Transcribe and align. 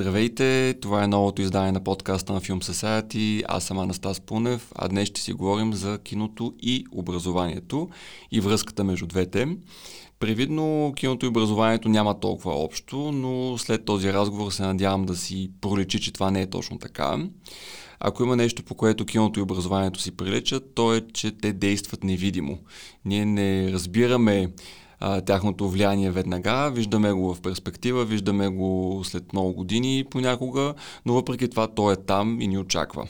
Здравейте, 0.00 0.74
това 0.80 1.04
е 1.04 1.08
новото 1.08 1.42
издание 1.42 1.72
на 1.72 1.84
подкаста 1.84 2.32
на 2.32 2.40
Film 2.40 2.64
Society. 2.64 3.44
Аз 3.48 3.64
съм 3.64 3.78
Анастас 3.78 4.20
Пунев, 4.20 4.72
а 4.74 4.88
днес 4.88 5.08
ще 5.08 5.20
си 5.20 5.32
говорим 5.32 5.74
за 5.74 5.98
киното 5.98 6.54
и 6.60 6.86
образованието 6.92 7.88
и 8.30 8.40
връзката 8.40 8.84
между 8.84 9.06
двете. 9.06 9.48
Привидно 10.20 10.92
киното 10.96 11.26
и 11.26 11.28
образованието 11.28 11.88
няма 11.88 12.20
толкова 12.20 12.52
общо, 12.54 13.12
но 13.12 13.58
след 13.58 13.84
този 13.84 14.12
разговор 14.12 14.50
се 14.50 14.62
надявам 14.62 15.06
да 15.06 15.16
си 15.16 15.50
проличи, 15.60 16.00
че 16.00 16.12
това 16.12 16.30
не 16.30 16.42
е 16.42 16.50
точно 16.50 16.78
така. 16.78 17.18
Ако 18.00 18.22
има 18.22 18.36
нещо, 18.36 18.62
по 18.62 18.74
което 18.74 19.06
киното 19.06 19.40
и 19.40 19.42
образованието 19.42 20.00
си 20.00 20.16
приличат, 20.16 20.74
то 20.74 20.94
е, 20.94 21.00
че 21.12 21.30
те 21.30 21.52
действат 21.52 22.04
невидимо. 22.04 22.58
Ние 23.04 23.24
не 23.24 23.72
разбираме 23.72 24.50
а, 25.00 25.20
тяхното 25.20 25.68
влияние 25.68 26.10
веднага, 26.10 26.70
виждаме 26.74 27.12
го 27.12 27.34
в 27.34 27.40
перспектива, 27.40 28.04
виждаме 28.04 28.48
го 28.48 29.00
след 29.04 29.32
много 29.32 29.52
години 29.52 30.04
понякога, 30.10 30.74
но 31.06 31.12
въпреки 31.12 31.48
това 31.48 31.66
то 31.66 31.92
е 31.92 31.96
там 31.96 32.40
и 32.40 32.48
ни 32.48 32.58
очаква. 32.58 33.08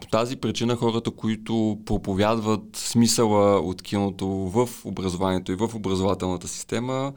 По 0.00 0.06
тази 0.06 0.36
причина 0.36 0.76
хората, 0.76 1.10
които 1.10 1.78
проповядват 1.86 2.76
смисъла 2.76 3.58
от 3.60 3.82
киното 3.82 4.28
в 4.28 4.68
образованието 4.84 5.52
и 5.52 5.54
в 5.54 5.70
образователната 5.74 6.48
система, 6.48 7.12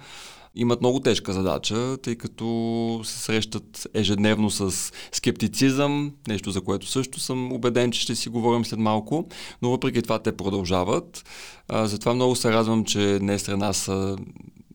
имат 0.56 0.82
много 0.82 1.00
тежка 1.00 1.34
задача, 1.34 1.98
тъй 1.98 2.16
като 2.16 3.02
се 3.04 3.20
срещат 3.20 3.88
ежедневно 3.94 4.50
с 4.50 4.92
скептицизъм, 5.12 6.12
нещо 6.28 6.52
за 6.52 6.62
което 6.62 6.88
също 6.88 7.20
съм 7.20 7.54
убеден, 7.54 7.92
че 7.92 8.02
ще 8.02 8.16
си 8.16 8.30
говорим 8.30 8.66
след 8.66 8.80
малко, 8.80 9.28
но 9.62 9.70
въпреки 9.70 10.02
това 10.02 10.20
те 10.20 10.38
продължават. 10.38 11.26
А, 11.68 11.88
затова 11.88 12.14
много 12.14 12.36
се 12.36 12.52
радвам, 12.52 12.86
че 12.86 13.20
днес 13.20 13.42
сред 13.42 13.58
нас 13.58 13.78
са 13.78 14.18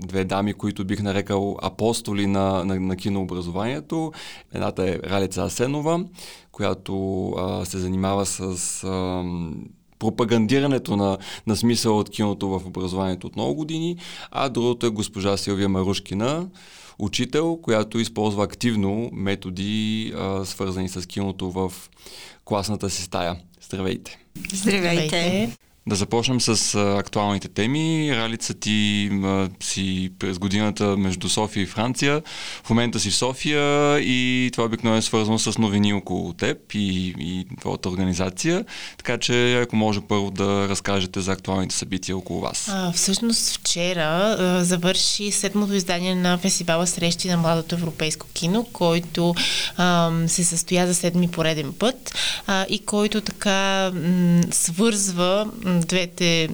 две 0.01 0.24
дами, 0.24 0.54
които 0.54 0.84
бих 0.84 1.02
нарекал 1.02 1.56
апостоли 1.62 2.26
на, 2.26 2.65
на, 2.65 2.80
на 2.80 2.96
кинообразованието. 2.96 4.12
Едната 4.54 4.90
е 4.90 4.98
Ралица 5.10 5.42
Асенова, 5.42 6.04
която 6.52 7.29
а, 7.30 7.65
се 7.65 7.79
занимава 7.79 8.26
с 8.26 8.40
а, 8.85 9.24
пропагандирането 9.99 10.96
на, 10.96 11.18
на 11.46 11.57
смисъл 11.57 11.99
от 11.99 12.10
киното 12.10 12.49
в 12.49 12.66
образованието 12.66 13.27
от 13.27 13.37
много 13.37 13.54
години, 13.54 13.96
а 14.30 14.49
другото 14.49 14.87
е 14.87 14.91
госпожа 14.91 15.37
Силвия 15.37 15.68
Марушкина, 15.68 16.49
учител, 16.99 17.57
която 17.57 17.99
използва 17.99 18.45
активно 18.45 19.10
методи, 19.13 20.13
а, 20.16 20.45
свързани 20.45 20.88
с 20.88 21.07
киното 21.07 21.51
в 21.51 21.73
класната 22.45 22.91
си 22.91 23.02
стая. 23.02 23.37
Здравейте! 23.63 24.19
Здравейте! 24.52 25.57
Да 25.89 25.95
започнем 25.95 26.41
с 26.41 26.75
а, 26.75 26.99
актуалните 26.99 27.49
теми. 27.49 28.11
Ралица 28.17 28.55
ти 28.55 29.11
а, 29.25 29.49
си 29.61 30.11
през 30.19 30.39
годината 30.39 30.97
между 30.97 31.29
София 31.29 31.63
и 31.63 31.67
Франция. 31.67 32.23
В 32.65 32.71
момента 32.71 33.01
си 33.01 33.11
в 33.11 33.17
София 33.17 33.99
и 33.99 34.51
това 34.53 34.65
обикновено 34.65 34.99
е 34.99 35.03
свързано 35.03 35.39
с 35.39 35.59
новини 35.59 35.93
около 35.93 36.33
теб 36.33 36.59
и, 36.75 37.15
и 37.19 37.47
твоята 37.61 37.89
организация. 37.89 38.65
Така 38.99 39.19
че, 39.19 39.61
ако 39.61 39.77
може 39.77 40.01
първо 40.01 40.31
да 40.31 40.69
разкажете 40.69 41.21
за 41.21 41.33
актуалните 41.33 41.75
събития 41.75 42.16
около 42.16 42.41
вас. 42.41 42.69
А, 42.73 42.93
всъщност 42.93 43.57
вчера 43.57 44.37
а, 44.39 44.65
завърши 44.65 45.31
седмото 45.31 45.75
издание 45.75 46.15
на 46.15 46.39
фестивала 46.39 46.87
Срещи 46.87 47.29
на 47.29 47.37
младото 47.37 47.75
европейско 47.75 48.27
кино, 48.35 48.66
който 48.73 49.35
а, 49.77 50.11
се 50.27 50.45
състоя 50.45 50.87
за 50.87 50.95
седми 50.95 51.29
пореден 51.29 51.73
път 51.79 52.15
а, 52.47 52.66
и 52.69 52.79
който 52.79 53.21
така 53.21 53.91
м- 53.95 54.43
свързва 54.51 55.47
двете 55.87 56.51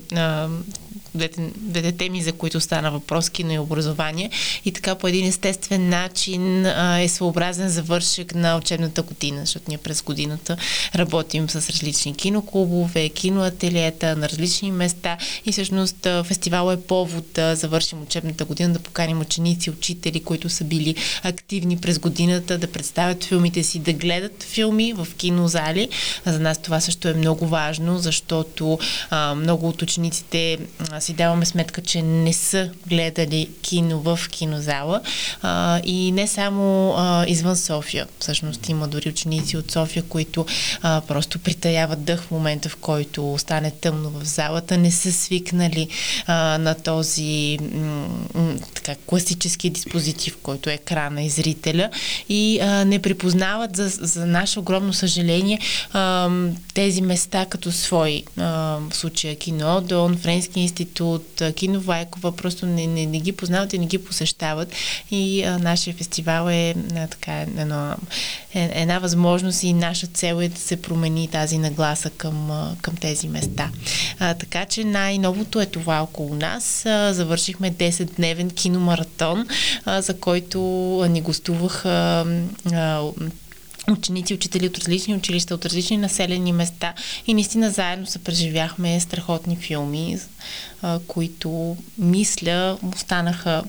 двете, 1.14 1.50
двете 1.56 1.92
теми, 1.92 2.22
за 2.22 2.32
които 2.32 2.60
стана 2.60 2.90
въпрос, 2.90 3.30
кино 3.30 3.52
и 3.52 3.58
образование. 3.58 4.30
И 4.64 4.72
така 4.72 4.94
по 4.94 5.08
един 5.08 5.26
естествен 5.26 5.88
начин 5.88 6.66
а, 6.66 7.00
е 7.00 7.08
своеобразен 7.08 7.68
завършек 7.68 8.34
на 8.34 8.56
учебната 8.56 9.02
година, 9.02 9.40
защото 9.40 9.64
ние 9.68 9.78
през 9.78 10.02
годината 10.02 10.56
работим 10.94 11.50
с 11.50 11.70
различни 11.70 12.14
киноклубове, 12.14 13.08
киноателиета 13.08 14.16
на 14.16 14.28
различни 14.28 14.72
места 14.72 15.18
и 15.46 15.52
всъщност 15.52 16.08
фестивал 16.24 16.72
е 16.72 16.80
повод 16.80 17.24
да 17.34 17.56
завършим 17.56 18.02
учебната 18.02 18.44
година, 18.44 18.72
да 18.72 18.78
поканим 18.78 19.20
ученици, 19.20 19.70
учители, 19.70 20.20
които 20.22 20.48
са 20.48 20.64
били 20.64 20.94
активни 21.22 21.76
през 21.76 21.98
годината, 21.98 22.58
да 22.58 22.66
представят 22.66 23.24
филмите 23.24 23.62
си, 23.62 23.78
да 23.78 23.92
гледат 23.92 24.42
филми 24.42 24.92
в 24.92 25.08
кинозали. 25.16 25.88
За 26.26 26.40
нас 26.40 26.58
това 26.58 26.80
също 26.80 27.08
е 27.08 27.14
много 27.14 27.46
важно, 27.46 27.98
защото 27.98 28.78
а, 29.10 29.34
много 29.34 29.68
от 29.68 29.82
учениците 29.82 30.58
си 31.04 31.12
даваме 31.12 31.46
сметка, 31.46 31.82
че 31.82 32.02
не 32.02 32.32
са 32.32 32.70
гледали 32.86 33.48
кино 33.62 34.00
в 34.00 34.18
кинозала 34.30 35.00
а, 35.42 35.80
и 35.84 36.12
не 36.12 36.26
само 36.26 36.94
а, 36.96 37.26
извън 37.28 37.56
София. 37.56 38.06
Всъщност 38.18 38.68
има 38.68 38.88
дори 38.88 39.08
ученици 39.08 39.56
от 39.56 39.70
София, 39.70 40.02
които 40.02 40.46
а, 40.82 41.00
просто 41.08 41.38
притаяват 41.38 42.04
дъх 42.04 42.22
в 42.22 42.30
момента, 42.30 42.68
в 42.68 42.76
който 42.76 43.34
стане 43.38 43.70
тъмно 43.70 44.10
в 44.10 44.24
залата, 44.24 44.78
не 44.78 44.90
са 44.90 45.12
свикнали 45.12 45.88
а, 46.26 46.58
на 46.58 46.74
този 46.74 47.58
м- 47.72 48.08
м- 48.34 48.54
така, 48.74 48.94
класически 49.06 49.70
диспозитив, 49.70 50.36
който 50.42 50.70
е 50.70 50.74
екрана 50.74 51.22
и 51.22 51.30
зрителя 51.30 51.90
и 52.28 52.60
а, 52.60 52.84
не 52.84 53.02
припознават 53.02 53.76
за, 53.76 53.88
за 53.88 54.26
наше 54.26 54.58
огромно 54.58 54.92
съжаление 54.92 55.58
а, 55.92 56.30
тези 56.74 57.02
места 57.02 57.46
като 57.46 57.72
свои. 57.72 58.24
А, 58.36 58.44
в 58.90 58.96
случая 58.96 59.36
кино, 59.36 59.80
Дон, 59.80 60.16
Френски 60.16 60.60
институт, 60.60 60.93
от 61.00 61.42
Кино 61.54 61.80
Вайкова, 61.80 62.36
просто 62.36 62.66
не, 62.66 62.86
не, 62.86 63.06
не 63.06 63.20
ги 63.20 63.32
познават 63.32 63.72
и 63.72 63.78
не 63.78 63.86
ги 63.86 64.04
посещават. 64.04 64.72
И 65.10 65.44
а, 65.44 65.58
нашия 65.58 65.94
фестивал 65.94 66.48
е 66.50 66.74
а, 66.96 67.06
така, 67.06 67.32
едно, 67.40 67.94
е, 68.54 68.70
една 68.74 68.98
възможност 68.98 69.62
и 69.62 69.72
наша 69.72 70.06
цел 70.06 70.42
е 70.42 70.48
да 70.48 70.60
се 70.60 70.82
промени 70.82 71.28
тази 71.28 71.58
нагласа 71.58 72.10
към, 72.10 72.50
а, 72.50 72.76
към 72.82 72.96
тези 72.96 73.28
места. 73.28 73.70
А, 74.18 74.34
така 74.34 74.64
че 74.64 74.84
най-новото 74.84 75.60
е 75.60 75.66
това 75.66 76.02
около 76.02 76.34
нас. 76.34 76.86
А, 76.86 77.12
завършихме 77.12 77.72
10-дневен 77.72 78.54
киномаратон, 78.54 79.46
а, 79.84 80.02
за 80.02 80.20
който 80.20 80.58
ни 81.10 81.20
гостуваха 81.20 82.26
а, 82.72 83.02
ученици, 83.92 84.34
учители 84.34 84.66
от 84.66 84.78
различни 84.78 85.14
училища, 85.14 85.54
от 85.54 85.66
различни 85.66 85.96
населени 85.96 86.52
места 86.52 86.94
и 87.26 87.34
наистина 87.34 87.70
заедно 87.70 88.06
се 88.06 88.18
преживяхме 88.18 89.00
страхотни 89.00 89.56
филми, 89.56 90.18
които 91.06 91.76
мисля 91.98 92.78
останаха 92.94 93.64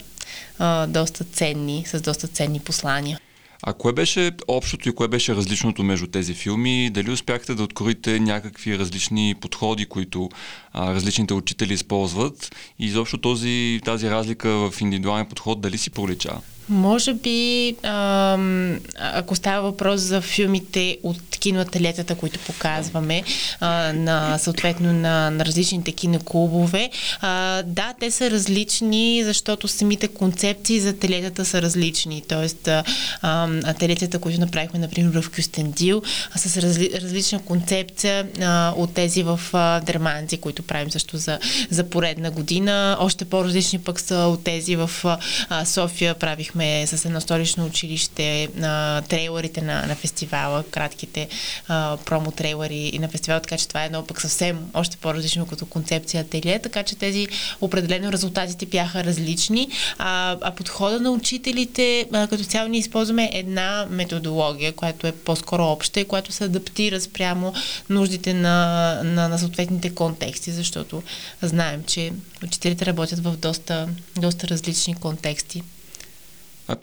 а, 0.59 0.88
доста 0.88 1.24
ценни, 1.24 1.84
с 1.88 2.02
доста 2.02 2.28
ценни 2.28 2.59
послания. 2.59 3.20
А 3.68 3.74
кое 3.74 3.94
беше 3.94 4.31
общото 4.48 4.90
и 4.90 4.96
кое 4.96 5.08
беше 5.08 5.36
различното 5.36 5.84
между 5.84 6.08
тези 6.08 6.34
филми? 6.34 6.90
Дали 6.90 7.12
успяхте 7.12 7.56
да 7.56 7.64
откроите 7.64 8.20
някакви 8.20 8.80
различни 8.80 9.36
подходи, 9.42 9.86
които 9.86 10.30
а, 10.74 10.94
различните 10.94 11.34
учители 11.34 11.74
използват? 11.74 12.56
И 12.80 12.86
изобщо 12.86 13.18
този, 13.18 13.80
тази 13.86 14.09
разлика 14.09 14.50
в 14.50 14.81
индивидуален 14.81 15.25
подход 15.25 15.62
дали 15.62 15.78
си 15.78 15.90
пролича? 15.90 16.31
Може 16.70 17.14
би, 17.14 17.76
ако 18.98 19.36
става 19.36 19.62
въпрос 19.62 20.02
за 20.02 20.22
филмите 20.22 20.98
от 21.03 21.18
киноателетата, 21.40 22.16
които 22.16 22.40
показваме 22.40 23.24
а, 23.59 23.94
на, 23.94 24.38
съответно 24.38 24.94
на, 24.94 25.30
на 25.30 25.46
различните 25.46 25.92
киноклубове, 25.92 26.90
а, 27.22 27.64
да, 27.64 27.94
те 28.00 28.12
са 28.12 28.31
различни, 28.31 29.22
защото 29.24 29.68
самите 29.68 30.08
концепции 30.08 30.80
за 30.80 30.98
телетата 30.98 31.46
са 31.46 31.62
различни. 31.62 32.24
Тоест, 32.28 32.70
а, 33.22 33.74
телетата, 33.74 34.20
които 34.20 34.40
направихме, 34.40 34.80
например, 34.80 35.22
в 35.22 35.31
Кюстендил, 35.36 36.02
с 36.36 36.58
разли, 36.58 36.92
различна 37.02 37.40
концепция 37.40 38.28
а, 38.42 38.74
от 38.78 38.94
тези 38.94 39.24
в 39.24 39.40
а, 39.54 39.80
Дерманци, 39.80 40.38
които 40.38 40.64
правим 40.64 40.92
също 40.92 41.18
за, 41.18 41.40
за 41.70 41.90
поредна 41.90 42.31
година. 42.31 42.98
Още 43.00 43.25
по-различни 43.25 43.80
пък 43.80 44.00
са 44.00 44.16
от 44.16 44.44
тези 44.44 44.75
в 44.75 44.92
а, 45.50 45.66
София 45.66 46.16
правихме 46.16 46.55
Показахме 46.56 46.88
с 46.88 47.06
едно 47.06 47.22
столично 47.22 47.66
училище 47.66 48.50
на 48.56 49.02
трейлерите 49.10 49.62
на, 49.62 49.86
на 49.88 49.96
фестивала, 49.96 50.63
кратките 50.63 51.28
а, 51.68 51.98
промо 52.06 52.31
трейлери 52.31 53.00
на 53.00 53.07
фестивала, 53.07 53.42
така 53.42 53.57
че 53.57 53.68
това 53.68 53.84
е 53.84 53.86
едно 53.86 54.06
пък 54.06 54.22
съвсем 54.22 54.60
още 54.74 54.98
по-различно 54.98 55.46
като 55.46 55.66
концепция 55.66 56.22
ателие, 56.22 56.60
така 56.60 56.84
че 56.84 56.96
тези 56.96 57.28
определено 57.62 58.12
резултатите 58.12 58.66
бяха 58.66 59.04
различни, 59.04 59.69
а, 59.98 60.38
а 60.42 60.52
подхода 60.52 61.00
на 61.00 61.12
учителите 61.12 62.06
а, 62.13 62.28
като 62.28 62.44
цяло 62.44 62.69
ние 62.69 62.80
използваме 62.80 63.30
една 63.34 63.88
методология, 63.90 64.74
която 64.74 65.08
е 65.08 65.12
по-скоро 65.12 65.63
обща 65.63 66.00
и 66.00 66.06
която 66.06 66.31
се 66.31 66.44
адаптира 66.44 67.01
спрямо 67.01 67.54
нуждите 67.90 68.34
на, 68.34 69.01
на, 69.04 69.28
на 69.28 69.40
съответните 69.40 69.96
контексти, 69.96 70.51
защото 70.51 71.04
знаем, 71.42 71.84
че 71.88 72.12
учителите 72.44 72.86
работят 72.86 73.19
в 73.19 73.38
доста, 73.38 73.88
доста 74.18 74.48
различни 74.48 74.96
контексти. 74.96 75.63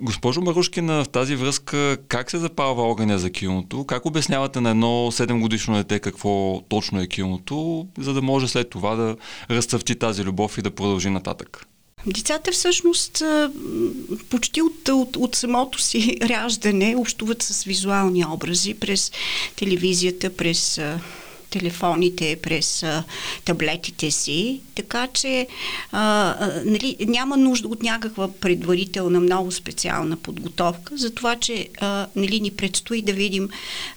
Госпожо 0.01 0.41
Марушкина, 0.41 1.05
в 1.05 1.09
тази 1.09 1.37
връзка 1.37 1.97
как 2.09 2.31
се 2.31 2.39
запалва 2.39 2.83
огъня 2.83 3.19
за 3.19 3.31
киното? 3.31 3.85
Как 3.85 4.07
обяснявате 4.07 4.61
на 4.61 4.71
едно 4.71 4.87
7 4.87 5.41
годишно 5.41 5.75
дете 5.75 5.99
какво 5.99 6.61
точно 6.69 7.01
е 7.01 7.07
киното, 7.07 7.87
за 7.99 8.15
да 8.15 8.23
може 8.23 8.49
след 8.49 8.71
това 8.71 8.95
да 8.97 9.17
разцъфти 9.51 9.95
тази 9.95 10.25
любов 10.25 10.59
и 10.59 10.63
да 10.63 10.71
продължи 10.71 11.11
нататък? 11.11 11.67
Децата 12.07 12.53
всъщност 12.53 13.23
почти 14.31 14.63
от, 14.63 14.89
от, 14.89 15.17
от 15.17 15.35
самото 15.35 15.83
си 15.83 16.19
раждане 16.23 16.97
общуват 16.97 17.43
с 17.43 17.65
визуални 17.65 18.25
образи 18.27 18.75
през 18.75 19.13
телевизията, 19.57 20.37
през 20.37 20.81
телефоните, 21.53 22.39
през 22.43 22.85
таблетите 23.45 24.11
си, 24.11 24.61
така 24.75 25.07
че 25.07 25.47
а, 25.93 26.35
нали, 26.65 26.97
няма 27.01 27.37
нужда 27.37 27.69
от 27.69 27.83
някаква 27.83 28.29
предварителна, 28.33 29.21
много 29.21 29.53
специална 29.53 30.17
подготовка, 30.17 30.97
за 30.97 31.15
това, 31.15 31.37
че 31.37 31.69
а, 31.81 32.07
нали, 32.17 32.41
ни 32.41 32.51
предстои 32.51 33.03
да 33.03 33.13
видим 33.13 33.49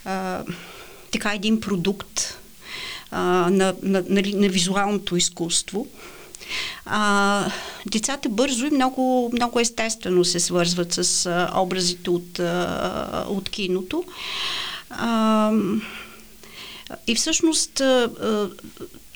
а, 0.04 0.44
така 1.12 1.34
един 1.34 1.60
продукт 1.60 2.38
а, 3.10 3.20
на, 3.20 3.50
на, 3.50 3.74
на, 3.82 4.04
нали, 4.08 4.34
на 4.34 4.48
визуалното 4.48 5.16
изкуство. 5.16 5.86
А, 6.86 7.50
децата 7.86 8.28
бързо 8.28 8.66
и 8.66 8.70
много, 8.70 9.30
много 9.32 9.60
естествено 9.60 10.24
се 10.24 10.40
свързват 10.40 10.92
с 10.92 11.26
а, 11.26 11.60
образите 11.60 12.10
от, 12.10 12.38
а, 12.38 13.24
от 13.28 13.48
киното. 13.48 14.04
А, 14.90 15.52
и 17.06 17.14
всъщност 17.14 17.82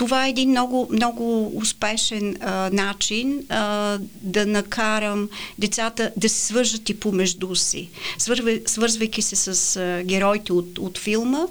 това 0.01 0.27
е 0.27 0.31
един 0.31 0.51
много, 0.51 0.89
много 0.93 1.53
успешен 1.55 2.37
а, 2.41 2.71
начин 2.73 3.47
а, 3.49 3.99
да 4.23 4.47
накарам 4.47 5.29
децата 5.59 6.13
да 6.17 6.29
се 6.29 6.47
свържат 6.47 6.89
и 6.89 7.01
помежду 7.01 7.55
си, 7.55 7.91
свързвайки 8.67 9.23
се 9.23 9.37
с 9.37 9.77
а, 9.77 10.03
героите 10.03 10.53
от, 10.53 10.79
от 10.79 10.99
филма 10.99 11.47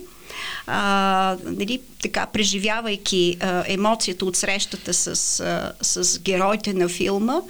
а, 0.67 1.37
нали, 1.43 1.81
така, 2.01 2.25
преживявайки 2.25 3.37
а, 3.39 3.63
емоцията 3.67 4.25
от 4.25 4.35
срещата 4.35 4.93
с, 4.93 5.39
а, 5.39 5.71
с 5.81 6.19
героите 6.19 6.73
на 6.73 6.89
филма, 6.89 7.41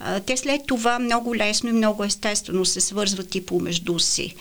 а, 0.00 0.20
те 0.20 0.36
след 0.36 0.60
това 0.66 0.98
много 0.98 1.36
лесно 1.36 1.68
и 1.70 1.72
много 1.72 2.04
естествено 2.04 2.64
се 2.64 2.80
свързват 2.80 3.34
и 3.34 3.46
помежду 3.46 3.98
си. 3.98 4.34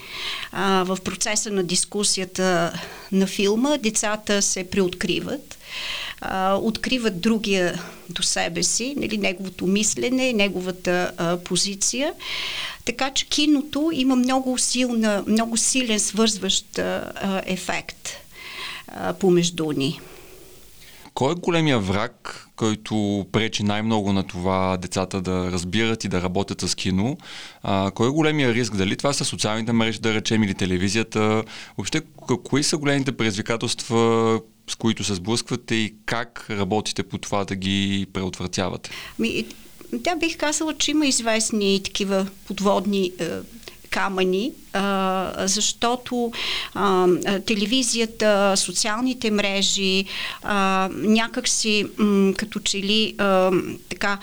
А, 0.52 0.84
в 0.84 0.98
процеса 1.04 1.52
на 1.52 1.64
дискусията 1.64 2.74
на 3.12 3.28
филма 3.28 3.78
децата 3.78 4.42
се 4.42 4.70
преоткриват 4.70 5.58
а, 6.22 6.56
откриват 6.56 7.22
другия 7.22 7.82
до 8.10 8.24
себе 8.24 8.64
си, 8.64 8.94
нали, 8.98 9.18
неговото 9.18 9.68
мислене, 9.68 10.34
неговата 10.34 11.12
а, 11.18 11.38
позиция. 11.38 12.14
Така 12.86 13.12
че 13.12 13.26
киното 13.26 13.92
има 13.94 14.16
много, 14.16 14.58
силна, 14.58 15.24
много 15.28 15.58
силен 15.58 16.00
свързващ 16.00 16.80
а, 16.80 17.42
ефект 17.46 18.10
а, 18.88 19.14
помежду 19.14 19.72
ни. 19.72 20.00
Кой 21.14 21.32
е 21.32 21.36
големия 21.36 21.80
враг, 21.80 22.48
който 22.56 23.26
пречи 23.32 23.64
най-много 23.64 24.14
на 24.14 24.24
това 24.24 24.78
децата 24.78 25.22
да 25.22 25.52
разбират 25.52 26.04
и 26.04 26.08
да 26.08 26.22
работят 26.22 26.62
с 26.62 26.76
кино? 26.76 27.18
А, 27.64 27.92
кой 27.92 28.08
е 28.08 28.12
големия 28.12 28.54
риск? 28.54 28.76
Дали 28.76 28.96
това 28.98 29.14
са 29.14 29.26
социалните 29.26 29.72
мрежи, 29.72 30.00
да 30.00 30.14
речем, 30.14 30.44
или 30.44 30.54
телевизията? 30.54 31.44
Въобще, 31.78 32.02
кои 32.44 32.64
са 32.64 32.78
големите 32.78 33.12
предизвикателства, 33.12 34.40
с 34.68 34.76
които 34.76 35.04
се 35.04 35.16
сблъсквате 35.16 35.76
и 35.76 35.94
как 36.06 36.46
работите 36.50 37.04
по 37.04 37.18
това 37.18 37.46
да 37.46 37.56
ги 37.56 38.08
преотвратявате? 38.14 38.90
Ми, 39.20 39.46
да, 39.94 40.16
бих 40.16 40.38
казала, 40.38 40.78
че 40.78 40.92
има 40.92 41.08
известни 41.08 41.82
такива 41.84 42.28
подводни 42.48 43.12
е, 43.20 43.30
камъни, 43.90 44.52
а, 44.74 45.48
защото 45.48 46.32
а, 46.74 47.08
телевизията, 47.46 48.54
социалните 48.58 49.32
мрежи 49.32 50.06
а, 50.44 50.90
някакси 50.94 51.86
м, 51.98 52.34
като 52.34 52.60
че 52.60 52.78
ли 52.78 53.16
а, 53.18 53.52
така 53.90 54.18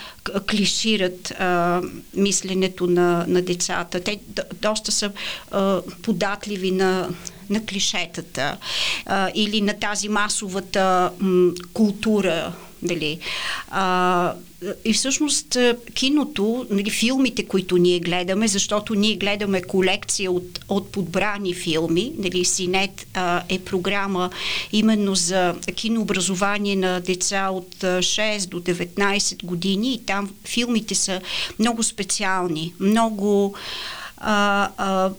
клишират 0.51 1.31
а, 1.31 1.83
мисленето 2.15 2.87
на, 2.87 3.25
на 3.29 3.43
децата. 3.43 4.01
Те 4.01 4.21
доста 4.63 4.93
са 4.93 5.13
а, 5.51 5.83
податливи 6.03 6.71
на 6.71 7.09
на 7.53 7.67
клишетата 7.67 8.57
а, 9.07 9.31
или 9.35 9.61
на 9.61 9.73
тази 9.73 10.09
масовата 10.09 11.11
м, 11.21 11.53
култура. 11.73 12.53
Дали. 12.85 13.19
А, 13.71 14.35
и 14.85 14.93
всъщност 14.93 15.59
киното, 15.95 16.67
нали, 16.71 16.91
филмите, 16.91 17.47
които 17.47 17.77
ние 17.77 18.01
гледаме, 18.01 18.49
защото 18.49 18.95
ние 18.95 19.17
гледаме 19.17 19.63
колекция 19.63 20.33
от, 20.33 20.61
от 20.69 20.93
подбрани 20.93 21.55
филми, 21.55 22.13
нали, 22.19 22.45
Синет 22.45 23.07
а, 23.15 23.43
е 23.49 23.59
програма 23.59 24.31
именно 24.73 25.15
за 25.15 25.55
кинообразование 25.75 26.77
на 26.77 27.01
деца 27.01 27.51
от 27.51 27.75
6 27.75 28.49
до 28.49 28.61
19 28.61 29.45
години 29.45 29.95
и 29.95 30.05
там 30.07 30.31
филмите 30.45 30.95
са 30.95 31.21
много 31.59 31.83
специални, 31.83 32.75
много 32.81 33.55
а, 34.17 34.69
а, 34.77 35.11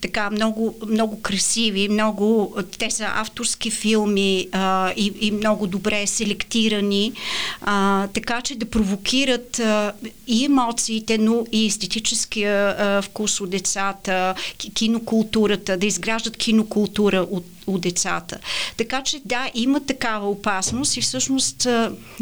така 0.00 0.30
много, 0.30 0.74
много 0.88 1.22
красиви, 1.22 1.88
много, 1.88 2.56
те 2.78 2.90
са 2.90 3.06
авторски 3.14 3.70
филми 3.70 4.48
а, 4.52 4.92
и, 4.96 5.12
и 5.20 5.30
много 5.30 5.66
добре 5.66 6.06
селектирани, 6.06 7.12
а, 7.60 8.06
така 8.06 8.40
че 8.40 8.54
да 8.54 8.66
провокират 8.66 9.58
а, 9.58 9.92
и 10.26 10.44
емоциите, 10.44 11.18
но 11.18 11.46
и 11.52 11.66
естетическия 11.66 12.76
а, 12.78 13.02
вкус 13.02 13.40
от 13.40 13.50
децата, 13.50 14.34
кинокултурата, 14.74 15.76
да 15.76 15.86
изграждат 15.86 16.36
кинокултура 16.36 17.26
от 17.30 17.44
от 17.66 17.80
децата. 17.80 18.38
Така 18.76 19.02
че 19.02 19.20
да, 19.24 19.50
има 19.54 19.80
такава 19.80 20.30
опасност 20.30 20.96
и 20.96 21.00
всъщност 21.00 21.68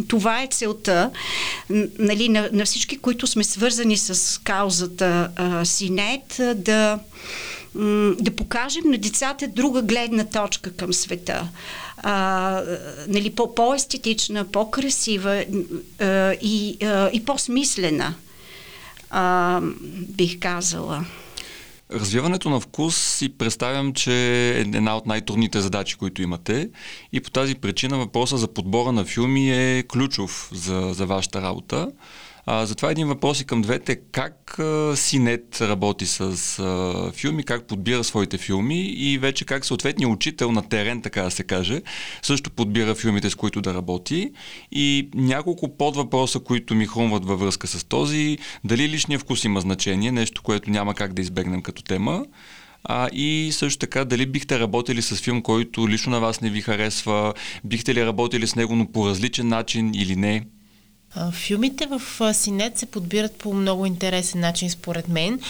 това 0.09 0.43
е 0.43 0.47
целта 0.47 1.11
нали, 1.99 2.29
на, 2.29 2.49
на 2.53 2.65
всички, 2.65 2.99
които 2.99 3.27
сме 3.27 3.45
свързани 3.45 3.97
с 3.97 4.41
каузата 4.45 5.31
Синет, 5.65 6.41
да, 6.55 6.99
да 8.21 8.37
покажем 8.37 8.83
на 8.87 8.99
децата 8.99 9.49
друга 9.49 9.83
гледна 9.83 10.25
точка 10.25 10.73
към 10.73 10.93
света. 10.93 11.49
А, 11.97 12.63
нали, 13.09 13.31
по, 13.31 13.55
по-естетична, 13.55 14.45
по-красива 14.45 15.45
а, 15.99 16.33
и, 16.33 16.77
а, 16.83 17.11
и 17.13 17.25
по-смислена, 17.25 18.15
а, 19.11 19.61
бих 20.09 20.39
казала. 20.39 21.05
Развиването 21.93 22.51
на 22.51 22.61
вкус 22.61 22.97
си 22.97 23.29
представям, 23.29 23.93
че 23.93 24.13
е 24.13 24.61
една 24.61 24.97
от 24.97 25.07
най-трудните 25.07 25.61
задачи, 25.61 25.97
които 25.97 26.23
имате 26.23 26.71
и 27.13 27.21
по 27.21 27.31
тази 27.31 27.55
причина 27.55 27.99
въпроса 27.99 28.37
за 28.39 28.49
подбора 28.49 28.93
на 28.93 29.05
филми 29.05 29.51
е 29.51 29.83
ключов 29.83 30.51
за, 30.53 30.91
за 30.93 31.07
вашата 31.07 31.43
работа. 31.43 31.91
А, 32.51 32.67
затова 32.67 32.91
един 32.91 33.09
въпрос 33.09 33.41
и 33.41 33.45
към 33.45 33.63
двете. 33.63 33.97
Как 33.97 34.61
Синет 34.95 35.61
работи 35.61 36.07
с 36.07 36.21
а, 36.59 37.13
филми, 37.13 37.43
как 37.43 37.67
подбира 37.67 38.05
своите 38.05 38.39
филми 38.39 38.81
и 38.81 39.19
вече 39.19 39.45
как 39.45 39.65
съответният 39.65 40.13
учител 40.13 40.53
на 40.53 40.69
терен, 40.69 41.03
така 41.03 41.23
да 41.23 41.31
се 41.31 41.43
каже, 41.43 41.83
също 42.23 42.51
подбира 42.51 42.95
филмите, 42.95 43.31
с 43.31 43.35
които 43.35 43.61
да 43.61 43.75
работи. 43.75 44.33
И 44.73 45.09
няколко 45.15 45.77
подвъпроса, 45.77 46.41
които 46.41 46.75
ми 46.75 46.87
хрумват 46.87 47.25
във 47.25 47.41
връзка 47.41 47.67
с 47.67 47.85
този. 47.85 48.39
Дали 48.65 48.89
личния 48.89 49.19
вкус 49.19 49.45
има 49.45 49.61
значение, 49.61 50.13
нещо, 50.13 50.43
което 50.43 50.71
няма 50.71 50.95
как 50.95 51.13
да 51.13 51.23
избегнем 51.23 51.63
като 51.63 51.83
тема. 51.83 52.25
А, 52.85 53.09
и 53.13 53.49
също 53.53 53.79
така, 53.79 54.05
дали 54.05 54.27
бихте 54.27 54.59
работили 54.59 55.03
с 55.03 55.17
филм, 55.17 55.43
който 55.43 55.89
лично 55.89 56.13
на 56.13 56.21
вас 56.21 56.41
не 56.41 56.51
ви 56.51 56.61
харесва, 56.61 57.35
бихте 57.65 57.95
ли 57.95 58.07
работили 58.07 58.47
с 58.47 58.57
него, 58.57 58.77
но 58.77 58.93
по 58.93 59.09
различен 59.09 59.49
начин 59.49 59.95
или 59.95 60.17
не? 60.17 60.43
Филмите 61.33 61.87
в 61.87 62.35
Синет 62.35 62.79
се 62.79 62.87
подбират 62.87 63.33
по 63.33 63.55
много 63.55 63.87
интересен 63.87 64.41
начин, 64.41 64.71
според 64.71 65.09
мен. 65.09 65.41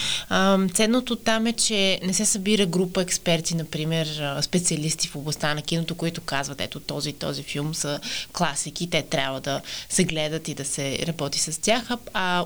Ценното 0.74 1.16
там 1.16 1.46
е, 1.46 1.52
че 1.52 2.00
не 2.02 2.14
се 2.14 2.24
събира 2.24 2.66
група 2.66 3.02
експерти, 3.02 3.54
например, 3.54 4.36
специалисти 4.40 5.08
в 5.08 5.16
областта 5.16 5.54
на 5.54 5.62
киното, 5.62 5.94
които 5.94 6.20
казват, 6.20 6.60
ето 6.60 6.80
този 6.80 7.10
и 7.10 7.12
този 7.12 7.42
филм 7.42 7.74
са 7.74 8.00
класики, 8.32 8.90
те 8.90 9.02
трябва 9.02 9.40
да 9.40 9.60
се 9.88 10.04
гледат 10.04 10.48
и 10.48 10.54
да 10.54 10.64
се 10.64 10.98
работи 11.06 11.38
с 11.38 11.60
тях, 11.60 11.88
а 12.14 12.44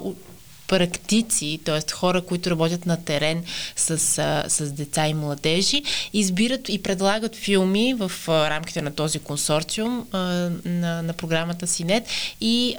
практици, 0.73 1.61
т.е. 1.65 1.93
хора, 1.93 2.21
които 2.21 2.51
работят 2.51 2.87
на 2.87 3.05
терен 3.05 3.45
с, 3.77 3.99
с 4.49 4.73
деца 4.73 5.09
и 5.09 5.15
младежи, 5.15 5.83
избират 6.13 6.69
и 6.69 6.83
предлагат 6.83 7.37
филми 7.37 7.95
в 7.95 8.13
рамките 8.29 8.83
на 8.83 8.95
този 8.95 9.19
консорциум 9.19 10.07
на, 10.13 11.03
на 11.03 11.13
програмата 11.13 11.67
Синет 11.67 12.09
и 12.41 12.77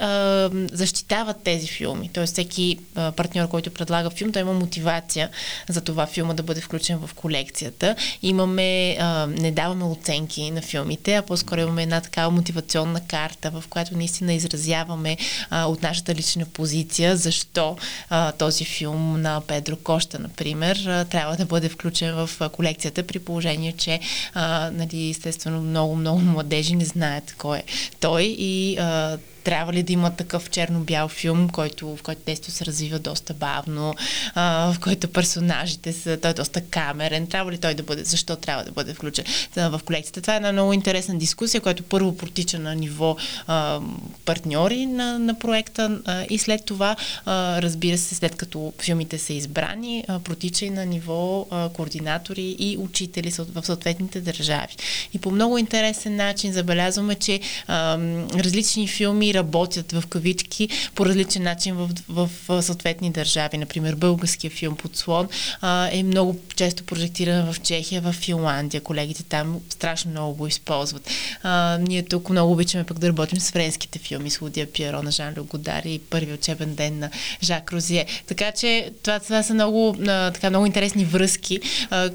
защитават 0.72 1.44
тези 1.44 1.68
филми. 1.68 2.10
Т.е. 2.14 2.26
всеки 2.26 2.78
партньор, 2.96 3.48
който 3.48 3.72
предлага 3.72 4.10
филм, 4.10 4.32
той 4.32 4.42
има 4.42 4.54
мотивация 4.54 5.30
за 5.70 5.82
това 5.82 6.06
филма 6.06 6.34
да 6.34 6.44
бъде 6.44 6.62
включен 6.62 6.98
в 6.98 7.14
колекцията. 7.14 7.96
Имаме, 8.22 8.98
не 9.28 9.52
даваме 9.52 9.84
оценки 9.84 10.52
на 10.52 10.62
филмите, 10.62 11.16
а 11.16 11.22
по-скоро 11.22 11.60
имаме 11.60 11.84
една 11.84 12.02
такава 12.02 12.32
мотивационна 12.32 13.02
карта, 13.08 13.52
в 13.52 13.64
която 13.70 13.98
наистина 13.98 14.34
изразяваме 14.34 15.18
от 15.52 15.84
нашата 15.84 16.16
лична 16.16 16.46
позиция 16.46 17.18
защо 17.18 17.78
а, 18.10 18.32
този 18.32 18.66
филм 18.66 19.22
на 19.22 19.42
Педро 19.42 19.76
Коща, 19.76 20.20
например, 20.20 20.86
а, 20.86 21.06
трябва 21.06 21.36
да 21.36 21.46
бъде 21.46 21.70
включен 21.70 22.16
в 22.16 22.30
а, 22.40 22.50
колекцията 22.50 23.04
при 23.04 23.20
положение, 23.20 23.72
че 23.72 24.00
а, 24.34 24.72
нали, 24.74 25.10
естествено 25.10 25.62
много, 25.62 25.96
много 25.96 26.20
младежи 26.20 26.76
не 26.76 26.86
знаят 26.86 27.36
кой 27.38 27.58
е 27.58 27.64
той 28.00 28.24
и 28.24 28.78
а, 28.78 29.18
трябва 29.44 29.74
ли 29.74 29.84
да 29.84 29.94
има 29.94 30.12
такъв 30.12 30.50
черно-бял 30.50 31.08
филм, 31.08 31.50
който, 31.50 31.96
в 31.96 32.04
който 32.04 32.22
действието 32.26 32.58
се 32.58 32.66
развива 32.66 33.00
доста 33.00 33.34
бавно, 33.34 33.96
а, 34.36 34.74
в 34.74 34.80
който 34.80 35.08
персонажите 35.08 35.94
са, 35.94 36.18
той 36.22 36.32
е 36.32 36.34
доста 36.34 36.62
камерен, 36.62 37.28
трябва 37.28 37.52
ли 37.52 37.58
той 37.58 37.74
да 37.74 37.84
бъде, 37.84 38.04
защо 38.04 38.36
трябва 38.36 38.64
да 38.64 38.72
бъде 38.72 38.94
включен 38.94 39.26
в 39.56 39.82
колекцията. 39.86 40.22
Това 40.22 40.34
е 40.34 40.38
една 40.38 40.52
много 40.52 40.74
интересна 40.74 41.18
дискусия, 41.18 41.62
която 41.62 41.84
първо 41.84 42.18
протича 42.18 42.60
на 42.60 42.76
ниво 42.76 43.18
а, 43.48 43.80
партньори 44.26 44.86
на, 44.86 45.20
на 45.20 45.40
проекта 45.40 46.00
а, 46.06 46.26
и 46.30 46.38
след 46.38 46.66
това, 46.66 46.96
а, 47.26 47.62
разбира 47.62 47.98
се, 47.98 48.16
след 48.16 48.36
като 48.36 48.74
филмите 48.82 49.18
са 49.18 49.34
избрани, 49.34 50.04
а, 50.08 50.20
протича 50.20 50.66
и 50.66 50.70
на 50.70 50.86
ниво 50.86 51.48
а, 51.52 51.70
координатори 51.70 52.56
и 52.60 52.78
учители 52.78 53.32
в 53.32 53.66
съответните 53.66 54.22
държави. 54.22 54.76
И 55.14 55.20
по 55.20 55.32
много 55.32 55.58
интересен 55.58 56.16
начин 56.16 56.54
забелязваме, 56.54 57.16
че 57.16 57.40
а, 57.68 57.98
различни 58.36 58.88
филми 58.88 59.33
работят 59.34 59.92
в 59.92 60.04
кавички 60.10 60.70
по 60.96 61.06
различен 61.06 61.44
начин 61.44 61.76
в, 61.76 61.90
в, 62.10 62.30
съответни 62.64 63.12
държави. 63.12 63.58
Например, 63.58 63.96
българския 63.96 64.52
филм 64.52 64.76
Подслон 64.76 65.28
а, 65.62 65.90
е 65.92 66.04
много 66.04 66.40
често 66.56 66.84
прожектиран 66.84 67.54
в 67.54 67.62
Чехия, 67.62 68.02
в 68.02 68.14
Финландия. 68.14 68.82
Колегите 68.82 69.24
там 69.24 69.60
страшно 69.70 70.12
много 70.12 70.36
го 70.36 70.48
използват. 70.48 71.10
А, 71.44 71.78
ние 71.78 72.04
тук 72.06 72.30
много 72.30 72.52
обичаме 72.52 72.84
пък 72.84 73.00
да 73.00 73.08
работим 73.08 73.40
с 73.40 73.52
френските 73.52 74.00
филми, 74.00 74.30
с 74.30 74.42
Лудия 74.42 74.72
Пиеро 74.72 75.04
на 75.04 75.12
Жан 75.12 75.34
Лю 75.38 75.44
Годар 75.44 75.84
и 75.84 76.00
първи 76.00 76.34
учебен 76.34 76.76
ден 76.76 77.00
на 77.00 77.10
Жак 77.44 77.74
Розие. 77.74 78.06
Така 78.28 78.52
че 78.52 78.92
това, 79.04 79.20
това 79.20 79.44
са 79.44 79.54
много, 79.54 79.96
а, 80.08 80.32
така, 80.32 80.50
много 80.50 80.66
интересни 80.66 81.06
връзки. 81.06 81.60
А, 81.90 82.10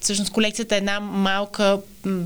всъщност 0.00 0.32
колекцията 0.32 0.74
е 0.74 0.78
една 0.78 1.00
малка 1.00 1.80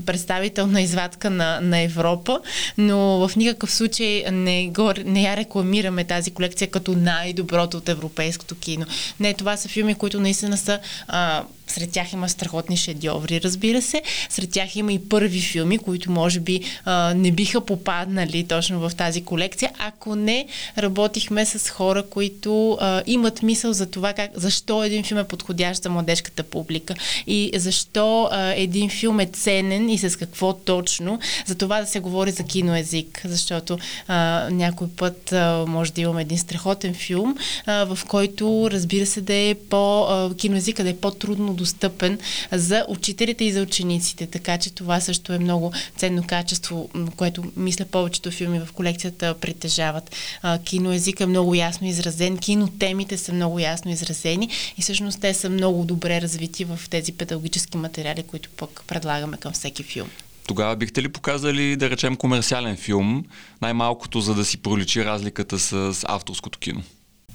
представителна 0.05 0.81
извадка 0.81 1.29
на, 1.29 1.59
на 1.61 1.79
Европа, 1.79 2.39
но 2.77 2.97
в 2.97 3.35
никакъв 3.35 3.71
случай 3.71 4.23
не, 4.31 4.67
го, 4.67 4.93
не 5.05 5.21
я 5.21 5.37
рекламираме 5.37 6.03
тази 6.03 6.31
колекция 6.31 6.71
като 6.71 6.95
най-доброто 6.95 7.77
от 7.77 7.89
европейското 7.89 8.55
кино. 8.55 8.85
Не, 9.19 9.33
това 9.33 9.57
са 9.57 9.69
филми, 9.69 9.95
които 9.95 10.19
наистина 10.19 10.57
са 10.57 10.79
а, 11.07 11.43
сред 11.67 11.91
тях 11.91 12.13
има 12.13 12.29
страхотни 12.29 12.77
шедьоври, 12.77 13.41
разбира 13.41 13.81
се. 13.81 14.01
Сред 14.29 14.51
тях 14.51 14.75
има 14.75 14.93
и 14.93 15.09
първи 15.09 15.39
филми, 15.39 15.77
които 15.77 16.11
може 16.11 16.39
би 16.39 16.61
а, 16.85 17.13
не 17.13 17.31
биха 17.31 17.61
попаднали 17.61 18.43
точно 18.43 18.79
в 18.79 18.91
тази 18.97 19.23
колекция, 19.23 19.71
ако 19.79 20.15
не 20.15 20.47
работихме 20.77 21.45
с 21.45 21.69
хора, 21.69 22.03
които 22.03 22.77
а, 22.81 23.03
имат 23.05 23.43
мисъл 23.43 23.73
за 23.73 23.85
това 23.85 24.13
как, 24.13 24.31
защо 24.35 24.83
един 24.83 25.03
филм 25.03 25.19
е 25.19 25.23
подходящ 25.23 25.83
за 25.83 25.89
младежката 25.89 26.43
публика 26.43 26.95
и 27.27 27.51
защо 27.55 28.29
а, 28.31 28.53
един 28.55 28.89
филм 28.89 29.19
е 29.19 29.25
ценен 29.25 29.62
и 29.71 29.97
с 29.97 30.19
какво 30.19 30.53
точно. 30.53 31.19
За 31.45 31.55
това 31.55 31.81
да 31.81 31.87
се 31.87 31.99
говори 31.99 32.31
за 32.31 32.43
киноезик, 32.43 33.21
защото 33.25 33.77
а, 34.07 34.49
някой 34.51 34.87
път 34.89 35.31
а, 35.31 35.65
може 35.67 35.93
да 35.93 36.01
имаме 36.01 36.21
един 36.21 36.37
страхотен 36.37 36.93
филм, 36.93 37.37
а, 37.65 37.95
в 37.95 38.05
който 38.07 38.69
разбира 38.71 39.05
се 39.05 39.21
да 39.21 39.33
е 39.33 39.55
по 39.69 40.03
а, 40.03 40.35
киноезика 40.35 40.83
да 40.83 40.89
е 40.89 40.97
по-трудно 40.97 41.53
достъпен 41.53 42.19
за 42.51 42.85
учителите 42.87 43.45
и 43.45 43.51
за 43.51 43.61
учениците. 43.61 44.27
Така 44.27 44.57
че 44.57 44.73
това 44.73 44.99
също 44.99 45.33
е 45.33 45.39
много 45.39 45.71
ценно 45.97 46.23
качество, 46.27 46.89
което 47.15 47.43
мисля 47.57 47.85
повечето 47.85 48.31
филми 48.31 48.59
в 48.59 48.73
колекцията 48.73 49.35
притежават. 49.41 50.15
Киноезик 50.63 51.19
е 51.19 51.25
много 51.25 51.55
ясно 51.55 51.87
изразен, 51.87 52.37
кинотемите 52.37 53.17
са 53.17 53.33
много 53.33 53.59
ясно 53.59 53.91
изразени 53.91 54.49
и 54.77 54.81
всъщност 54.81 55.21
те 55.21 55.33
са 55.33 55.49
много 55.49 55.85
добре 55.85 56.21
развити 56.21 56.65
в 56.65 56.79
тези 56.89 57.11
педагогически 57.11 57.77
материали, 57.77 58.23
които 58.23 58.49
пък 58.57 58.83
предлагаме 58.87 59.37
към 59.37 59.52
всеки 59.53 59.83
филм. 59.83 60.09
Тогава 60.47 60.75
бихте 60.75 61.01
ли 61.01 61.09
показали, 61.09 61.75
да 61.75 61.89
речем, 61.89 62.15
комерциален 62.15 62.77
филм, 62.77 63.25
най-малкото 63.61 64.21
за 64.21 64.35
да 64.35 64.45
си 64.45 64.57
проличи 64.57 65.05
разликата 65.05 65.59
с 65.59 65.99
авторското 66.07 66.59
кино? 66.59 66.83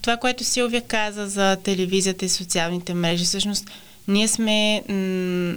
Това, 0.03 0.17
което 0.17 0.45
Силвия 0.45 0.83
каза 0.83 1.29
за 1.29 1.57
телевизията 1.57 2.25
и 2.25 2.29
социалните 2.29 2.95
мрежи, 2.95 3.25
всъщност 3.25 3.71
ние 4.09 4.29
сме 4.29 4.83
м- 4.89 5.55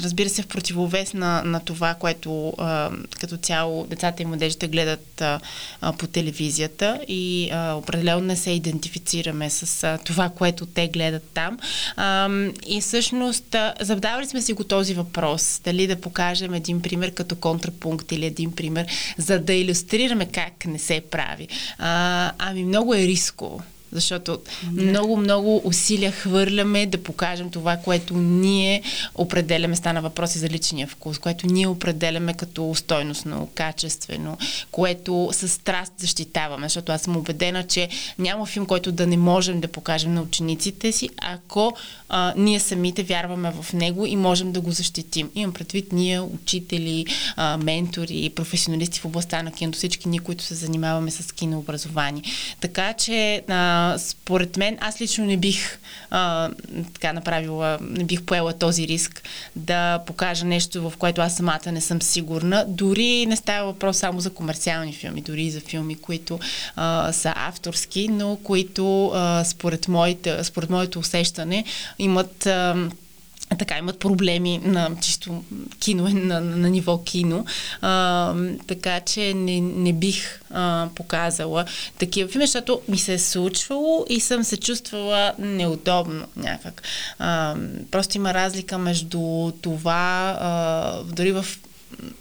разбира 0.00 0.28
се, 0.28 0.42
в 0.42 0.46
противовес 0.46 1.14
на, 1.14 1.42
на 1.42 1.60
това, 1.60 1.94
което 1.94 2.54
а, 2.58 2.90
като 3.20 3.36
цяло 3.36 3.86
децата 3.86 4.22
и 4.22 4.26
младежите 4.26 4.68
гледат 4.68 5.20
а, 5.20 5.40
по 5.98 6.06
телевизията 6.06 7.00
и 7.08 7.50
а, 7.52 7.74
определено 7.74 8.20
не 8.20 8.36
се 8.36 8.50
идентифицираме 8.50 9.50
с 9.50 9.84
а, 9.84 9.98
това, 9.98 10.28
което 10.28 10.66
те 10.66 10.88
гледат 10.88 11.30
там. 11.34 11.58
А, 11.96 12.30
и 12.66 12.80
всъщност, 12.80 13.56
задавали 13.80 14.26
сме 14.26 14.42
си 14.42 14.52
го 14.52 14.64
този 14.64 14.94
въпрос, 14.94 15.60
дали 15.64 15.86
да 15.86 16.00
покажем 16.00 16.54
един 16.54 16.82
пример 16.82 17.14
като 17.14 17.36
контрапункт 17.36 18.12
или 18.12 18.26
един 18.26 18.52
пример, 18.52 18.86
за 19.18 19.38
да 19.38 19.52
иллюстрираме 19.52 20.26
как 20.26 20.66
не 20.66 20.78
се 20.78 21.02
прави. 21.10 21.48
А, 21.78 22.32
ами 22.38 22.64
много 22.64 22.94
е 22.94 22.98
рисково 22.98 23.62
защото 23.92 24.38
много, 24.72 25.16
много 25.16 25.60
усилия 25.64 26.12
хвърляме 26.12 26.86
да 26.86 27.02
покажем 27.02 27.50
това, 27.50 27.76
което 27.76 28.14
ние 28.14 28.82
определяме, 29.14 29.76
стана 29.76 30.02
въпроси 30.02 30.38
за 30.38 30.48
личния 30.48 30.86
вкус, 30.86 31.18
което 31.18 31.46
ние 31.46 31.66
определяме 31.66 32.34
като 32.34 32.74
стойностно, 32.74 33.48
качествено, 33.54 34.38
което 34.70 35.28
с 35.32 35.48
страст 35.48 35.92
защитаваме, 35.98 36.64
защото 36.66 36.92
аз 36.92 37.02
съм 37.02 37.16
убедена, 37.16 37.66
че 37.66 37.88
няма 38.18 38.46
филм, 38.46 38.66
който 38.66 38.92
да 38.92 39.06
не 39.06 39.16
можем 39.16 39.60
да 39.60 39.68
покажем 39.68 40.14
на 40.14 40.22
учениците 40.22 40.92
си, 40.92 41.08
ако 41.16 41.76
а, 42.14 42.34
ние 42.36 42.60
самите 42.60 43.02
вярваме 43.02 43.52
в 43.62 43.72
него 43.72 44.06
и 44.06 44.16
можем 44.16 44.52
да 44.52 44.60
го 44.60 44.70
защитим. 44.70 45.30
Имам 45.34 45.52
предвид 45.52 45.92
ние, 45.92 46.20
учители, 46.20 47.06
а, 47.36 47.56
ментори, 47.56 48.32
професионалисти 48.36 49.00
в 49.00 49.04
областта 49.04 49.42
на 49.42 49.52
киното, 49.52 49.78
всички 49.78 50.08
ние, 50.08 50.20
които 50.20 50.44
се 50.44 50.54
занимаваме 50.54 51.10
с 51.10 51.32
кинообразование. 51.32 52.22
Така 52.60 52.92
че 52.92 53.42
а, 53.48 53.94
според 53.98 54.56
мен, 54.56 54.78
аз 54.80 55.00
лично 55.00 55.24
не 55.24 55.36
бих 55.36 55.78
а, 56.10 56.50
така 56.94 57.12
направила, 57.12 57.78
не 57.80 58.04
бих 58.04 58.22
поела 58.22 58.52
този 58.52 58.88
риск 58.88 59.22
да 59.56 59.98
покажа 60.06 60.44
нещо, 60.44 60.90
в 60.90 60.96
което 60.96 61.20
аз 61.20 61.36
самата 61.36 61.72
не 61.72 61.80
съм 61.80 62.02
сигурна. 62.02 62.64
Дори 62.68 63.26
не 63.26 63.36
става 63.36 63.66
въпрос 63.66 63.96
само 63.96 64.20
за 64.20 64.30
комерциални 64.30 64.92
филми, 64.92 65.20
дори 65.20 65.50
за 65.50 65.60
филми, 65.60 65.94
които 65.94 66.38
а, 66.76 67.12
са 67.12 67.32
авторски, 67.36 68.08
но 68.08 68.36
които 68.36 69.06
а, 69.14 69.44
според, 69.44 69.88
моите, 69.88 70.44
според 70.44 70.70
моето 70.70 70.98
усещане 70.98 71.64
имат 72.04 72.48
така 73.58 73.78
имат 73.78 73.98
проблеми 73.98 74.60
на 74.64 74.90
чисто 75.02 75.44
кино, 75.80 76.08
на, 76.12 76.40
на 76.40 76.70
ниво 76.70 77.02
кино. 77.04 77.44
А, 77.80 78.34
така 78.66 79.00
че 79.00 79.34
не, 79.34 79.60
не 79.60 79.92
бих 79.92 80.40
а, 80.50 80.88
показала 80.94 81.64
такива 81.98 82.30
филми, 82.30 82.46
защото 82.46 82.80
ми 82.88 82.98
се 82.98 83.14
е 83.14 83.18
случвало 83.18 84.06
и 84.08 84.20
съм 84.20 84.44
се 84.44 84.56
чувствала 84.56 85.32
неудобно 85.38 86.26
някак. 86.36 86.82
А, 87.18 87.56
просто 87.90 88.16
има 88.16 88.34
разлика 88.34 88.78
между 88.78 89.52
това, 89.62 90.38
а, 90.40 91.02
дори 91.02 91.32
в 91.32 91.46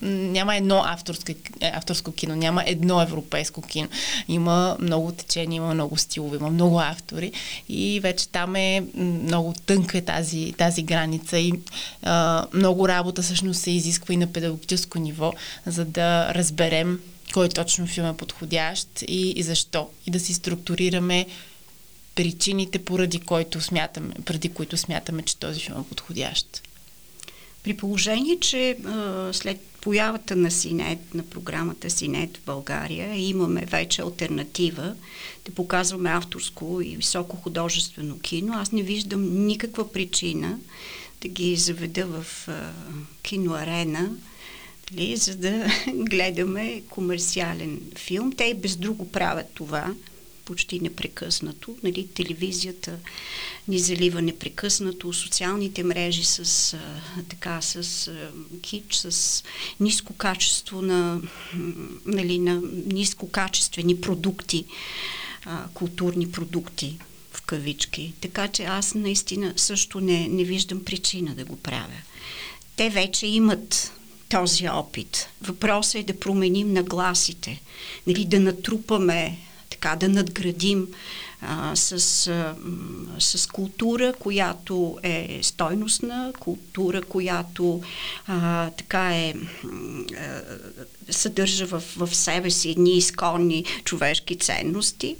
няма 0.01 0.55
едно 0.55 0.83
авторско, 0.85 1.31
е, 1.61 1.71
авторско 1.73 2.11
кино, 2.11 2.35
няма 2.35 2.63
едно 2.67 3.01
европейско 3.01 3.61
кино. 3.61 3.87
Има 4.27 4.77
много 4.79 5.11
течения, 5.11 5.57
има 5.57 5.73
много 5.73 5.97
стилове, 5.97 6.37
има 6.37 6.49
много 6.49 6.79
автори 6.79 7.31
и 7.69 7.99
вече 7.99 8.27
там 8.27 8.55
е 8.55 8.83
много 8.95 9.53
тънка 9.65 9.97
е 9.97 10.01
тази, 10.01 10.53
тази 10.57 10.83
граница 10.83 11.39
и 11.39 11.53
а, 12.03 12.45
много 12.53 12.87
работа 12.87 13.21
всъщност 13.21 13.61
се 13.61 13.71
изисква 13.71 14.13
и 14.13 14.17
на 14.17 14.33
педагогическо 14.33 14.99
ниво, 14.99 15.33
за 15.65 15.85
да 15.85 16.33
разберем 16.33 16.99
кой 17.33 17.49
точно 17.49 17.87
филм 17.87 18.07
е 18.07 18.17
подходящ 18.17 18.87
и, 19.07 19.29
и 19.29 19.43
защо. 19.43 19.89
И 20.07 20.11
да 20.11 20.19
си 20.19 20.33
структурираме 20.33 21.25
причините, 22.15 22.85
поради 22.85 23.19
който 23.19 23.61
смятаме, 23.61 24.13
преди 24.25 24.49
които 24.49 24.77
смятаме, 24.77 25.21
че 25.21 25.37
този 25.37 25.59
филм 25.59 25.81
е 25.81 25.89
подходящ. 25.89 26.61
При 27.63 27.77
положение, 27.77 28.39
че 28.39 28.77
а, 28.85 29.29
след 29.33 29.59
появата 29.81 30.35
на 30.35 30.51
Синет, 30.51 31.13
на 31.13 31.23
програмата 31.23 31.89
Синет 31.89 32.37
в 32.37 32.45
България, 32.45 33.15
имаме 33.15 33.65
вече 33.65 34.01
альтернатива 34.01 34.95
да 35.45 35.51
показваме 35.51 36.09
авторско 36.09 36.81
и 36.81 36.95
високо 36.95 37.37
художествено 37.37 38.19
кино, 38.19 38.53
аз 38.55 38.71
не 38.71 38.83
виждам 38.83 39.45
никаква 39.45 39.91
причина 39.91 40.59
да 41.21 41.27
ги 41.27 41.55
заведа 41.55 42.05
в 42.05 42.47
а, 42.47 42.71
киноарена, 43.23 44.09
ли, 44.93 45.17
за 45.17 45.35
да 45.35 45.67
гледаме 45.93 46.81
комерциален 46.89 47.81
филм. 47.95 48.31
Те 48.31 48.43
и 48.43 48.53
без 48.53 48.75
друго 48.75 49.11
правят 49.11 49.47
това 49.53 49.93
почти 50.51 50.79
непрекъснато. 50.79 51.77
Нали, 51.83 52.07
телевизията 52.07 52.97
ни 53.67 53.79
залива 53.79 54.21
непрекъснато, 54.21 55.13
социалните 55.13 55.83
мрежи 55.83 56.23
с, 56.23 56.73
а, 56.73 56.79
така, 57.29 57.61
с 57.61 58.07
а, 58.07 58.29
кич, 58.61 58.95
с 58.95 59.43
ниско 59.79 60.13
качество 60.13 60.81
на, 60.81 61.21
нали, 62.05 62.39
на 62.39 62.61
нискокачествени 62.85 64.01
продукти, 64.01 64.65
а, 65.45 65.67
културни 65.73 66.31
продукти 66.31 66.97
в 67.33 67.41
кавички. 67.41 68.13
Така 68.21 68.47
че 68.47 68.63
аз 68.63 68.93
наистина 68.93 69.53
също 69.55 69.99
не, 69.99 70.27
не 70.27 70.43
виждам 70.43 70.85
причина 70.85 71.35
да 71.35 71.45
го 71.45 71.57
правя. 71.57 72.01
Те 72.75 72.89
вече 72.89 73.27
имат 73.27 73.91
този 74.29 74.67
опит. 74.69 75.29
Въпросът 75.41 75.95
е 75.95 76.03
да 76.03 76.19
променим 76.19 76.73
нагласите, 76.73 77.61
нали, 78.07 78.25
да 78.25 78.39
натрупаме, 78.39 79.37
така, 79.81 79.95
да 79.95 80.09
надградим 80.09 80.87
а, 81.41 81.75
с, 81.75 82.27
а, 82.27 82.55
с 83.19 83.47
култура, 83.47 84.13
която 84.19 84.97
е 85.03 85.39
стойностна, 85.41 86.33
култура, 86.39 87.01
която 87.01 87.81
а, 88.27 88.69
така 88.69 89.17
е 89.17 89.33
а, 89.33 90.41
съдържа 91.09 91.65
в, 91.65 91.83
в 91.97 92.15
себе 92.15 92.51
си 92.51 92.69
едни 92.69 92.97
изконни 92.97 93.65
човешки 93.83 94.37
ценности 94.37 95.15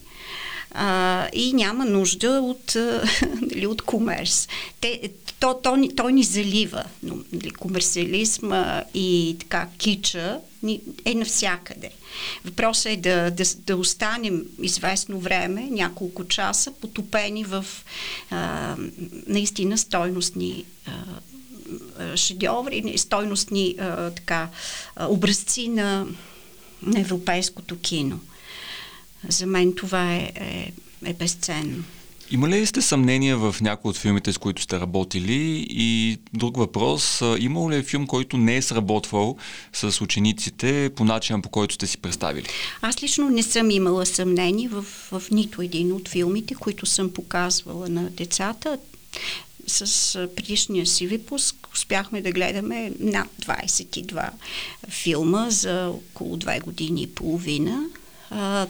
а, 0.71 1.27
и 1.33 1.53
няма 1.53 1.85
нужда 1.85 2.29
от, 2.29 2.75
а, 2.75 3.03
нали, 3.41 3.67
от 3.67 3.81
комерс. 3.81 4.47
Те, 4.81 5.11
то, 5.39 5.59
то, 5.63 5.87
то 5.95 6.09
ни 6.09 6.23
залива. 6.23 6.83
Но, 7.03 7.17
нали, 7.31 7.51
комерциализма 7.51 8.83
и 8.93 9.35
така 9.39 9.67
кича 9.77 10.39
ни, 10.63 10.81
е 11.05 11.15
навсякъде. 11.15 11.91
Въпросът 12.45 12.85
е 12.85 12.97
да, 12.97 13.31
да, 13.31 13.43
да 13.55 13.77
останем 13.77 14.45
известно 14.61 15.19
време, 15.19 15.67
няколко 15.71 16.27
часа, 16.27 16.71
потопени 16.71 17.43
в 17.43 17.65
а, 18.29 18.75
наистина 19.27 19.77
стойностни 19.77 20.65
шедьоври, 22.15 22.97
стойностни 22.97 23.75
а, 23.79 24.11
така, 24.11 24.49
образци 24.99 25.67
на, 25.67 26.07
на 26.81 26.99
европейското 26.99 27.79
кино. 27.79 28.19
За 29.29 29.45
мен 29.45 29.73
това 29.75 30.13
е, 30.13 30.31
е, 30.35 30.71
е 31.05 31.13
безценно. 31.13 31.83
Има 32.31 32.49
ли 32.49 32.65
сте 32.65 32.81
съмнения 32.81 33.37
в 33.37 33.55
някои 33.61 33.89
от 33.89 33.97
филмите, 33.97 34.33
с 34.33 34.37
които 34.37 34.61
сте 34.61 34.79
работили? 34.79 35.67
И 35.69 36.17
друг 36.33 36.57
въпрос, 36.57 37.21
има 37.39 37.71
ли 37.71 37.75
е 37.75 37.83
филм, 37.83 38.07
който 38.07 38.37
не 38.37 38.55
е 38.55 38.61
сработвал 38.61 39.37
с 39.73 40.01
учениците 40.01 40.89
по 40.95 41.03
начина, 41.03 41.41
по 41.41 41.49
който 41.49 41.73
сте 41.73 41.87
си 41.87 41.97
представили? 41.97 42.45
Аз 42.81 43.03
лично 43.03 43.29
не 43.29 43.43
съм 43.43 43.71
имала 43.71 44.05
съмнение 44.05 44.67
в, 44.67 44.81
в 45.11 45.23
нито 45.31 45.61
един 45.61 45.91
от 45.91 46.09
филмите, 46.09 46.55
които 46.55 46.85
съм 46.85 47.13
показвала 47.13 47.89
на 47.89 48.09
децата 48.09 48.77
с 49.67 50.27
предишния 50.35 50.85
си 50.85 51.07
випуск 51.07 51.55
успяхме 51.73 52.21
да 52.21 52.31
гледаме 52.31 52.91
над 52.99 53.27
22 53.41 54.29
филма 54.89 55.49
за 55.49 55.89
около 55.89 56.37
2 56.37 56.61
години 56.61 57.01
и 57.01 57.07
половина. 57.07 57.89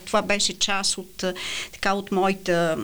Това 0.06 0.22
беше 0.22 0.60
част 0.60 0.98
от, 0.98 1.24
така, 1.72 1.94
от 1.94 2.12
моята 2.12 2.78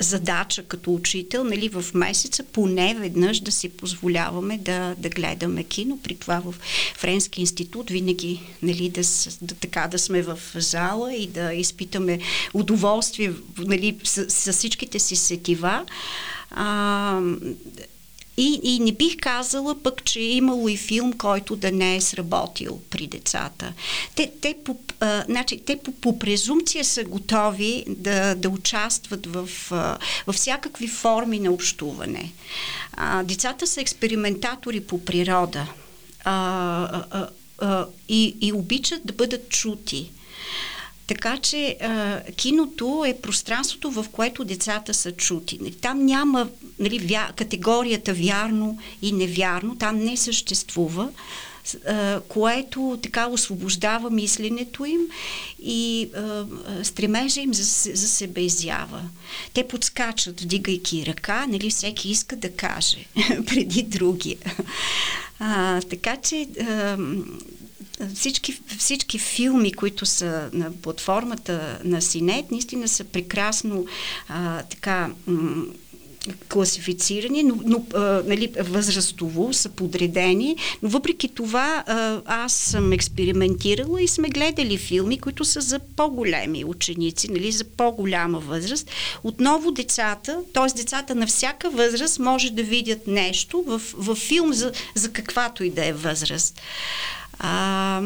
задача 0.00 0.62
като 0.62 0.94
учител, 0.94 1.44
нали, 1.44 1.68
в 1.68 1.84
месеца 1.94 2.44
поне 2.44 2.96
веднъж 3.00 3.40
да 3.40 3.52
си 3.52 3.68
позволяваме 3.68 4.58
да, 4.58 4.94
да 4.98 5.08
гледаме 5.08 5.64
кино. 5.64 5.98
При 6.02 6.14
това 6.14 6.40
в 6.40 6.54
Френски 6.94 7.40
институт 7.40 7.90
винаги 7.90 8.40
нали, 8.62 8.88
да, 8.88 9.02
да, 9.42 9.54
така 9.54 9.88
да 9.88 9.98
сме 9.98 10.22
в 10.22 10.38
зала 10.54 11.14
и 11.14 11.26
да 11.26 11.54
изпитаме 11.54 12.18
удоволствие 12.54 13.32
нали, 13.58 13.98
с, 14.04 14.30
с 14.30 14.52
всичките 14.52 14.98
си 14.98 15.16
сетива. 15.16 15.84
А, 16.50 17.20
и, 18.36 18.60
и 18.62 18.78
не 18.78 18.92
бих 18.92 19.16
казала 19.20 19.82
пък, 19.82 20.04
че 20.04 20.20
е 20.20 20.32
имало 20.32 20.68
и 20.68 20.76
филм, 20.76 21.12
който 21.12 21.56
да 21.56 21.72
не 21.72 21.96
е 21.96 22.00
сработил 22.00 22.80
при 22.90 23.06
децата. 23.06 23.72
Те, 24.14 24.32
те, 24.40 24.56
по, 24.64 24.76
а, 25.00 25.24
значи, 25.28 25.60
те 25.66 25.76
по, 25.76 25.92
по 25.92 26.18
презумпция 26.18 26.84
са 26.84 27.04
готови 27.04 27.84
да, 27.88 28.34
да 28.34 28.48
участват 28.48 29.26
в, 29.26 29.48
а, 29.70 29.98
в 30.26 30.32
всякакви 30.32 30.88
форми 30.88 31.38
на 31.38 31.50
общуване. 31.50 32.32
А, 32.92 33.22
децата 33.22 33.66
са 33.66 33.80
експериментатори 33.80 34.80
по 34.80 35.04
природа 35.04 35.66
а, 36.24 37.04
а, 37.10 37.28
а, 37.58 37.86
и, 38.08 38.36
и 38.40 38.52
обичат 38.52 39.00
да 39.04 39.12
бъдат 39.12 39.48
чути. 39.48 40.10
Така 41.12 41.36
че 41.36 41.76
а, 41.80 42.20
киното 42.36 43.04
е 43.06 43.20
пространството, 43.22 43.90
в 43.90 44.06
което 44.12 44.44
децата 44.44 44.94
са 44.94 45.12
чути. 45.12 45.72
Там 45.80 46.06
няма 46.06 46.48
нали, 46.78 46.98
вя, 46.98 47.30
категорията 47.36 48.12
вярно 48.12 48.78
и 49.02 49.12
невярно, 49.12 49.76
там 49.78 49.98
не 49.98 50.16
съществува, 50.16 51.08
а, 51.86 52.20
което 52.28 52.98
така 53.02 53.26
освобождава 53.26 54.10
мисленето 54.10 54.84
им 54.84 55.00
и 55.62 56.10
а, 56.16 56.44
стремежа 56.82 57.40
им 57.40 57.54
за, 57.54 57.64
за 57.94 58.08
себе 58.08 58.40
изява. 58.40 59.02
Те 59.52 59.68
подскачат, 59.68 60.40
вдигайки 60.40 61.06
ръка, 61.06 61.46
нали, 61.46 61.70
всеки 61.70 62.10
иска 62.10 62.36
да 62.36 62.52
каже 62.52 63.06
преди 63.46 63.82
другия. 63.82 64.38
А, 65.38 65.80
така 65.80 66.16
че 66.16 66.48
а, 66.60 66.96
всички, 68.14 68.60
всички 68.78 69.18
филми, 69.18 69.72
които 69.72 70.06
са 70.06 70.50
на 70.52 70.72
платформата 70.72 71.78
на 71.84 72.02
Синет, 72.02 72.50
наистина 72.50 72.88
са 72.88 73.04
прекрасно 73.04 73.86
а, 74.28 74.62
така 74.62 75.10
м- 75.26 75.64
класифицирани, 76.48 77.42
но, 77.42 77.58
но 77.64 77.84
а, 77.94 78.22
нали, 78.26 78.52
възрастово 78.60 79.52
са 79.52 79.68
подредени, 79.68 80.56
но 80.82 80.88
въпреки 80.88 81.28
това 81.28 81.84
а, 81.86 82.20
аз 82.26 82.52
съм 82.52 82.92
експериментирала 82.92 84.02
и 84.02 84.08
сме 84.08 84.28
гледали 84.28 84.78
филми, 84.78 85.18
които 85.18 85.44
са 85.44 85.60
за 85.60 85.78
по-големи 85.78 86.64
ученици, 86.64 87.30
нали, 87.30 87.52
за 87.52 87.64
по-голяма 87.64 88.38
възраст. 88.38 88.90
Отново 89.24 89.70
децата, 89.70 90.38
т.е. 90.54 90.76
децата 90.76 91.14
на 91.14 91.26
всяка 91.26 91.70
възраст 91.70 92.18
може 92.18 92.50
да 92.50 92.62
видят 92.62 93.06
нещо 93.06 93.64
в, 93.66 93.82
в 93.94 94.14
филм 94.14 94.52
за, 94.52 94.72
за 94.94 95.12
каквато 95.12 95.64
и 95.64 95.70
да 95.70 95.86
е 95.86 95.92
възраст. 95.92 96.60
А, 97.38 98.02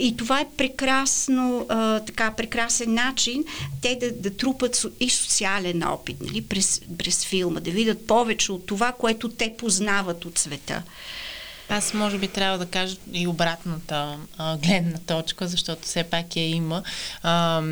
и 0.00 0.16
това 0.16 0.40
е 0.40 0.48
прекрасно, 0.56 1.66
а, 1.68 2.00
така, 2.00 2.30
прекрасен 2.30 2.94
начин 2.94 3.44
те 3.82 3.98
да, 4.00 4.12
да 4.12 4.36
трупат 4.36 4.86
и 5.00 5.10
социален 5.10 5.82
опит 5.82 6.20
нали, 6.20 6.42
през, 6.42 6.80
през 6.98 7.24
филма, 7.24 7.60
да 7.60 7.70
видят 7.70 8.06
повече 8.06 8.52
от 8.52 8.66
това, 8.66 8.92
което 8.92 9.28
те 9.28 9.54
познават 9.58 10.24
от 10.24 10.38
света. 10.38 10.82
Аз 11.70 11.94
може 11.94 12.18
би 12.18 12.28
трябва 12.28 12.58
да 12.58 12.66
кажа 12.66 12.96
и 13.12 13.26
обратната 13.26 14.16
а, 14.38 14.56
гледна 14.56 14.98
точка, 14.98 15.48
защото 15.48 15.82
все 15.82 16.04
пак 16.04 16.36
я 16.36 16.48
има. 16.48 16.82
А, 17.22 17.62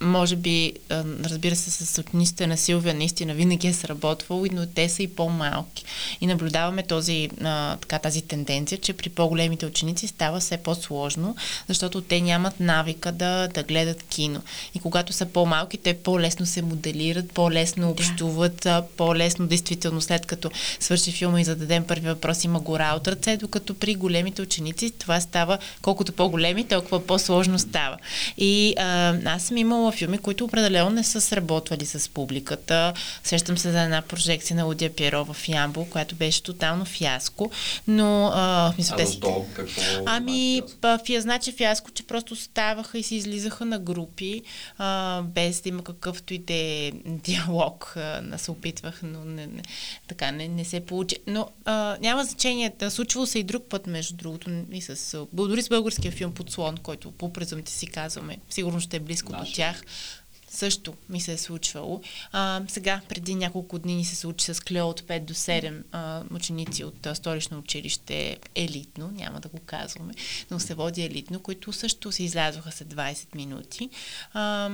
може 0.00 0.36
би, 0.36 0.72
а, 0.90 1.04
разбира 1.24 1.56
се, 1.56 1.70
с 1.70 1.98
учениците 1.98 2.46
на 2.46 2.56
Силвия 2.56 2.94
наистина 2.94 3.34
винаги 3.34 3.68
е 3.68 3.72
сработвало, 3.72 4.46
но 4.52 4.66
те 4.66 4.88
са 4.88 5.02
и 5.02 5.08
по-малки. 5.08 5.84
И 6.20 6.26
наблюдаваме 6.26 6.82
този, 6.82 7.30
а, 7.44 7.76
така, 7.76 7.98
тази 7.98 8.22
тенденция, 8.22 8.78
че 8.78 8.92
при 8.92 9.08
по-големите 9.08 9.66
ученици 9.66 10.06
става 10.06 10.40
все 10.40 10.56
по-сложно, 10.56 11.36
защото 11.68 12.00
те 12.00 12.20
нямат 12.20 12.60
навика 12.60 13.12
да, 13.12 13.48
да 13.48 13.62
гледат 13.62 14.02
кино. 14.02 14.42
И 14.74 14.78
когато 14.78 15.12
са 15.12 15.26
по-малки, 15.26 15.78
те 15.78 15.94
по-лесно 15.94 16.46
се 16.46 16.62
моделират, 16.62 17.32
по-лесно 17.32 17.90
общуват, 17.90 18.60
да. 18.62 18.84
по-лесно, 18.96 19.46
действително, 19.46 20.00
след 20.00 20.26
като 20.26 20.50
свърши 20.80 21.12
филма 21.12 21.40
и 21.40 21.44
зададем 21.44 21.84
първи 21.84 22.08
въпрос, 22.08 22.44
има 22.44 22.60
гора 22.60 22.94
от 22.94 23.08
ръце, 23.08 23.31
докато 23.36 23.74
при 23.74 23.94
големите 23.94 24.42
ученици 24.42 24.90
това 24.90 25.20
става, 25.20 25.58
колкото 25.82 26.12
по-големи, 26.12 26.64
толкова 26.64 27.06
по-сложно 27.06 27.58
става. 27.58 27.98
И 28.38 28.74
а, 28.78 29.14
аз 29.24 29.42
съм 29.42 29.56
имала 29.56 29.92
филми, 29.92 30.18
които 30.18 30.44
определено 30.44 30.90
не 30.90 31.04
са 31.04 31.20
сработвали 31.20 31.86
с 31.86 32.08
публиката. 32.08 32.92
Сещам 33.24 33.58
се 33.58 33.72
за 33.72 33.82
една 33.82 34.02
прожекция 34.02 34.56
на 34.56 34.66
Удия 34.66 34.94
Пиеро 34.94 35.24
в 35.24 35.48
Ямбо, 35.48 35.84
която 35.84 36.14
беше 36.14 36.42
тотално 36.42 36.84
фиаско, 36.84 37.50
но... 37.88 38.30
А, 38.34 38.72
мисля, 38.78 38.96
а 38.98 39.06
защо? 39.06 39.46
Какво 39.54 40.02
ами, 40.06 40.62
фия, 41.06 41.20
значи 41.20 41.52
фиаско, 41.52 41.90
че 41.90 42.02
просто 42.02 42.36
ставаха 42.36 42.98
и 42.98 43.02
се 43.02 43.14
излизаха 43.14 43.64
на 43.64 43.78
групи, 43.78 44.42
а, 44.78 45.22
без 45.22 45.60
да 45.60 45.68
има 45.68 45.84
какъвто 45.84 46.34
и 46.34 46.38
да 46.38 46.54
е 46.54 46.92
диалог. 47.06 47.94
А, 47.96 48.22
се 48.42 48.50
опитвах, 48.50 49.00
но 49.02 49.24
не, 49.24 49.46
не, 49.46 49.62
така 50.08 50.30
не, 50.30 50.48
не 50.48 50.64
се 50.64 50.80
получи. 50.80 51.16
Но 51.26 51.48
а, 51.64 51.96
няма 52.00 52.24
значение. 52.24 52.72
Да, 52.78 52.90
случвало 53.22 53.26
се 53.26 53.38
и 53.38 53.42
друг 53.42 53.64
път, 53.68 53.86
между 53.86 54.16
другото, 54.16 54.50
и 54.72 54.80
с, 54.80 55.26
дори 55.32 55.62
с 55.62 55.68
българския 55.68 56.12
филм 56.12 56.32
Подслон, 56.32 56.76
който 56.76 57.10
по 57.10 57.32
презумите 57.32 57.72
си 57.72 57.86
казваме, 57.86 58.38
сигурно 58.50 58.80
ще 58.80 58.96
е 58.96 59.00
близко 59.00 59.32
Наш. 59.32 59.48
до 59.48 59.54
тях 59.54 59.82
също 60.52 60.94
ми 61.08 61.20
се 61.20 61.32
е 61.32 61.38
случвало. 61.38 62.00
А, 62.32 62.62
сега, 62.68 63.00
преди 63.08 63.34
няколко 63.34 63.78
дни 63.78 63.94
ни 63.94 64.04
се 64.04 64.16
случи 64.16 64.54
с 64.54 64.60
Клео 64.60 64.88
от 64.88 65.00
5 65.00 65.20
до 65.20 65.34
7 65.34 65.82
а, 65.92 66.22
ученици 66.34 66.84
от 66.84 67.06
а, 67.06 67.14
столично 67.14 67.58
училище 67.58 68.38
елитно, 68.54 69.10
няма 69.14 69.40
да 69.40 69.48
го 69.48 69.58
казваме, 69.66 70.14
но 70.50 70.60
се 70.60 70.74
води 70.74 71.02
елитно, 71.02 71.40
които 71.40 71.72
също 71.72 72.12
се 72.12 72.22
излязоха 72.22 72.72
след 72.72 72.94
20 72.94 73.34
минути, 73.34 73.90
а, 74.32 74.68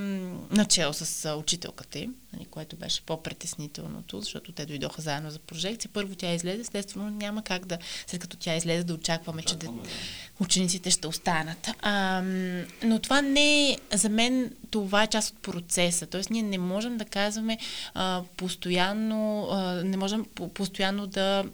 начало 0.51 0.93
с 0.93 1.25
а, 1.25 1.35
учителката 1.35 1.99
им, 1.99 2.14
нали, 2.33 2.45
което 2.45 2.77
беше 2.77 3.03
по-притеснителното, 3.03 4.21
защото 4.21 4.53
те 4.53 4.67
дойдоха 4.67 5.03
заедно 5.03 5.31
за 5.31 5.38
прожекция. 5.38 5.91
Първо 5.93 6.14
тя 6.14 6.35
излезе, 6.35 6.61
естествено 6.61 7.11
няма 7.11 7.43
как 7.43 7.67
да, 7.67 7.79
след 8.07 8.21
като 8.21 8.37
тя 8.37 8.57
излезе, 8.57 8.85
да 8.85 8.95
очакваме, 8.95 9.43
че 9.43 9.57
да, 9.57 9.69
учениците 10.41 10.91
ще 10.91 11.07
останат. 11.07 11.69
А, 11.81 12.23
но 12.85 12.99
това 12.99 13.23
не 13.23 13.71
е, 13.71 13.79
за 13.93 14.09
мен 14.09 14.53
това 14.71 15.03
е 15.03 15.07
част 15.07 15.31
от 15.31 15.43
процеса. 15.43 16.07
Тоест 16.07 16.31
ние 16.31 16.43
не 16.43 16.59
можем 16.59 16.97
да 16.97 17.05
казваме 17.05 17.59
а, 17.95 18.23
постоянно, 18.37 19.49
а, 19.51 19.85
не 19.85 19.97
можем 19.97 20.25
по- 20.35 20.49
постоянно 20.49 21.07
да 21.07 21.45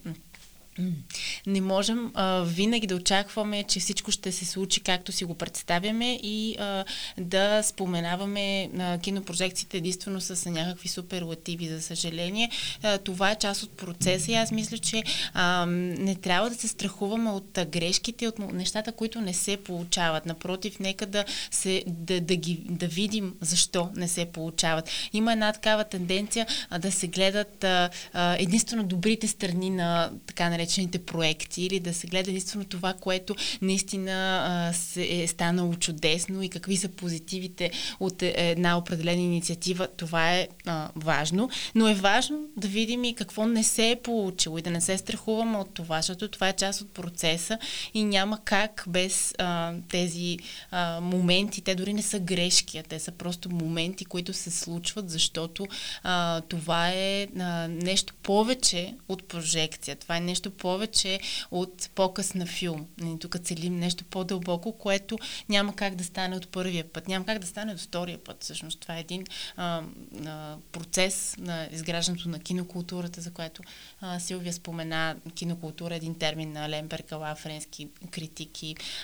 Не 1.47 1.61
можем 1.61 2.11
а, 2.15 2.43
винаги 2.43 2.87
да 2.87 2.97
очакваме, 2.97 3.63
че 3.63 3.81
всичко 3.81 4.11
ще 4.11 4.33
се 4.33 4.45
случи 4.45 4.81
както 4.81 5.13
си 5.13 5.25
го 5.25 5.35
представяме 5.35 6.19
и 6.23 6.57
а, 6.59 6.85
да 7.19 7.63
споменаваме 7.63 8.71
а, 8.79 8.99
кинопрожекциите 8.99 9.77
единствено 9.77 10.21
с 10.21 10.51
някакви 10.51 10.89
суперлативи, 10.89 11.69
за 11.69 11.83
съжаление. 11.83 12.51
А, 12.83 12.99
това 12.99 13.31
е 13.31 13.39
част 13.39 13.63
от 13.63 13.71
процеса 13.71 14.33
и 14.33 14.35
аз 14.35 14.51
мисля, 14.51 14.79
че 14.79 15.03
а, 15.35 15.67
не 15.67 16.15
трябва 16.15 16.51
да 16.51 16.57
се 16.57 16.69
страхуваме 16.69 17.31
от 17.31 17.59
а, 17.59 17.65
грешките, 17.65 18.29
от 18.29 18.39
нещата, 18.39 18.93
които 18.93 19.21
не 19.21 19.35
се 19.35 19.57
получават. 19.57 20.27
Напротив, 20.27 20.79
нека 20.81 21.07
да, 21.07 21.25
се, 21.51 21.85
да, 21.87 22.21
да, 22.21 22.37
ги, 22.37 22.63
да 22.69 22.87
видим 22.87 23.35
защо 23.41 23.91
не 23.97 24.09
се 24.09 24.25
получават. 24.25 24.91
Има 25.13 25.33
една 25.33 25.53
такава 25.53 25.85
тенденция 25.85 26.47
а, 26.71 26.79
да 26.79 26.93
се 26.93 27.07
гледат 27.07 27.65
а, 27.65 27.91
а, 28.13 28.37
единствено 28.39 28.85
добрите 28.85 29.29
страни 29.29 29.71
на 29.71 30.11
така 30.27 30.51
наречените 30.51 30.64
наречените 30.65 30.99
проекти 30.99 31.63
или 31.63 31.81
да 31.81 31.95
се 31.95 32.07
гледа 32.07 32.31
единствено 32.31 32.65
това, 32.65 32.93
което 32.93 33.35
наистина 33.63 34.45
а, 34.47 34.73
се 34.73 35.23
е 35.23 35.27
станало 35.27 35.75
чудесно 35.75 36.43
и 36.43 36.49
какви 36.49 36.77
са 36.77 36.89
позитивите 36.89 37.71
от 38.01 38.23
е, 38.23 38.35
една 38.37 38.79
определена 38.79 39.23
инициатива. 39.23 39.89
Това 39.97 40.35
е 40.35 40.49
а, 40.67 40.89
важно, 40.97 41.51
но 41.75 41.89
е 41.89 41.95
важно 41.95 42.47
да 42.57 42.69
видим 42.69 43.05
и 43.05 43.15
какво 43.15 43.47
не 43.47 43.65
се 43.65 43.91
е 43.91 43.97
получило 43.97 44.59
и 44.59 44.63
да 44.63 44.71
не 44.71 44.81
се 44.81 44.99
страхуваме 44.99 45.59
от 45.59 45.75
това, 45.75 45.97
защото 45.97 46.29
това 46.29 46.49
е 46.49 46.53
част 46.53 46.81
от 46.81 46.95
процеса 46.95 47.59
и 47.95 48.05
няма 48.05 48.39
как 48.45 48.85
без 48.89 49.35
а, 49.39 49.73
тези 49.89 50.39
а, 50.71 51.01
моменти, 51.01 51.61
те 51.61 51.75
дори 51.75 51.93
не 51.93 52.03
са 52.03 52.19
грешки, 52.19 52.79
а 52.79 52.83
те 52.83 52.99
са 52.99 53.13
просто 53.13 53.51
моменти, 53.51 54.05
които 54.05 54.33
се 54.33 54.51
случват, 54.51 55.11
защото 55.11 55.67
а, 56.03 56.41
това 56.41 56.89
е 56.89 57.27
а, 57.39 57.69
нещо 57.69 58.15
повече 58.23 58.95
от 59.09 59.29
прожекция. 59.29 59.97
Това 59.97 60.17
е 60.17 60.21
нещо 60.21 60.51
повече 60.57 61.21
от 61.51 61.91
показ 61.95 62.35
на 62.35 62.47
филм. 62.47 62.87
Нали, 62.99 63.19
тук 63.19 63.37
целим 63.45 63.79
нещо 63.79 64.05
по-дълбоко, 64.05 64.73
което 64.73 65.19
няма 65.49 65.77
как 65.77 65.95
да 65.95 66.05
стане 66.05 66.37
от 66.37 66.49
първия 66.49 66.85
път, 66.93 67.09
няма 67.09 67.27
как 67.27 67.39
да 67.39 67.47
стане 67.47 67.73
от 67.73 67.81
втория 67.81 68.19
път. 68.19 68.43
Всъщност 68.43 68.81
това 68.81 68.97
е 68.97 69.01
един 69.01 69.25
а, 69.57 69.83
а, 70.27 70.57
процес 70.73 71.37
на 71.39 71.69
изграждането 71.73 72.29
на 72.29 72.39
кинокултурата, 72.39 73.21
за 73.21 73.31
което 73.31 73.63
а, 74.01 74.21
Силвия 74.21 74.53
спомена. 74.53 75.17
Кинокултура 75.35 75.95
е 75.95 75.97
един 75.97 76.15
термин 76.15 76.53
на 76.53 76.69
Лен 76.69 76.89
Беркала, 76.89 77.35
френски 77.35 77.89
критик 78.11 78.55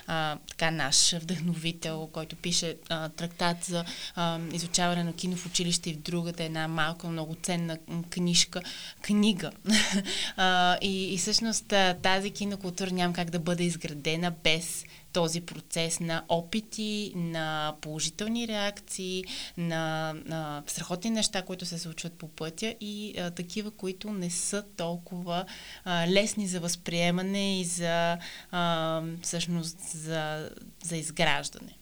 а, 0.07 0.39
така 0.49 0.71
наш 0.71 1.13
вдъхновител, 1.13 2.09
който 2.13 2.37
пише 2.37 2.77
а, 2.89 3.09
трактат 3.09 3.65
за 3.65 3.85
а, 4.15 4.41
изучаване 4.53 5.05
на 5.05 5.13
кино 5.13 5.37
в 5.37 5.47
училище 5.47 5.91
и 5.91 5.95
в 5.95 5.99
другата 5.99 6.45
една 6.45 6.69
малка, 6.69 7.07
много 7.07 7.35
ценна 7.35 7.79
книжка, 8.11 8.63
книга. 9.03 9.51
а, 10.37 10.79
и 10.81 11.17
всъщност 11.19 11.40
всъщност 11.41 11.75
тази 12.03 12.31
кинокултура 12.31 12.91
няма 12.91 13.15
как 13.15 13.31
да 13.31 13.39
бъде 13.39 13.65
изградена 13.65 14.31
без 14.45 14.85
този 15.13 15.41
процес 15.41 16.01
на 16.01 16.25
опити, 16.29 17.13
на 17.17 17.75
положителни 17.81 18.49
реакции, 18.49 19.25
на, 19.57 20.13
на 20.25 20.63
страхотни 20.67 21.11
неща, 21.11 21.43
които 21.43 21.67
се 21.67 21.79
случват 21.79 22.13
по 22.13 22.29
пътя 22.29 22.75
и 22.81 23.15
а, 23.19 23.31
такива, 23.31 23.71
които 23.71 24.13
не 24.13 24.31
са 24.31 24.65
толкова 24.77 25.45
а, 25.85 26.09
лесни 26.09 26.49
за 26.49 26.61
възприемане 26.61 27.61
и 27.61 27.65
за 27.65 28.19
а, 28.51 29.03
всъщност 29.23 29.79
за, 29.81 30.51
за 30.85 30.97
изграждане. 30.97 31.77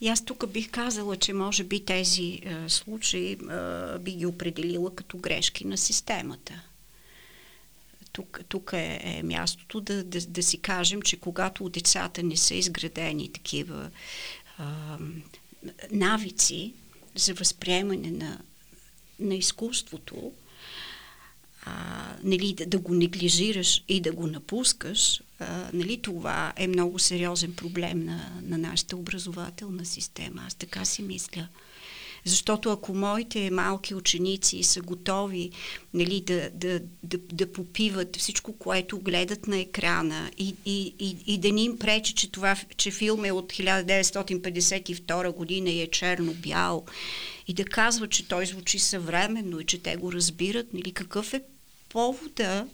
И 0.00 0.08
аз 0.08 0.24
тук 0.24 0.48
бих 0.48 0.70
казала, 0.70 1.16
че 1.16 1.32
може 1.32 1.64
би 1.64 1.84
тези 1.84 2.40
е, 2.44 2.68
случаи 2.68 3.32
е, 3.32 3.38
би 3.98 4.12
ги 4.12 4.26
определила 4.26 4.94
като 4.94 5.18
грешки 5.18 5.66
на 5.66 5.78
системата 5.78 6.62
тук, 8.16 8.40
тук 8.48 8.70
е, 8.72 9.00
е 9.02 9.22
мястото 9.22 9.80
да, 9.80 10.04
да, 10.04 10.20
да 10.20 10.42
си 10.42 10.58
кажем, 10.58 11.02
че 11.02 11.20
когато 11.20 11.64
у 11.64 11.68
децата 11.68 12.22
не 12.22 12.36
са 12.36 12.54
изградени 12.54 13.32
такива 13.32 13.90
а, 14.58 14.98
навици 15.90 16.74
за 17.14 17.34
възприемане 17.34 18.10
на, 18.10 18.40
на 19.18 19.34
изкуството, 19.34 20.32
а, 21.64 22.06
нали, 22.22 22.54
да, 22.54 22.66
да 22.66 22.78
го 22.78 22.94
неглижираш 22.94 23.84
и 23.88 24.00
да 24.00 24.12
го 24.12 24.26
напускаш, 24.26 25.22
а, 25.38 25.70
нали, 25.72 26.02
това 26.02 26.52
е 26.56 26.66
много 26.66 26.98
сериозен 26.98 27.54
проблем 27.54 28.04
на, 28.04 28.40
на 28.42 28.58
нашата 28.58 28.96
образователна 28.96 29.84
система. 29.84 30.42
Аз 30.46 30.54
така 30.54 30.84
си 30.84 31.02
мисля. 31.02 31.48
Защото 32.26 32.70
ако 32.70 32.94
моите 32.94 33.50
малки 33.50 33.94
ученици 33.94 34.62
са 34.62 34.80
готови 34.80 35.50
нали, 35.94 36.20
да, 36.20 36.50
да, 36.54 36.80
да, 37.02 37.18
да 37.18 37.52
попиват 37.52 38.16
всичко, 38.16 38.52
което 38.52 38.98
гледат 38.98 39.46
на 39.46 39.58
екрана 39.58 40.30
и, 40.38 40.54
и, 40.66 40.94
и, 40.98 41.16
и 41.26 41.38
да 41.38 41.52
ни 41.52 41.64
им 41.64 41.78
пречи, 41.78 42.14
че, 42.14 42.30
това, 42.30 42.56
че 42.76 42.90
филм 42.90 43.24
е 43.24 43.32
от 43.32 43.52
1952 43.52 45.34
година 45.34 45.70
и 45.70 45.82
е 45.82 45.86
черно-бял 45.86 46.84
и 47.48 47.54
да 47.54 47.64
казват, 47.64 48.10
че 48.10 48.28
той 48.28 48.46
звучи 48.46 48.78
съвременно 48.78 49.60
и 49.60 49.64
че 49.64 49.82
те 49.82 49.96
го 49.96 50.12
разбират, 50.12 50.74
нали, 50.74 50.92
какъв 50.92 51.34
е 51.34 51.42
повода? 51.88 52.66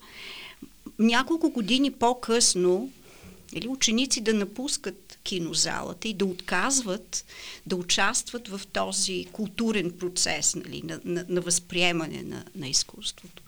Няколко 0.98 1.50
години 1.50 1.92
по-късно 1.92 2.90
или 3.52 3.68
ученици 3.68 4.20
да 4.20 4.34
напускат 4.34 5.01
кинозалата 5.22 6.08
и 6.08 6.14
да 6.14 6.24
отказват 6.24 7.24
да 7.66 7.76
участват 7.76 8.48
в 8.48 8.60
този 8.72 9.26
културен 9.32 9.90
процес 9.90 10.54
нали, 10.54 10.82
на, 10.84 11.00
на, 11.04 11.24
на 11.28 11.40
възприемане 11.40 12.22
на, 12.22 12.44
на 12.54 12.68
изкуството. 12.68 13.42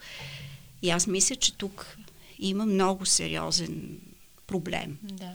И 0.82 0.90
аз 0.90 1.06
мисля, 1.06 1.36
че 1.36 1.52
тук 1.52 1.96
има 2.38 2.66
много 2.66 3.06
сериозен 3.06 3.98
проблем. 4.46 4.98
Да. 5.02 5.30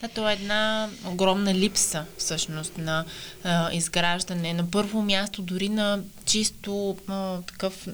Да, 0.00 0.08
то 0.08 0.28
е 0.28 0.32
една 0.32 0.90
огромна 1.06 1.54
липса 1.54 2.06
всъщност 2.18 2.78
на 2.78 3.04
а, 3.44 3.72
изграждане. 3.72 4.52
На 4.52 4.70
първо 4.70 5.02
място 5.02 5.42
дори 5.42 5.68
на 5.68 6.00
чисто 6.24 6.96
а, 7.06 7.42
такъв 7.42 7.88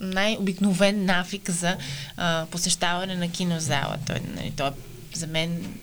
най-обикновен 0.00 1.04
навик 1.04 1.50
за 1.50 1.76
а, 2.16 2.46
посещаване 2.50 3.14
на 3.14 3.32
кинозала. 3.32 3.98
Той, 4.06 4.20
нали, 4.36 4.52
той 4.56 4.68
е 4.68 4.72
за 5.14 5.26
мен 5.26 5.78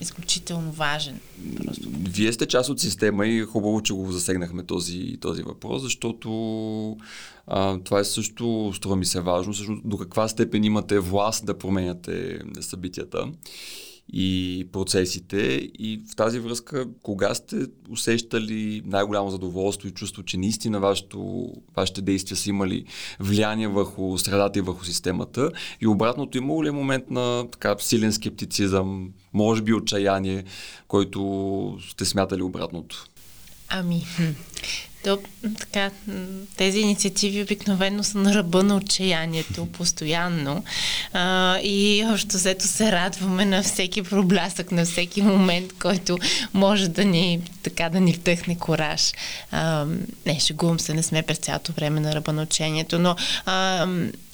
изключително 0.00 0.72
важен. 0.72 1.20
Просто. 1.64 1.88
Вие 2.08 2.32
сте 2.32 2.46
част 2.46 2.70
от 2.70 2.80
система 2.80 3.26
и 3.26 3.42
хубаво, 3.42 3.82
че 3.82 3.92
го 3.92 4.12
засегнахме 4.12 4.62
този, 4.62 5.16
този 5.20 5.42
въпрос, 5.42 5.82
защото 5.82 6.96
а, 7.46 7.78
това 7.78 8.00
е 8.00 8.04
също, 8.04 8.72
струва 8.76 8.96
ми 8.96 9.06
се 9.06 9.20
важно, 9.20 9.54
също 9.54 9.80
до 9.84 9.98
каква 9.98 10.28
степен 10.28 10.64
имате 10.64 10.98
власт 10.98 11.46
да 11.46 11.58
променяте 11.58 12.38
събитията 12.60 13.26
и 14.12 14.66
процесите. 14.72 15.36
И 15.78 16.00
в 16.12 16.16
тази 16.16 16.38
връзка, 16.38 16.86
кога 17.02 17.34
сте 17.34 17.56
усещали 17.90 18.82
най-голямо 18.84 19.30
задоволство 19.30 19.88
и 19.88 19.90
чувство, 19.90 20.22
че 20.22 20.36
наистина 20.36 20.80
вашето, 20.80 21.52
вашите 21.76 22.02
действия 22.02 22.36
са 22.36 22.50
имали 22.50 22.84
влияние 23.20 23.68
върху 23.68 24.18
средата 24.18 24.58
и 24.58 24.62
върху 24.62 24.84
системата? 24.84 25.50
И 25.80 25.86
обратното, 25.86 26.38
имало 26.38 26.64
ли 26.64 26.68
е 26.68 26.72
момент 26.72 27.10
на 27.10 27.50
така 27.50 27.76
силен 27.78 28.12
скептицизъм, 28.12 29.10
може 29.32 29.62
би 29.62 29.74
отчаяние, 29.74 30.44
който 30.88 31.78
сте 31.90 32.04
смятали 32.04 32.42
обратното? 32.42 33.06
Ами, 33.68 34.02
то, 35.04 35.18
така, 35.58 35.90
тези 36.56 36.78
инициативи 36.78 37.42
обикновено 37.42 38.04
са 38.04 38.18
на 38.18 38.34
ръба 38.34 38.62
на 38.62 38.76
отчаянието 38.76 39.66
постоянно 39.66 40.64
а, 41.12 41.58
и 41.58 42.04
още 42.12 42.36
взето 42.36 42.66
се 42.66 42.92
радваме 42.92 43.44
на 43.44 43.62
всеки 43.62 44.02
проблясък, 44.02 44.72
на 44.72 44.84
всеки 44.84 45.22
момент, 45.22 45.72
който 45.82 46.18
може 46.54 46.88
да 46.88 47.04
ни, 47.04 47.40
така, 47.62 47.88
да 47.88 48.00
ни 48.00 48.12
вдъхне 48.12 48.58
кораж. 48.58 49.12
А, 49.50 49.86
не, 50.26 50.40
шегувам 50.40 50.80
се, 50.80 50.94
не 50.94 51.02
сме 51.02 51.22
през 51.22 51.38
цялото 51.38 51.72
време 51.72 52.00
на 52.00 52.14
ръба 52.14 52.32
на 52.32 52.42
отчаянието, 52.42 52.98
но 52.98 53.16
а, 53.46 53.86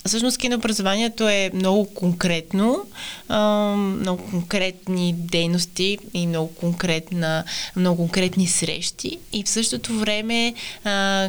Всъщност 0.06 0.38
кинообразованието 0.38 1.28
е 1.28 1.50
много 1.54 1.94
конкретно, 1.94 2.84
много 3.76 4.30
конкретни 4.30 5.12
дейности 5.12 5.98
и 6.14 6.26
много, 6.26 6.54
конкретна, 6.54 7.44
много 7.76 8.02
конкретни 8.02 8.46
срещи 8.46 9.18
и 9.32 9.42
в 9.42 9.48
същото 9.48 9.94
време, 9.94 10.54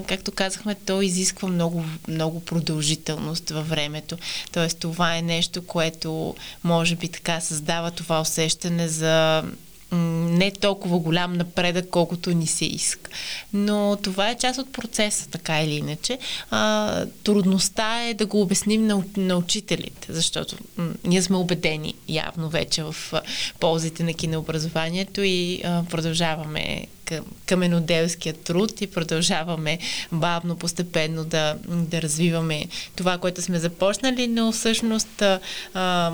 както 0.07 0.31
казахме, 0.31 0.75
то 0.75 1.01
изисква 1.01 1.47
много, 1.47 1.85
много 2.07 2.39
продължителност 2.39 3.49
във 3.49 3.69
времето. 3.69 4.17
Тоест 4.51 4.79
това 4.79 5.15
е 5.17 5.21
нещо, 5.21 5.65
което 5.65 6.35
може 6.63 6.95
би 6.95 7.07
така 7.07 7.39
създава 7.39 7.91
това 7.91 8.21
усещане 8.21 8.87
за 8.87 9.43
не 9.91 10.51
толкова 10.51 10.99
голям 10.99 11.33
напредък, 11.33 11.89
колкото 11.89 12.31
ни 12.31 12.47
се 12.47 12.65
иска. 12.65 13.11
Но 13.53 13.97
това 14.03 14.29
е 14.29 14.37
част 14.37 14.59
от 14.59 14.73
процеса, 14.73 15.29
така 15.29 15.61
или 15.61 15.73
иначе. 15.73 16.19
А, 16.51 17.05
трудността 17.23 18.03
е 18.03 18.13
да 18.13 18.25
го 18.25 18.41
обясним 18.41 18.87
на, 18.87 19.03
на 19.17 19.37
учителите, 19.37 20.13
защото 20.13 20.55
м- 20.77 20.93
ние 21.03 21.21
сме 21.21 21.37
убедени 21.37 21.93
явно 22.07 22.49
вече 22.49 22.83
в 22.83 22.95
а, 23.11 23.21
ползите 23.59 24.03
на 24.03 24.13
кинообразованието 24.13 25.21
и 25.21 25.61
а, 25.63 25.83
продължаваме 25.89 26.87
към, 27.05 27.25
каменоделския 27.45 28.33
труд 28.33 28.81
и 28.81 28.87
продължаваме 28.87 29.79
бавно, 30.11 30.55
постепенно 30.55 31.23
да, 31.25 31.55
да 31.67 32.01
развиваме 32.01 32.65
това, 32.95 33.17
което 33.17 33.41
сме 33.41 33.59
започнали, 33.59 34.27
но 34.27 34.51
всъщност 34.51 35.21
а, 35.21 36.11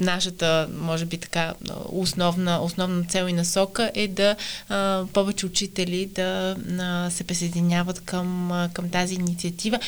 нашата, 0.00 0.68
може 0.78 1.04
би 1.04 1.18
така, 1.18 1.54
основна, 1.88 2.62
основна 2.62 3.04
цел 3.04 3.28
и 3.28 3.32
насока 3.32 3.90
е 3.94 4.08
да 4.08 4.36
а, 4.68 5.04
повече 5.12 5.46
учители 5.46 6.06
да 6.06 6.56
а, 6.80 7.10
се 7.10 7.24
присъединяват 7.24 8.00
към, 8.00 8.52
към 8.72 8.90
тази 8.90 9.14
инициатива, 9.14 9.78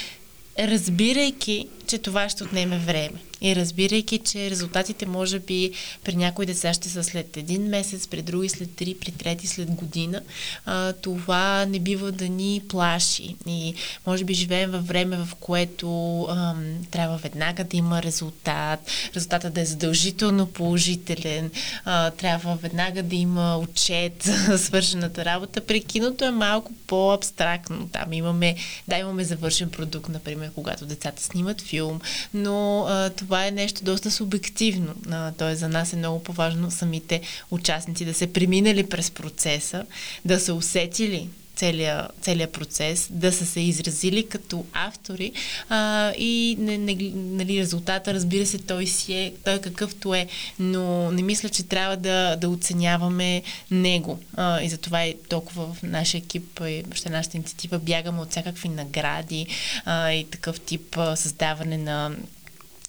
разбирайки, 0.59 1.69
че 1.87 1.99
това 1.99 2.29
ще 2.29 2.45
отнеме 2.45 2.79
време. 2.79 3.30
И 3.41 3.57
разбирайки, 3.57 4.19
че 4.19 4.51
резултатите 4.51 5.07
може 5.07 5.39
би 5.39 5.73
при 6.05 6.17
някои 6.17 6.47
деца 6.47 6.73
ще 6.73 6.89
са 6.89 7.05
след 7.05 7.37
един 7.37 7.63
месец, 7.63 8.07
при 8.07 8.23
други 8.23 8.49
след 8.49 8.75
три, 8.77 8.97
при 9.01 9.13
трети 9.13 9.47
след 9.47 9.71
година, 9.71 10.23
а, 10.67 10.93
това 10.93 11.67
не 11.67 11.79
бива 11.79 12.13
да 12.13 12.29
ни 12.29 12.63
плаши. 12.69 13.37
И 13.47 13.75
може 14.07 14.25
би 14.25 14.35
живеем 14.35 14.71
във 14.71 14.87
време, 14.87 15.17
в 15.17 15.29
което 15.41 16.23
а, 16.23 16.55
трябва 16.91 17.17
веднага 17.17 17.65
да 17.65 17.77
има 17.77 18.03
резултат, 18.03 18.81
резултатът 19.15 19.55
да 19.55 19.61
е 19.61 19.65
задължително 19.65 20.47
положителен, 20.47 21.51
а, 21.85 22.11
трябва 22.11 22.57
веднага 22.57 23.03
да 23.03 23.17
има 23.17 23.59
отчет 23.59 24.23
за 24.47 24.59
свършената 24.59 25.25
работа. 25.25 25.61
При 25.61 25.81
киното 25.81 26.25
е 26.25 26.31
малко 26.31 26.73
по-абстрактно. 26.87 27.89
Там 27.93 28.13
имаме, 28.13 28.57
да, 28.89 28.97
имаме 28.97 29.25
завършен 29.25 29.71
продукт, 29.71 30.09
например, 30.09 30.51
когато 30.55 30.87
децата 30.87 31.23
снимат 31.23 31.61
филм, 31.61 32.01
но 32.35 32.87
а, 32.89 33.11
това 33.11 33.30
това 33.31 33.47
е 33.47 33.51
нещо 33.51 33.85
доста 33.85 34.11
субективно. 34.11 34.95
Т.е. 35.39 35.57
за 35.57 35.69
нас 35.69 35.93
е 35.93 35.97
много 35.97 36.23
по-важно 36.23 36.71
самите 36.71 37.21
участници 37.51 38.05
да 38.05 38.15
се 38.15 38.33
преминали 38.33 38.89
през 38.89 39.11
процеса, 39.11 39.87
да 40.25 40.41
се 40.41 40.53
усетили 40.53 41.29
целия, 41.57 42.09
целия 42.21 42.53
процес, 42.53 43.09
да 43.11 43.33
са 43.33 43.47
се 43.47 43.61
изразили 43.61 44.29
като 44.29 44.65
автори 44.73 45.33
а, 45.69 46.13
и 46.19 46.57
не, 46.59 46.79
не, 46.79 46.95
нали, 47.15 47.61
резултата, 47.61 48.15
разбира 48.15 48.47
се, 48.47 48.59
той 48.59 48.87
си 48.87 49.15
е 49.15 49.33
той 49.45 49.55
е 49.55 49.61
какъвто 49.61 50.15
е, 50.15 50.27
но 50.59 51.11
не 51.11 51.23
мисля, 51.23 51.49
че 51.49 51.63
трябва 51.63 51.97
да, 51.97 52.37
да 52.37 52.49
оценяваме 52.49 53.43
него. 53.71 54.19
А, 54.37 54.63
и 54.63 54.69
затова 54.69 55.05
и 55.05 55.17
толкова 55.29 55.75
в 55.75 55.83
нашия 55.83 56.19
екип 56.19 56.61
и 56.61 56.83
въобще 56.83 57.11
нашата 57.11 57.37
инициатива 57.37 57.79
бягаме 57.79 58.21
от 58.21 58.31
всякакви 58.31 58.69
награди 58.69 59.47
а, 59.85 60.13
и 60.13 60.25
такъв 60.25 60.61
тип 60.61 60.97
а, 60.97 61.17
създаване 61.17 61.79
на 61.79 62.11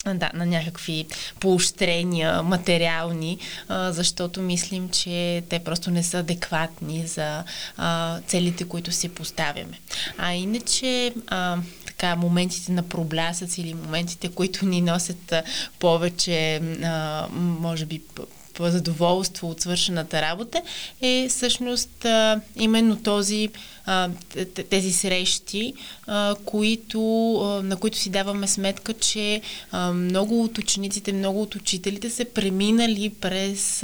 да, 0.06 0.32
на 0.34 0.46
някакви 0.46 1.06
поощрения 1.40 2.44
материални, 2.44 3.38
а, 3.68 3.92
защото 3.92 4.42
мислим, 4.42 4.90
че 4.90 5.44
те 5.50 5.60
просто 5.60 5.92
не 5.92 6.04
са 6.04 6.20
адекватни 6.20 7.08
за 7.08 7.44
а, 7.78 8.20
целите, 8.28 8.64
които 8.64 8.92
си 8.92 9.10
поставяме. 9.10 9.80
А 10.18 10.34
иначе, 10.34 11.14
а, 11.28 11.58
така, 11.86 12.16
моментите 12.16 12.72
на 12.72 12.84
проблясъци 12.84 13.62
или 13.62 13.74
моментите, 13.74 14.30
които 14.30 14.66
ни 14.66 14.82
носят 14.82 15.34
повече, 15.80 16.62
а, 16.84 17.28
може 17.34 17.86
би, 17.86 18.02
задоволство 18.60 19.50
от 19.50 19.62
свършената 19.62 20.22
работа, 20.22 20.62
е 21.02 21.28
всъщност 21.30 22.06
а, 22.06 22.42
именно 22.56 23.04
този 23.04 23.50
тези 24.70 24.94
срещи, 24.94 25.74
които, 26.46 27.02
на 27.64 27.78
които 27.78 27.98
си 27.98 28.10
даваме 28.10 28.48
сметка, 28.48 28.94
че 28.94 29.42
много 29.94 30.44
от 30.44 30.58
учениците, 30.58 31.14
много 31.14 31.42
от 31.42 31.56
учителите 31.56 32.10
се 32.10 32.26
преминали 32.26 33.12
през, 33.22 33.80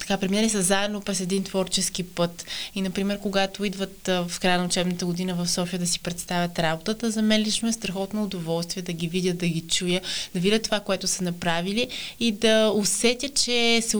така, 0.00 0.16
преминали 0.20 0.48
са 0.48 0.62
заедно 0.62 1.00
през 1.00 1.20
един 1.20 1.44
творчески 1.44 2.02
път. 2.02 2.44
И, 2.74 2.82
например, 2.82 3.18
когато 3.18 3.64
идват 3.64 4.00
в 4.06 4.32
края 4.40 4.58
на 4.58 4.64
учебната 4.64 5.06
година 5.06 5.34
в 5.34 5.48
София 5.48 5.78
да 5.78 5.86
си 5.86 6.00
представят 6.00 6.58
работата, 6.58 7.10
за 7.10 7.22
мен 7.22 7.40
лично 7.40 7.68
е 7.68 7.72
страхотно 7.72 8.24
удоволствие 8.24 8.82
да 8.82 8.92
ги 8.92 9.08
видя, 9.08 9.34
да 9.34 9.46
ги 9.46 9.60
чуя, 9.60 10.00
да 10.34 10.40
видя 10.40 10.58
това, 10.58 10.80
което 10.80 11.06
са 11.06 11.24
направили 11.24 11.88
и 12.20 12.32
да 12.32 12.72
усетя, 12.74 13.28
че 13.28 13.82
се, 13.82 13.98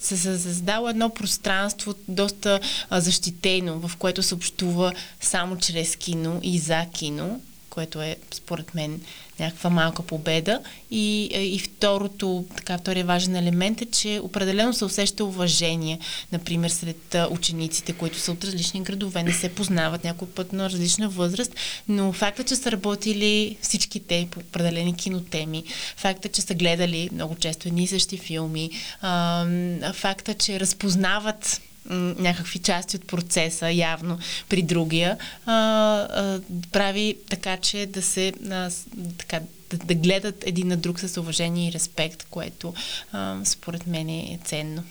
се 0.00 0.16
създало 0.38 0.88
едно 0.88 1.10
пространство 1.10 1.94
доста 2.08 2.60
а, 2.90 3.00
защитено, 3.00 3.78
в 3.88 3.96
което 4.04 4.22
се 4.22 4.34
общува 4.34 4.92
само 5.20 5.58
чрез 5.58 5.96
кино 5.96 6.40
и 6.42 6.58
за 6.58 6.86
кино, 6.92 7.40
което 7.70 8.02
е 8.02 8.16
според 8.34 8.74
мен 8.74 9.00
някаква 9.40 9.70
малка 9.70 10.02
победа. 10.02 10.60
И, 10.90 11.24
и 11.24 11.58
второто, 11.58 12.44
така, 12.56 12.78
втория 12.78 13.04
важен 13.04 13.36
елемент 13.36 13.82
е, 13.82 13.84
че 13.84 14.20
определено 14.22 14.72
се 14.74 14.84
усеща 14.84 15.24
уважение, 15.24 15.98
например, 16.32 16.68
сред 16.68 17.16
учениците, 17.30 17.92
които 17.92 18.18
са 18.18 18.32
от 18.32 18.44
различни 18.44 18.82
градове, 18.82 19.22
не 19.22 19.32
се 19.32 19.48
познават 19.48 20.04
някой 20.04 20.28
път 20.28 20.52
на 20.52 20.70
различна 20.70 21.08
възраст, 21.08 21.56
но 21.88 22.12
факта, 22.12 22.44
че 22.44 22.56
са 22.56 22.72
работили 22.72 23.56
всички 23.60 24.00
те 24.00 24.28
по 24.30 24.40
определени 24.40 24.96
кинотеми, 24.96 25.64
факта, 25.96 26.28
че 26.28 26.42
са 26.42 26.54
гледали 26.54 27.10
много 27.12 27.34
често 27.34 27.68
едни 27.68 27.82
и 27.84 27.86
същи 27.86 28.18
филми, 28.18 28.70
а, 29.00 29.46
факта, 29.92 30.34
че 30.34 30.60
разпознават 30.60 31.60
някакви 31.90 32.58
части 32.58 32.96
от 32.96 33.06
процеса, 33.06 33.70
явно 33.70 34.18
при 34.48 34.62
другия, 34.62 35.16
а, 35.46 35.52
а, 35.52 36.40
прави 36.72 37.16
така, 37.30 37.56
че 37.56 37.86
да 37.86 38.02
се 38.02 38.32
а, 38.50 38.70
така, 39.18 39.40
да, 39.70 39.76
да 39.76 39.94
гледат 39.94 40.44
един 40.46 40.68
на 40.68 40.76
друг 40.76 41.00
с 41.00 41.20
уважение 41.20 41.68
и 41.68 41.72
респект, 41.72 42.26
което 42.30 42.74
а, 43.12 43.36
според 43.44 43.86
мен 43.86 44.08
е 44.08 44.38
ценно. 44.44 44.84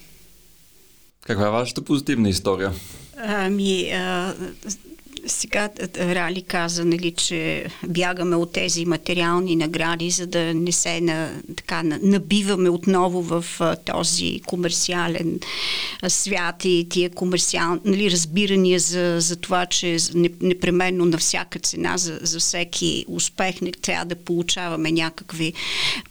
Каква 1.22 1.48
е 1.48 1.52
вашата 1.52 1.82
позитивна 1.82 2.30
история? 2.30 2.72
Ами, 3.18 3.92
а, 3.92 4.36
сега 5.28 5.70
Рали 5.98 6.42
каза, 6.42 6.86
нали, 6.86 7.12
че 7.12 7.66
бягаме 7.88 8.36
от 8.36 8.54
тези 8.54 8.86
материални 8.86 9.56
награди, 9.56 10.10
за 10.10 10.28
да 10.28 10.54
не 10.54 10.72
се 10.72 11.02
на, 11.02 11.32
така, 11.56 11.84
набиваме 11.84 12.70
отново 12.70 13.22
в 13.22 13.46
а, 13.60 13.76
този 13.76 14.42
комерциален 14.46 15.40
а, 16.02 16.10
свят 16.10 16.66
и 16.66 16.88
тия 16.90 17.10
комерциални 17.10 17.80
нали, 17.86 18.12
разбирания 18.12 18.80
за, 18.80 19.16
за 19.20 19.36
това, 19.36 19.66
че 19.66 19.98
непременно 20.42 21.06
на 21.06 21.18
всяка 21.18 21.60
цена 21.60 21.98
за, 21.98 22.20
за 22.22 22.40
всеки 22.40 23.06
успех 23.08 23.62
не 23.62 23.72
трябва 23.72 24.06
да 24.06 24.16
получаваме 24.16 24.92
някакви 24.92 25.54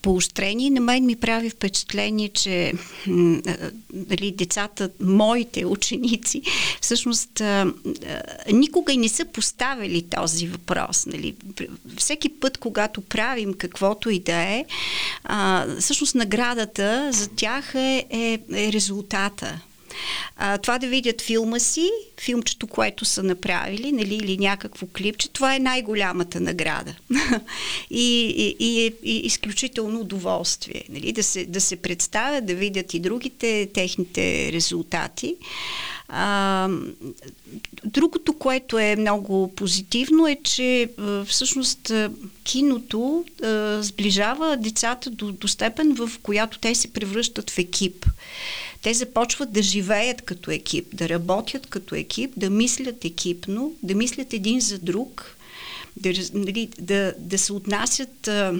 поощрения. 0.03 0.71
На 0.71 0.81
мен 0.81 1.07
ми 1.07 1.17
прави 1.17 1.51
впечатление, 1.51 2.29
че 2.29 2.73
нали, 3.07 4.31
децата, 4.31 4.91
моите 5.01 5.67
ученици, 5.67 6.43
всъщност 6.81 7.41
а, 7.41 7.73
никога 8.53 8.93
не 9.03 9.09
са 9.09 9.25
поставили 9.25 10.03
този 10.03 10.47
въпрос. 10.47 11.07
Нали? 11.07 11.35
Всеки 11.97 12.29
път, 12.29 12.59
когато 12.59 13.01
правим 13.01 13.55
каквото 13.55 14.11
и 14.11 14.19
да 14.19 14.37
е, 14.37 14.65
а, 15.25 15.67
всъщност 15.81 16.15
наградата 16.15 17.11
за 17.13 17.29
тях 17.29 17.75
е, 17.75 18.07
е, 18.11 18.39
е 18.53 18.73
резултата. 18.73 19.61
А, 20.37 20.59
това 20.59 20.79
да 20.79 20.87
видят 20.87 21.21
филма 21.21 21.59
си, 21.59 21.91
филмчето, 22.21 22.67
което 22.67 23.05
са 23.05 23.23
направили, 23.23 23.93
нали, 23.93 24.15
или 24.15 24.39
някакво 24.39 24.87
клипче, 24.87 25.29
това 25.29 25.57
е 25.57 25.59
най-голямата 25.59 26.41
награда. 26.41 26.95
и, 27.91 28.29
и, 28.29 28.57
и 28.59 28.87
е 28.87 28.93
и 29.03 29.19
изключително 29.19 30.01
удоволствие. 30.01 30.85
Нали, 30.89 31.13
да, 31.13 31.23
се, 31.23 31.45
да 31.45 31.61
се 31.61 31.77
представят, 31.77 32.47
да 32.47 32.55
видят 32.55 32.95
и 32.95 33.01
другите 33.01 33.69
техните 33.75 34.53
резултати. 34.53 35.37
А, 36.15 36.69
другото, 37.85 38.33
което 38.33 38.79
е 38.79 38.97
много 38.97 39.53
позитивно 39.57 40.27
е, 40.29 40.37
че 40.43 40.91
всъщност 41.27 41.93
киното 42.45 43.25
а, 43.43 43.79
сближава 43.83 44.57
децата 44.57 45.11
до, 45.11 45.33
до 45.33 45.49
степен, 45.49 45.95
в 45.95 46.11
която 46.23 46.59
те 46.59 46.75
се 46.75 46.93
превръщат 46.93 47.51
в 47.51 47.59
екип. 47.59 48.07
Те 48.83 48.95
започват 48.95 49.53
да 49.53 49.63
живеят 49.63 50.23
като 50.23 50.51
екип, 50.51 50.97
да 50.97 51.09
работят 51.09 51.67
като 51.67 51.95
екип, 51.95 52.33
да 52.37 52.51
мислят 52.51 53.05
екипно, 53.05 53.73
да 53.83 53.95
мислят 53.95 54.33
един 54.33 54.61
за 54.61 54.79
друг, 54.79 55.37
да, 55.97 56.13
нали, 56.35 56.69
да, 56.79 57.15
да 57.19 57.39
се 57.39 57.53
отнасят 57.53 58.29
а, 58.29 58.55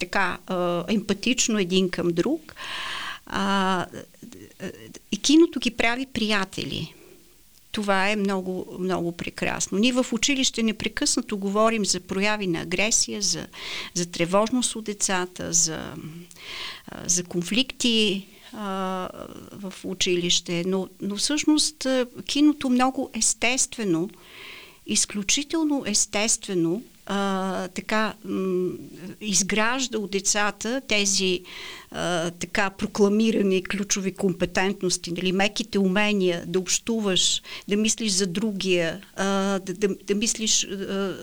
така 0.00 0.38
а, 0.46 0.84
емпатично 0.88 1.58
един 1.58 1.90
към 1.90 2.08
друг. 2.08 2.54
А, 3.26 3.86
киното 5.22 5.60
ги 5.60 5.70
прави 5.70 6.06
приятели. 6.06 6.94
Това 7.72 8.10
е 8.10 8.16
много, 8.16 8.76
много 8.80 9.12
прекрасно. 9.12 9.78
Ние 9.78 9.92
в 9.92 10.06
училище 10.12 10.62
непрекъснато 10.62 11.38
говорим 11.38 11.84
за 11.84 12.00
прояви 12.00 12.46
на 12.46 12.60
агресия, 12.60 13.22
за, 13.22 13.46
за 13.94 14.06
тревожност 14.06 14.76
от 14.76 14.84
децата, 14.84 15.52
за, 15.52 15.94
за 17.06 17.24
конфликти 17.24 18.26
в 19.52 19.74
училище, 19.84 20.64
но, 20.66 20.88
но 21.00 21.16
всъщност 21.16 21.86
киното 22.26 22.68
много 22.68 23.10
естествено, 23.14 24.10
изключително 24.86 25.84
естествено 25.86 26.82
а, 27.06 27.68
така 27.68 28.14
м, 28.24 28.70
изгражда 29.20 29.98
от 29.98 30.10
децата 30.10 30.80
тези 30.88 31.40
а, 31.90 32.30
така 32.30 32.70
прокламирани 32.70 33.64
ключови 33.64 34.14
компетентности, 34.14 35.12
нали, 35.12 35.32
меките 35.32 35.78
умения 35.78 36.44
да 36.46 36.58
общуваш, 36.58 37.42
да 37.68 37.76
мислиш 37.76 38.12
за 38.12 38.26
другия, 38.26 39.00
а, 39.16 39.58
да, 39.58 39.74
да, 39.74 39.88
да 40.04 40.14
мислиш 40.14 40.64
а, 40.64 41.14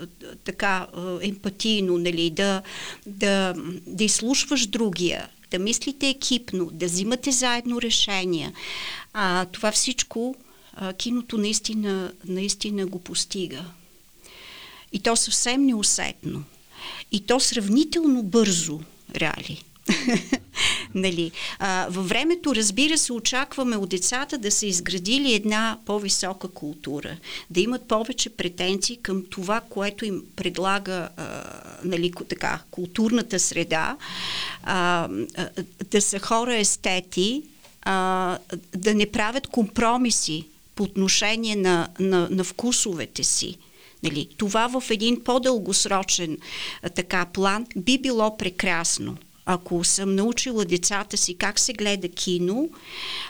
така 0.44 0.88
а, 0.94 1.18
емпатийно, 1.22 1.98
нали, 1.98 2.30
да, 2.30 2.62
да, 3.06 3.54
да 3.88 4.04
изслушваш 4.04 4.68
другия, 4.68 5.28
да 5.52 5.60
мислите 5.60 6.10
екипно, 6.10 6.70
да 6.74 6.86
взимате 6.86 7.32
заедно 7.32 7.82
решения. 7.82 8.54
А, 9.14 9.46
това 9.46 9.72
всичко 9.72 10.36
а, 10.74 10.94
киното 10.94 11.38
наистина, 11.38 12.12
наистина 12.26 12.86
го 12.86 13.00
постига. 13.00 13.66
И 14.94 15.00
то 15.00 15.16
съвсем 15.16 15.66
неусетно. 15.66 16.44
И 17.12 17.20
то 17.26 17.40
сравнително 17.40 18.24
бързо, 18.24 18.80
реали. 19.16 19.64
нали? 20.96 21.32
а, 21.60 21.88
във 21.90 22.10
времето, 22.10 22.56
разбира 22.56 22.98
се, 22.98 23.14
очакваме 23.14 23.78
от 23.78 23.90
децата 23.90 24.38
да 24.38 24.52
са 24.52 24.66
изградили 24.66 25.34
една 25.34 25.78
по-висока 25.86 26.48
култура, 26.48 27.18
да 27.50 27.62
имат 27.62 27.88
повече 27.88 28.30
претенции 28.30 28.98
към 28.98 29.24
това, 29.30 29.62
което 29.70 30.06
им 30.06 30.24
предлага 30.36 31.10
а, 31.18 31.44
нали, 31.84 32.14
така, 32.30 32.62
културната 32.72 33.40
среда, 33.40 33.98
а, 34.64 35.10
да 35.92 36.02
са 36.02 36.20
хора 36.20 36.58
естети, 36.58 37.44
а, 37.82 38.38
да 38.76 38.94
не 38.94 39.12
правят 39.12 39.48
компромиси 39.48 40.46
по 40.76 40.84
отношение 40.84 41.56
на, 41.56 41.88
на, 42.00 42.28
на 42.32 42.44
вкусовете 42.44 43.24
си. 43.24 43.58
Нали, 44.04 44.28
това 44.38 44.68
в 44.68 44.84
един 44.90 45.24
по-дългосрочен 45.24 46.38
така 46.96 47.26
план 47.26 47.66
би 47.76 47.98
било 47.98 48.38
прекрасно 48.38 49.18
ако 49.46 49.84
съм 49.84 50.16
научила 50.16 50.66
децата 50.66 51.18
си 51.18 51.38
как 51.38 51.60
се 51.60 51.74
гледа 51.74 52.10
кино 52.10 52.70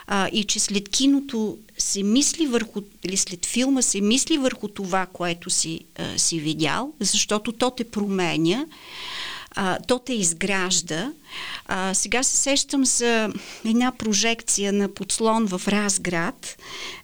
а, 0.06 0.28
и 0.32 0.44
че 0.44 0.60
след 0.60 0.88
киното 0.88 1.58
се 1.78 2.02
мисли 2.02 2.46
върху, 2.46 2.80
или 3.04 3.16
след 3.16 3.46
филма 3.46 3.82
се 3.82 4.00
мисли 4.00 4.38
върху 4.38 4.68
това, 4.68 5.06
което 5.06 5.50
си, 5.50 5.80
а, 5.98 6.18
си 6.18 6.40
видял, 6.40 6.92
защото 7.00 7.52
то 7.52 7.70
те 7.70 7.84
променя, 7.84 8.66
а, 9.50 9.78
то 9.88 9.98
те 9.98 10.12
изгражда. 10.14 11.12
А, 11.66 11.94
сега 11.94 12.22
се 12.22 12.36
сещам 12.36 12.84
за 12.84 13.32
една 13.64 13.92
прожекция 13.98 14.72
на 14.72 14.88
подслон 14.88 15.46
в 15.46 15.68
Разград, 15.68 16.56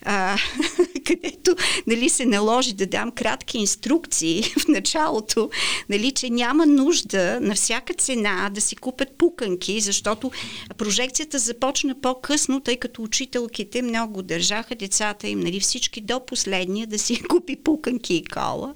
а, 0.03 0.37
където 1.07 1.57
нали, 1.87 2.09
се 2.09 2.27
наложи 2.27 2.73
да 2.73 2.87
дам 2.87 3.11
кратки 3.11 3.59
инструкции 3.59 4.43
в 4.59 4.69
началото, 4.69 5.51
нали, 5.89 6.13
че 6.13 6.31
няма 6.31 6.67
нужда 6.67 7.39
на 7.41 7.55
всяка 7.55 7.95
цена 7.95 8.51
да 8.55 8.61
си 8.61 8.77
купят 8.77 9.09
пуканки, 9.19 9.81
защото 9.81 10.31
прожекцията 10.79 11.39
започна 11.39 12.01
по-късно, 12.01 12.61
тъй 12.61 12.77
като 12.77 13.03
учителките 13.03 13.83
много 13.83 14.23
държаха 14.23 14.75
децата 14.75 15.29
им, 15.29 15.41
нали, 15.41 15.61
всички 15.61 16.01
до 16.01 16.21
последния 16.27 16.87
да 16.87 16.99
си 16.99 17.23
купи 17.29 17.57
пуканки 17.57 18.15
и 18.15 18.25
кола. 18.25 18.75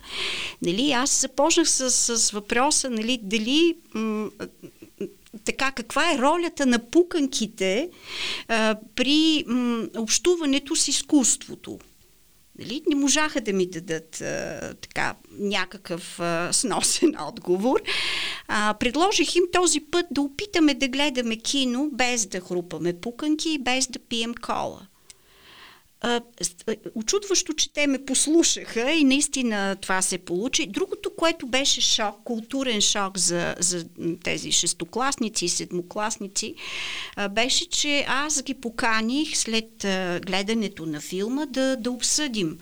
Нали, 0.63 0.93
аз 0.93 1.21
започнах 1.21 1.71
с, 1.71 1.91
с 1.91 2.31
въпроса 2.31 2.91
нали, 2.91 3.19
дали 3.23 3.75
така, 5.45 5.73
каква 5.73 6.13
е 6.13 6.19
ролята 6.19 6.67
на 6.67 6.79
пуканките 6.79 7.91
а, 8.49 8.77
при 8.95 9.45
м, 9.47 9.87
общуването 9.97 10.77
с 10.77 10.89
изкуството. 10.89 11.79
Нали? 12.59 12.83
Не 12.89 12.95
можаха 12.95 13.41
да 13.41 13.53
ми 13.53 13.67
дадат 13.67 14.21
а, 14.21 14.75
така 14.81 15.15
някакъв 15.39 16.21
а, 16.21 16.53
сносен 16.53 17.15
отговор. 17.21 17.83
А, 18.49 18.75
предложих 18.81 19.37
им 19.37 19.45
този 19.53 19.81
път 19.81 20.07
да 20.11 20.21
опитаме 20.21 20.75
да 20.75 20.89
гледаме 20.89 21.37
кино 21.37 21.91
без 21.93 22.27
да 22.27 22.41
хрупаме 22.41 23.01
пуканки 23.01 23.51
и 23.51 23.59
без 23.59 23.87
да 23.87 23.99
пием 23.99 24.35
кола. 24.35 24.81
Очудващо, 26.95 27.53
че 27.53 27.73
те 27.73 27.87
ме 27.87 28.05
послушаха 28.05 28.93
и 28.93 29.05
наистина 29.05 29.77
това 29.81 30.03
се 30.03 30.19
получи. 30.19 30.67
Другото, 30.67 31.11
което 31.17 31.47
беше 31.47 31.81
шок, 31.81 32.15
културен 32.25 32.81
шок 32.81 33.19
за, 33.19 33.55
за 33.59 33.85
тези 34.25 34.53
шестокласници 34.53 35.45
и 35.45 35.49
седмокласници, 35.49 36.55
беше, 37.31 37.69
че 37.69 38.05
аз 38.09 38.43
ги 38.43 38.55
поканих 38.55 39.37
след 39.37 39.71
гледането 40.27 40.87
на 40.87 41.01
филма 41.01 41.47
да, 41.47 41.77
да 41.77 41.91
обсъдим 41.91 42.59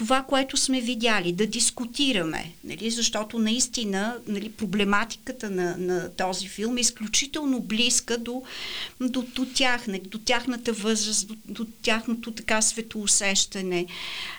това, 0.00 0.22
което 0.22 0.56
сме 0.56 0.80
видяли, 0.80 1.32
да 1.32 1.46
дискутираме, 1.46 2.52
нали, 2.64 2.90
защото 2.90 3.38
наистина 3.38 4.16
нали, 4.26 4.52
проблематиката 4.52 5.50
на, 5.50 5.76
на 5.78 6.10
този 6.10 6.48
филм 6.48 6.76
е 6.76 6.80
изключително 6.80 7.60
близка 7.60 8.18
до, 8.18 8.42
до, 9.00 9.22
до 9.22 9.46
тях, 9.54 9.86
нали, 9.86 10.00
до 10.00 10.18
тяхната 10.18 10.72
възраст, 10.72 11.26
до, 11.26 11.34
до 11.44 11.66
тяхното 11.82 12.30
така 12.30 12.62
светоусещане. 12.62 13.86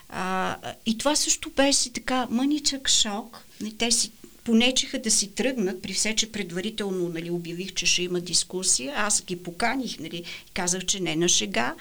А, 0.10 0.56
и 0.86 0.98
това 0.98 1.16
също 1.16 1.50
беше 1.50 1.94
така 1.94 2.28
мъничък 2.30 2.90
шок. 2.90 3.46
Нали, 3.62 3.78
те 3.78 3.92
си 3.92 4.12
понечиха 4.44 5.00
да 5.00 5.12
си 5.12 5.32
тръгнат, 5.32 5.82
при 5.82 5.94
все, 5.94 6.16
че 6.16 6.32
предварително 6.32 7.10
нали, 7.10 7.30
обявих, 7.30 7.74
че 7.74 7.86
ще 7.86 8.04
има 8.04 8.20
дискусия. 8.20 8.94
Аз 8.96 9.24
ги 9.26 9.44
поканих, 9.44 10.00
нали, 10.00 10.24
казах, 10.54 10.86
че 10.86 11.00
не 11.00 11.16
на 11.16 11.28
шега 11.28 11.76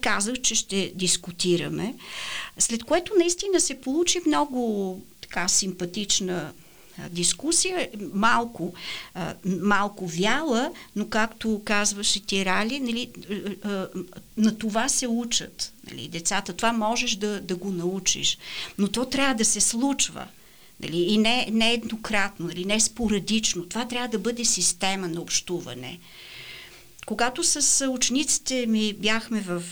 казах, 0.00 0.40
че 0.40 0.54
ще 0.54 0.92
дискутираме. 0.94 1.94
След 2.58 2.84
което 2.84 3.12
наистина 3.18 3.60
се 3.60 3.80
получи 3.80 4.20
много 4.26 5.00
така 5.20 5.48
симпатична 5.48 6.52
дискусия, 7.10 7.88
малко, 8.12 8.74
малко 9.44 10.06
вяла, 10.06 10.70
но 10.96 11.08
както 11.08 11.62
казваше 11.64 12.20
Тирали, 12.20 12.80
нали, 12.80 13.10
на 14.36 14.58
това 14.58 14.88
се 14.88 15.06
учат 15.06 15.72
нали, 15.90 16.08
децата. 16.08 16.52
Това 16.52 16.72
можеш 16.72 17.16
да, 17.16 17.40
да 17.40 17.56
го 17.56 17.70
научиш. 17.70 18.38
Но 18.78 18.88
то 18.88 19.04
трябва 19.04 19.34
да 19.34 19.44
се 19.44 19.60
случва. 19.60 20.26
Нали, 20.80 20.96
и 20.96 21.18
не, 21.18 21.48
не 21.52 21.72
еднократно, 21.72 22.46
нали, 22.46 22.64
не 22.64 22.80
спорадично. 22.80 23.68
Това 23.68 23.88
трябва 23.88 24.08
да 24.08 24.18
бъде 24.18 24.44
система 24.44 25.08
на 25.08 25.20
общуване. 25.20 25.98
Когато 27.08 27.44
с 27.44 27.88
учениците 27.90 28.66
ми 28.66 28.92
бяхме 28.92 29.40
в, 29.40 29.62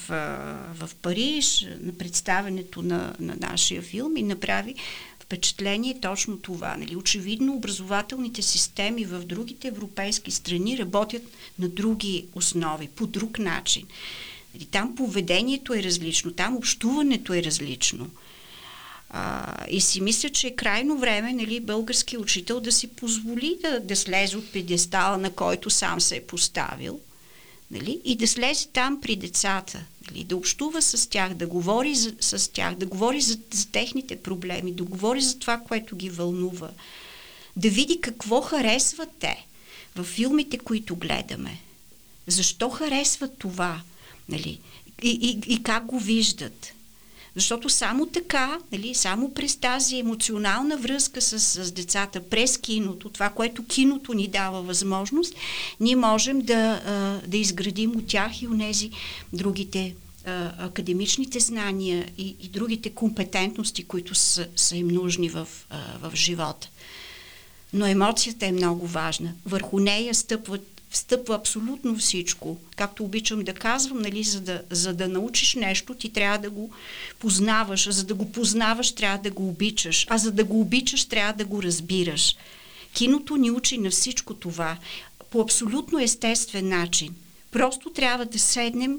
в 0.74 0.90
Париж 1.02 1.66
на 1.80 1.92
представенето 1.92 2.82
на, 2.82 3.14
на 3.20 3.36
нашия 3.40 3.82
филм 3.82 4.16
и 4.16 4.22
направи 4.22 4.74
впечатление 5.20 6.00
точно 6.00 6.38
това. 6.38 6.76
Нали? 6.76 6.96
Очевидно 6.96 7.54
образователните 7.54 8.42
системи 8.42 9.04
в 9.04 9.24
другите 9.24 9.68
европейски 9.68 10.30
страни 10.30 10.78
работят 10.78 11.22
на 11.58 11.68
други 11.68 12.26
основи, 12.34 12.88
по 12.88 13.06
друг 13.06 13.38
начин. 13.38 13.86
Нали? 14.54 14.64
Там 14.64 14.96
поведението 14.96 15.74
е 15.74 15.82
различно, 15.82 16.32
там 16.32 16.56
общуването 16.56 17.34
е 17.34 17.42
различно. 17.42 18.10
А, 19.10 19.54
и 19.70 19.80
си 19.80 20.00
мисля, 20.00 20.28
че 20.28 20.46
е 20.46 20.56
крайно 20.56 20.98
време 20.98 21.32
нали, 21.32 21.60
български 21.60 22.16
учител 22.16 22.60
да 22.60 22.72
си 22.72 22.88
позволи 22.88 23.58
да, 23.62 23.80
да 23.80 23.96
слезе 23.96 24.36
от 24.36 24.52
педестала, 24.52 25.18
на 25.18 25.30
който 25.30 25.70
сам 25.70 26.00
се 26.00 26.16
е 26.16 26.26
поставил– 26.26 27.00
нали? 27.70 28.00
и 28.04 28.16
да 28.16 28.28
слезе 28.28 28.68
там 28.68 29.00
при 29.00 29.16
децата, 29.16 29.84
нали? 30.10 30.24
да 30.24 30.36
общува 30.36 30.82
с 30.82 31.10
тях, 31.10 31.34
да 31.34 31.46
говори 31.46 31.94
за, 31.94 32.14
с 32.20 32.52
тях, 32.52 32.74
да 32.74 32.86
говори 32.86 33.20
за, 33.20 33.38
за 33.52 33.68
техните 33.68 34.16
проблеми, 34.16 34.72
да 34.72 34.84
говори 34.84 35.20
за 35.20 35.38
това, 35.38 35.58
което 35.58 35.96
ги 35.96 36.10
вълнува, 36.10 36.70
да 37.56 37.70
види 37.70 38.00
какво 38.00 38.40
харесват 38.40 39.08
те 39.18 39.46
в 39.96 40.04
филмите, 40.04 40.58
които 40.58 40.96
гледаме. 40.96 41.60
Защо 42.26 42.70
харесват 42.70 43.38
това? 43.38 43.80
Нали? 44.28 44.60
И, 45.02 45.10
и, 45.10 45.52
и 45.54 45.62
как 45.62 45.86
го 45.86 45.98
виждат? 45.98 46.72
Защото 47.36 47.68
само 47.68 48.06
така, 48.06 48.58
нали, 48.72 48.94
само 48.94 49.34
през 49.34 49.56
тази 49.56 49.98
емоционална 49.98 50.76
връзка 50.76 51.20
с, 51.20 51.40
с 51.40 51.72
децата, 51.72 52.20
през 52.20 52.58
киното, 52.58 53.08
това, 53.08 53.28
което 53.28 53.66
киното 53.66 54.14
ни 54.14 54.28
дава 54.28 54.62
възможност, 54.62 55.34
ние 55.80 55.96
можем 55.96 56.40
да, 56.40 56.80
да 57.26 57.36
изградим 57.36 57.96
от 57.96 58.06
тях 58.06 58.42
и 58.42 58.48
у 58.48 58.54
нези 58.54 58.90
другите 59.32 59.94
академичните 60.58 61.40
знания 61.40 62.08
и, 62.18 62.36
и 62.40 62.48
другите 62.48 62.90
компетентности, 62.90 63.84
които 63.84 64.14
са, 64.14 64.46
са 64.56 64.76
им 64.76 64.88
нужни 64.88 65.28
в, 65.28 65.48
в 66.00 66.12
живота. 66.14 66.68
Но 67.72 67.86
емоцията 67.86 68.46
е 68.46 68.52
много 68.52 68.86
важна. 68.86 69.32
Върху 69.46 69.78
нея 69.78 70.14
стъпват 70.14 70.75
стъпва 70.90 71.34
абсолютно 71.34 71.96
всичко. 71.96 72.56
Както 72.76 73.04
обичам 73.04 73.44
да 73.44 73.54
казвам, 73.54 73.98
нали, 73.98 74.22
за, 74.22 74.40
да, 74.40 74.62
за 74.70 74.94
да 74.94 75.08
научиш 75.08 75.54
нещо, 75.54 75.94
ти 75.94 76.12
трябва 76.12 76.38
да 76.38 76.50
го 76.50 76.70
познаваш, 77.18 77.86
а 77.86 77.92
за 77.92 78.04
да 78.04 78.14
го 78.14 78.32
познаваш, 78.32 78.92
трябва 78.92 79.18
да 79.18 79.30
го 79.30 79.48
обичаш, 79.48 80.06
а 80.10 80.18
за 80.18 80.32
да 80.32 80.44
го 80.44 80.60
обичаш, 80.60 81.04
трябва 81.04 81.32
да 81.32 81.44
го 81.44 81.62
разбираш. 81.62 82.36
Киното 82.92 83.36
ни 83.36 83.50
учи 83.50 83.78
на 83.78 83.90
всичко 83.90 84.34
това 84.34 84.76
по 85.30 85.40
абсолютно 85.40 85.98
естествен 85.98 86.68
начин. 86.68 87.14
Просто 87.50 87.90
трябва 87.90 88.24
да 88.24 88.38
седнем 88.38 88.98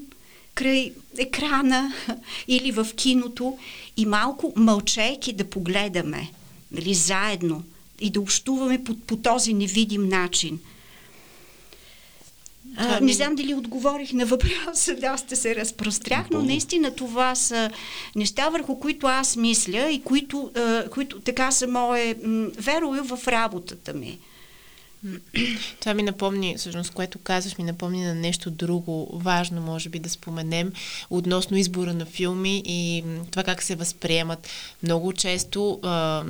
край 0.54 0.92
екрана 1.18 1.92
или 2.48 2.72
в 2.72 2.86
киното 2.96 3.58
и 3.96 4.06
малко 4.06 4.52
мълчейки 4.56 5.32
да 5.32 5.50
погледаме, 5.50 6.30
нали, 6.72 6.94
заедно 6.94 7.64
и 8.00 8.10
да 8.10 8.20
общуваме 8.20 8.84
по, 8.84 8.94
по 8.94 9.16
този 9.16 9.54
невидим 9.54 10.08
начин. 10.08 10.60
А, 12.80 13.00
не 13.00 13.12
знам 13.12 13.34
дали 13.34 13.54
отговорих 13.54 14.12
на 14.12 14.26
въпроса, 14.26 14.94
доста 14.94 15.36
се 15.36 15.56
разпрострях, 15.56 16.26
но 16.30 16.42
наистина 16.42 16.94
това 16.94 17.34
са 17.34 17.70
неща, 18.16 18.48
върху 18.48 18.80
които 18.80 19.06
аз 19.06 19.36
мисля 19.36 19.90
и 19.90 20.02
които, 20.02 20.50
а, 20.56 20.88
които 20.90 21.20
така 21.20 21.50
са 21.50 21.66
мое 21.66 22.14
верою 22.58 23.04
в 23.04 23.28
работата 23.28 23.94
ми. 23.94 24.18
Това 25.80 25.94
ми 25.94 26.02
напомни, 26.02 26.54
всъщност, 26.58 26.90
което 26.90 27.18
казваш, 27.18 27.58
ми 27.58 27.64
напомни 27.64 28.04
на 28.04 28.14
нещо 28.14 28.50
друго 28.50 29.18
важно, 29.18 29.60
може 29.60 29.88
би 29.88 29.98
да 29.98 30.10
споменем, 30.10 30.72
относно 31.10 31.56
избора 31.56 31.94
на 31.94 32.06
филми 32.06 32.62
и 32.66 33.04
това 33.30 33.42
как 33.42 33.62
се 33.62 33.76
възприемат. 33.76 34.48
Много 34.82 35.12
често 35.12 35.80
а, 35.82 36.24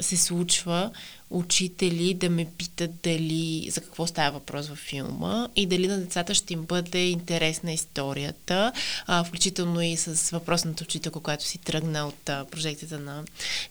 се 0.00 0.16
случва 0.16 0.90
учители 1.30 2.14
да 2.14 2.30
ме 2.30 2.46
питат 2.58 2.90
дали 3.02 3.70
за 3.70 3.80
какво 3.80 4.06
става 4.06 4.30
въпрос 4.30 4.68
във 4.68 4.78
филма 4.78 5.48
и 5.56 5.66
дали 5.66 5.86
на 5.86 5.98
децата 5.98 6.34
ще 6.34 6.52
им 6.52 6.62
бъде 6.62 6.98
интересна 6.98 7.72
историята, 7.72 8.72
а, 9.06 9.24
включително 9.24 9.80
и 9.80 9.96
с 9.96 10.30
въпросната 10.30 10.84
учителка, 10.84 11.20
която 11.20 11.44
си 11.44 11.58
тръгна 11.58 12.06
от 12.06 12.28
а, 12.28 12.44
прожекцията 12.44 12.98
на 12.98 13.24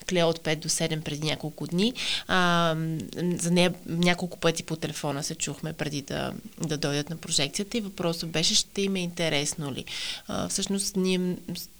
Клео 0.09 0.27
от 0.27 0.39
5 0.39 0.55
до 0.55 0.69
7 0.69 1.01
преди 1.01 1.27
няколко 1.27 1.67
дни. 1.67 1.93
А, 2.27 2.75
за 3.15 3.51
нея 3.51 3.73
няколко 3.85 4.39
пъти 4.39 4.63
по 4.63 4.75
телефона 4.75 5.23
се 5.23 5.35
чухме 5.35 5.73
преди 5.73 6.01
да, 6.01 6.33
да 6.67 6.77
дойдат 6.77 7.09
на 7.09 7.17
прожекцията 7.17 7.77
и 7.77 7.81
въпросът 7.81 8.29
беше 8.29 8.55
ще 8.55 8.81
им 8.81 8.95
е 8.95 8.99
интересно 8.99 9.73
ли. 9.73 9.85
А, 10.27 10.47
всъщност 10.47 10.95
ние 10.95 11.35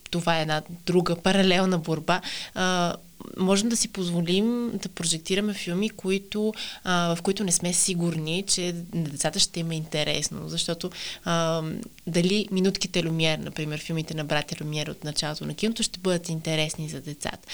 това 0.10 0.40
е 0.40 0.42
една 0.42 0.62
друга 0.86 1.16
паралелна 1.16 1.78
борба. 1.78 2.22
А, 2.56 2.96
можем 3.38 3.70
да 3.70 3.78
си 3.78 3.88
позволим 3.88 4.72
да 4.74 4.90
прожектираме 4.90 5.54
филми, 5.54 5.90
които, 5.90 6.54
а, 6.84 7.16
в 7.16 7.22
които 7.22 7.44
не 7.44 7.52
сме 7.52 7.74
сигурни, 7.74 8.44
че 8.48 8.76
на 8.94 9.04
децата 9.04 9.40
ще 9.40 9.60
им 9.60 9.72
е 9.72 9.76
интересно. 9.76 10.50
Защото 10.50 10.90
а, 11.26 11.64
дали 12.08 12.48
минутките 12.52 13.04
Люмиер, 13.04 13.38
например, 13.40 13.80
филмите 13.80 14.14
на 14.14 14.24
братя 14.24 14.56
Люмиер 14.62 14.88
от 14.88 15.04
началото 15.04 15.46
на 15.46 15.54
киното 15.54 15.84
ще 15.84 16.00
бъдат 16.00 16.30
интересни 16.30 16.90
за 16.90 17.02
децата 17.02 17.48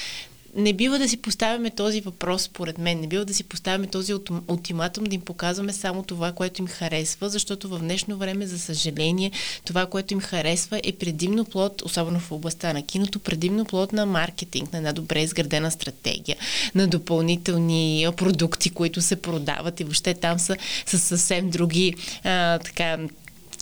не 0.56 0.74
бива 0.74 1.00
да 1.00 1.10
си 1.10 1.18
поставяме 1.18 1.70
този 1.70 2.02
въпрос, 2.02 2.42
според 2.42 2.78
мен. 2.78 3.00
Не 3.00 3.08
бива 3.08 3.26
да 3.26 3.34
си 3.34 3.44
поставяме 3.44 3.88
този 3.88 4.14
ултиматум, 4.48 5.04
да 5.04 5.16
им 5.16 5.22
показваме 5.22 5.74
само 5.74 6.04
това, 6.04 6.32
което 6.32 6.62
им 6.62 6.68
харесва, 6.68 7.30
защото 7.30 7.70
в 7.70 7.80
днешно 7.80 8.18
време, 8.18 8.48
за 8.48 8.60
съжаление, 8.60 9.32
това, 9.66 9.86
което 9.86 10.14
им 10.14 10.20
харесва 10.20 10.82
е 10.84 10.92
предимно 10.92 11.46
плод, 11.46 11.82
особено 11.82 12.20
в 12.20 12.32
областта 12.32 12.74
на 12.74 12.82
киното, 12.82 13.20
предимно 13.20 13.66
плод 13.66 13.94
на 13.94 14.06
маркетинг, 14.06 14.74
на 14.74 14.78
една 14.78 14.94
добре 14.94 15.22
изградена 15.22 15.72
стратегия, 15.72 16.38
на 16.76 16.88
допълнителни 16.88 18.08
продукти, 18.18 18.70
които 18.70 19.02
се 19.02 19.16
продават 19.16 19.80
и 19.80 19.84
въобще 19.84 20.14
там 20.14 20.40
са 20.40 20.58
с 20.86 21.00
съвсем 21.00 21.50
други 21.50 21.94
а, 22.24 22.60
така 22.60 22.98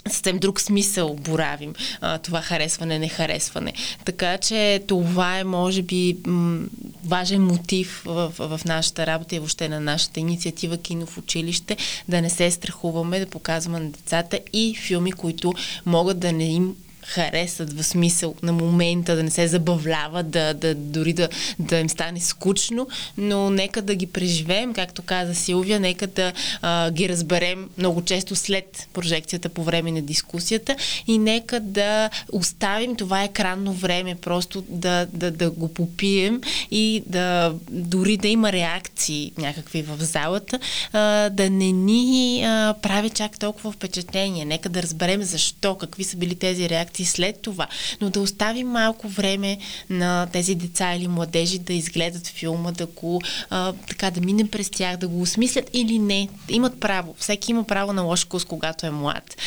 съвсем 0.08 0.40
друг 0.40 0.62
смисъл 0.62 1.14
боравим 1.14 1.74
а, 2.02 2.18
това 2.18 2.42
харесване, 2.42 3.00
не 3.00 3.10
харесване. 3.10 3.74
Така 4.06 4.38
че 4.38 4.84
това 4.88 5.40
е, 5.40 5.44
може 5.44 5.82
би, 5.82 6.18
м- 6.26 6.66
важен 7.06 7.46
мотив 7.46 8.02
в, 8.06 8.34
в, 8.38 8.58
в 8.58 8.66
нашата 8.66 9.08
работа 9.08 9.36
и 9.36 9.40
въобще 9.40 9.70
на 9.70 9.80
нашата 9.80 10.20
инициатива 10.20 10.78
Кино 10.78 11.06
в 11.06 11.18
училище, 11.18 11.78
да 12.10 12.22
не 12.22 12.30
се 12.30 12.52
страхуваме 12.52 13.20
да 13.20 13.26
показваме 13.26 13.80
на 13.80 13.90
децата 13.90 14.40
и 14.54 14.76
филми, 14.76 15.12
които 15.12 15.54
могат 15.86 16.20
да 16.20 16.32
не 16.32 16.46
им 16.46 16.76
харесат 17.06 17.74
в 17.74 17.84
смисъл 17.84 18.36
на 18.44 18.54
момента, 18.54 19.16
да 19.16 19.24
не 19.24 19.32
се 19.32 19.48
забавляват, 19.48 20.30
да, 20.30 20.54
да, 20.54 20.76
дори 20.76 21.14
да, 21.14 21.30
да 21.60 21.80
им 21.80 21.90
стане 21.90 22.20
скучно, 22.20 22.88
но 23.18 23.50
нека 23.50 23.82
да 23.82 23.96
ги 23.96 24.08
преживеем, 24.08 24.74
както 24.74 25.02
каза 25.02 25.36
Силвия, 25.36 25.80
нека 25.80 26.08
да 26.08 26.34
а, 26.62 26.92
ги 26.92 27.10
разберем 27.10 27.70
много 27.78 28.02
често 28.02 28.36
след 28.36 28.88
прожекцията 28.94 29.50
по 29.50 29.64
време 29.64 29.92
на 29.92 30.02
дискусията 30.02 30.76
и 31.08 31.18
нека 31.18 31.60
да 31.60 32.10
оставим 32.32 32.96
това 32.96 33.24
екранно 33.24 33.74
време, 33.74 34.16
просто 34.16 34.64
да, 34.70 35.08
да, 35.14 35.32
да 35.32 35.52
го 35.52 35.74
попием 35.74 36.42
и 36.72 37.04
да 37.06 37.54
дори 37.70 38.18
да 38.18 38.28
има 38.28 38.52
реакции 38.52 39.32
някакви 39.38 39.82
в 39.82 39.98
залата, 40.00 40.60
а, 40.94 41.30
да 41.30 41.50
не 41.50 41.72
ни 41.72 42.44
а, 42.46 42.76
прави 42.82 43.10
чак 43.10 43.40
толкова 43.40 43.72
впечатление. 43.72 44.46
Нека 44.46 44.70
да 44.70 44.84
разберем 44.84 45.24
защо, 45.24 45.76
какви 45.76 46.04
са 46.04 46.18
били 46.18 46.36
тези 46.36 46.70
реакции 46.70 46.93
реакции 46.94 47.06
след 47.06 47.42
това, 47.42 47.68
но 48.02 48.10
да 48.10 48.22
оставим 48.22 48.68
малко 48.68 49.08
време 49.08 49.58
на 49.90 50.28
тези 50.32 50.56
деца 50.56 50.94
или 50.94 51.08
младежи 51.08 51.60
да 51.60 51.74
изгледат 51.74 52.28
филма, 52.28 52.72
да 52.72 52.86
го 52.86 53.22
а, 53.50 53.74
така 53.88 54.12
да 54.12 54.22
минем 54.22 54.48
през 54.48 54.70
тях, 54.70 54.98
да 54.98 55.08
го 55.08 55.22
осмислят 55.22 55.70
или 55.74 56.00
не. 56.00 56.30
Имат 56.50 56.80
право. 56.80 57.16
Всеки 57.20 57.52
има 57.52 57.64
право 57.64 57.94
на 57.94 58.02
лош 58.02 58.26
вкус, 58.26 58.46
когато 58.46 58.86
е 58.86 58.92
млад. 58.92 59.38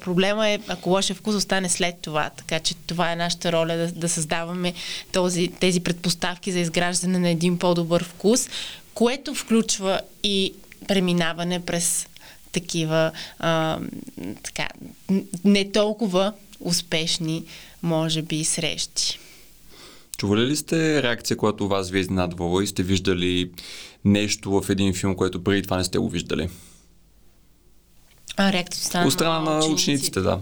Проблема 0.00 0.48
е, 0.48 0.58
ако 0.68 0.90
лошия 0.90 1.16
вкус 1.16 1.34
остане 1.34 1.68
след 1.68 1.94
това. 2.02 2.30
Така 2.36 2.60
че 2.60 2.74
това 2.86 3.12
е 3.12 3.16
нашата 3.16 3.52
роля 3.52 3.76
да, 3.76 3.92
да 3.92 4.08
създаваме 4.08 4.74
този, 5.12 5.48
тези 5.48 5.80
предпоставки 5.80 6.52
за 6.52 6.58
изграждане 6.58 7.18
на 7.18 7.28
един 7.28 7.58
по-добър 7.58 8.04
вкус, 8.04 8.48
което 8.94 9.34
включва 9.34 10.00
и 10.22 10.54
преминаване 10.88 11.60
през 11.60 12.06
такива 12.56 13.12
а, 13.38 13.78
така, 14.42 14.68
не 15.44 15.72
толкова 15.72 16.32
успешни, 16.60 17.44
може 17.82 18.22
би, 18.22 18.44
срещи. 18.44 19.18
Чували 20.18 20.46
ли 20.46 20.56
сте 20.56 21.02
реакция, 21.02 21.36
която 21.36 21.68
вас 21.68 21.90
ви 21.90 21.98
е 21.98 22.00
изненадвала 22.00 22.64
и 22.64 22.66
сте 22.66 22.82
виждали 22.82 23.50
нещо 24.04 24.50
в 24.50 24.70
един 24.70 24.94
филм, 24.94 25.14
което 25.14 25.44
преди 25.44 25.62
това 25.62 25.76
не 25.76 25.84
сте 25.84 25.98
го 25.98 26.08
виждали? 26.08 26.48
А, 28.36 28.52
реакцията 28.52 29.04
от 29.06 29.12
страна 29.12 29.40
на 29.40 29.66
учениците 29.66 30.20
да. 30.20 30.40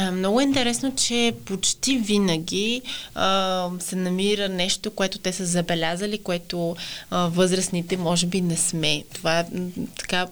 А, 0.00 0.10
много 0.10 0.40
е 0.40 0.42
интересно, 0.42 0.94
че 0.94 1.34
почти 1.44 1.98
винаги 1.98 2.82
а, 3.14 3.70
се 3.78 3.96
намира 3.96 4.48
нещо, 4.48 4.90
което 4.90 5.18
те 5.18 5.32
са 5.32 5.46
забелязали, 5.46 6.18
което 6.18 6.76
а, 7.10 7.28
възрастните 7.28 7.96
може 7.96 8.26
би 8.26 8.40
не 8.40 8.56
сме. 8.56 9.04
Това 9.14 9.44
така 9.98 10.26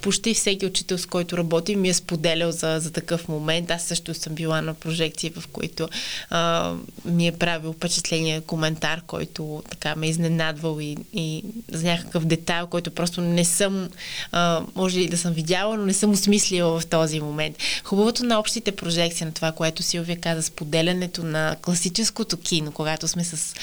почти 0.00 0.34
всеки 0.34 0.66
учител, 0.66 0.98
с 0.98 1.06
който 1.06 1.36
работи, 1.36 1.76
ми 1.76 1.88
е 1.88 1.94
споделял 1.94 2.52
за, 2.52 2.78
за 2.80 2.92
такъв 2.92 3.28
момент. 3.28 3.70
Аз 3.70 3.82
също 3.82 4.14
съм 4.14 4.34
била 4.34 4.62
на 4.62 4.74
прожекции, 4.74 5.30
в 5.30 5.46
които 5.48 5.88
а, 6.30 6.72
ми 7.04 7.26
е 7.26 7.32
правил 7.32 7.72
впечатление 7.72 8.40
коментар, 8.40 9.02
който 9.06 9.62
така 9.70 9.94
ме 9.96 10.06
е 10.06 10.10
изненадвал 10.10 10.80
и, 10.80 10.96
и 11.12 11.44
за 11.72 11.86
някакъв 11.86 12.24
детайл, 12.24 12.66
който 12.66 12.90
просто 12.90 13.20
не 13.20 13.44
съм, 13.44 13.88
а, 14.32 14.62
може 14.74 14.98
ли 14.98 15.08
да 15.08 15.18
съм 15.18 15.32
видяла, 15.32 15.76
но 15.76 15.86
не 15.86 15.94
съм 15.94 16.10
осмислила 16.10 16.80
в 16.80 16.86
този 16.86 17.20
момент. 17.20 17.56
Хубавото 17.84 18.24
на 18.24 18.38
общите 18.38 18.72
прожекции 18.72 19.03
прожекция 19.04 19.26
на 19.26 19.32
това, 19.32 19.52
което 19.52 19.82
Силвия 19.82 20.20
каза, 20.20 20.42
споделянето 20.42 21.22
на 21.22 21.56
класическото 21.62 22.36
кино, 22.36 22.72
когато 22.72 23.08
сме 23.08 23.24
с 23.24 23.54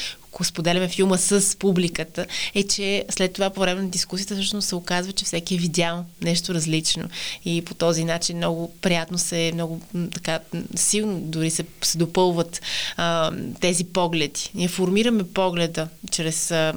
споделяме 0.44 0.88
филма 0.88 1.18
с 1.18 1.58
публиката, 1.60 2.26
е, 2.56 2.64
че 2.64 3.06
след 3.10 3.34
това 3.34 3.50
по 3.50 3.60
време 3.60 3.82
на 3.82 3.90
дискусията 3.90 4.36
всъщност 4.36 4.68
се 4.68 4.76
оказва, 4.76 5.14
че 5.14 5.26
всеки 5.26 5.56
е 5.56 5.58
видял 5.58 6.06
нещо 6.22 6.54
различно. 6.54 7.10
И 7.46 7.62
по 7.66 7.74
този 7.74 8.04
начин 8.04 8.38
много 8.38 8.74
приятно 8.82 9.18
се, 9.18 9.52
много 9.54 9.82
така 10.14 10.40
силно 10.76 11.20
дори 11.20 11.50
се, 11.50 11.66
се 11.82 11.98
допълват 11.98 12.62
а, 12.98 13.32
тези 13.60 13.84
погледи. 13.84 14.52
Ние 14.56 14.68
формираме 14.68 15.24
погледа 15.24 15.88
чрез 16.12 16.52
а, 16.52 16.74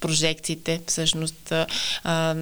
прожекциите, 0.00 0.80
всъщност 0.86 1.52
а, 1.52 2.36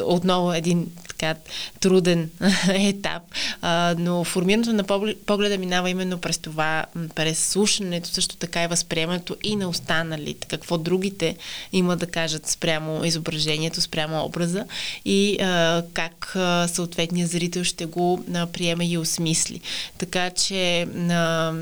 отново 0.00 0.52
един 0.52 0.86
така 1.22 1.40
труден 1.80 2.30
етап, 2.68 3.22
а, 3.62 3.94
но 3.98 4.24
формирането 4.24 4.72
на 4.72 5.14
погледа 5.26 5.58
минава 5.58 5.90
именно 5.90 6.18
през 6.18 6.38
това, 6.38 6.84
през 7.14 7.48
слушането, 7.48 8.08
също 8.08 8.36
така 8.36 8.64
и 8.64 8.66
възприемането 8.66 9.36
и 9.42 9.56
на 9.56 9.68
останалите, 9.68 10.48
какво 10.48 10.78
другите 10.78 11.36
има 11.72 11.96
да 11.96 12.06
кажат 12.06 12.46
спрямо 12.46 13.04
изображението, 13.04 13.80
спрямо 13.80 14.24
образа 14.24 14.64
и 15.04 15.38
а, 15.40 15.82
как 15.92 16.32
а, 16.36 16.68
съответният 16.68 17.30
зрител 17.30 17.64
ще 17.64 17.86
го 17.86 18.24
а, 18.34 18.46
приеме 18.46 18.88
и 18.88 18.98
осмисли. 18.98 19.60
Така 19.98 20.30
че 20.30 20.82
а, 20.82 21.52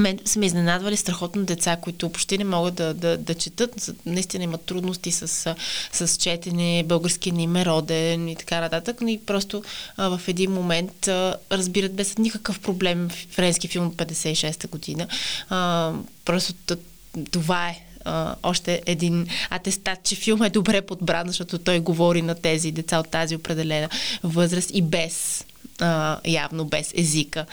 мен 0.00 0.18
са 0.24 0.44
изненадвали 0.44 0.96
страхотно 0.96 1.44
деца, 1.44 1.76
които 1.76 2.08
почти 2.08 2.38
не 2.38 2.44
могат 2.44 2.74
да, 2.74 2.94
да, 2.94 3.16
да 3.16 3.34
четат. 3.34 3.90
Наистина 4.06 4.44
имат 4.44 4.64
трудности 4.64 5.12
с, 5.12 5.56
с 5.92 6.16
четене, 6.16 6.84
българския 6.86 7.32
ни 7.32 7.60
е 7.60 7.64
роден 7.64 8.28
и 8.28 8.36
така 8.36 8.60
нататък, 8.60 9.00
но 9.00 9.08
и 9.08 9.20
просто 9.26 9.62
а, 9.96 10.18
в 10.18 10.28
един 10.28 10.50
момент 10.50 11.08
а, 11.08 11.36
разбират 11.52 11.94
без 11.94 12.18
никакъв 12.18 12.60
проблем 12.60 13.08
френски 13.30 13.68
филм 13.68 13.86
от 13.86 13.96
56-та 13.96 14.68
година. 14.68 15.06
А, 15.48 15.92
просто 16.24 16.54
това 17.30 17.68
е 17.68 17.80
Uh, 18.04 18.34
още 18.42 18.82
един 18.86 19.26
атестат, 19.50 20.02
че 20.04 20.14
филм 20.14 20.42
е 20.42 20.50
добре 20.50 20.80
подбран, 20.80 21.26
защото 21.26 21.58
той 21.58 21.80
говори 21.80 22.22
на 22.22 22.34
тези 22.34 22.72
деца 22.72 22.98
от 22.98 23.10
тази 23.10 23.36
определена 23.36 23.88
възраст 24.22 24.70
и 24.74 24.82
без 24.82 25.44
а, 25.80 26.18
явно 26.26 26.64
без 26.64 26.92
езика. 26.94 27.46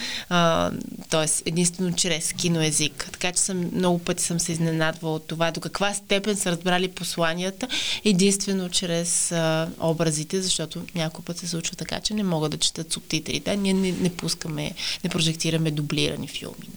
Тоест, 1.09 1.43
единствено 1.45 1.95
чрез 1.95 2.33
киноезик. 2.33 3.09
Така 3.11 3.31
че 3.31 3.41
съм, 3.41 3.69
много 3.73 3.99
пъти 3.99 4.23
съм 4.23 4.39
се 4.39 4.51
изненадвала 4.51 5.15
от 5.15 5.27
това, 5.27 5.51
до 5.51 5.59
каква 5.59 5.93
степен 5.93 6.35
са 6.35 6.51
разбрали 6.51 6.87
посланията, 6.87 7.67
единствено 8.05 8.69
чрез 8.69 9.31
а, 9.31 9.69
образите, 9.79 10.41
защото 10.41 10.81
някой 10.95 11.25
път 11.25 11.37
се 11.37 11.47
случва 11.47 11.75
така, 11.75 11.99
че 11.99 12.13
не 12.13 12.23
могат 12.23 12.51
да 12.51 12.57
четат 12.57 12.93
субтитрите. 12.93 13.57
Ние 13.57 13.73
не, 13.73 13.91
не 13.91 14.09
пускаме, 14.09 14.71
не 15.03 15.09
прожектираме 15.09 15.71
дублирани 15.71 16.27
филми. 16.27 16.67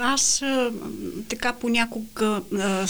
Аз 0.00 0.42
а, 0.42 0.70
така 1.28 1.52
понякога 1.52 2.42
а, 2.58 2.86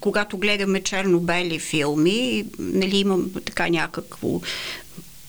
когато 0.00 0.38
гледаме 0.38 0.82
черно-бели 0.82 1.58
филми, 1.58 2.44
нали, 2.58 2.96
имам 2.96 3.30
така 3.44 3.68
някакво 3.68 4.40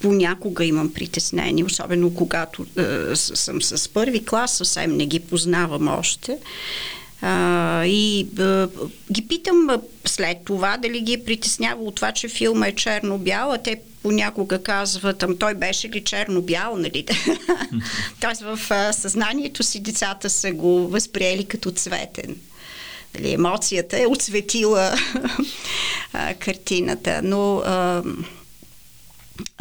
понякога 0.02 0.66
имам 0.66 0.94
притеснение, 0.94 1.64
особено 1.64 2.14
когато 2.14 2.66
е, 3.12 3.16
съм 3.16 3.62
с 3.62 3.90
първи 3.90 4.26
клас, 4.26 4.52
съвсем 4.52 4.98
не 4.98 5.06
ги 5.06 5.20
познавам 5.20 5.88
още. 5.88 6.38
А, 7.22 7.86
и 7.86 8.28
а, 8.40 8.70
ги 9.12 9.28
питам 9.28 9.68
след 10.06 10.38
това 10.46 10.78
дали 10.78 11.02
ги 11.02 11.14
е 11.14 11.24
притеснява 11.24 11.84
от 11.84 11.96
това, 11.96 12.12
че 12.12 12.30
филма 12.30 12.68
е 12.68 12.76
черно-бял, 12.76 13.52
а 13.52 13.58
те 13.58 13.80
понякога 14.04 14.64
казват, 14.64 15.24
ам 15.24 15.38
той 15.38 15.54
беше 15.54 15.90
ли 15.90 16.04
черно-бял, 16.04 16.76
нали? 16.76 17.06
Тоест 18.20 18.42
в 18.42 18.60
а, 18.70 18.94
съзнанието 18.94 19.64
си 19.64 19.80
децата 19.80 20.30
са 20.30 20.52
го 20.52 20.88
възприели 20.88 21.46
като 21.46 21.72
цветен. 21.72 22.36
Дали, 23.14 23.34
емоцията 23.34 24.02
е 24.02 24.08
отсветила 24.08 24.94
а, 26.14 26.34
картината, 26.34 27.22
но 27.24 27.58
а, 27.58 28.04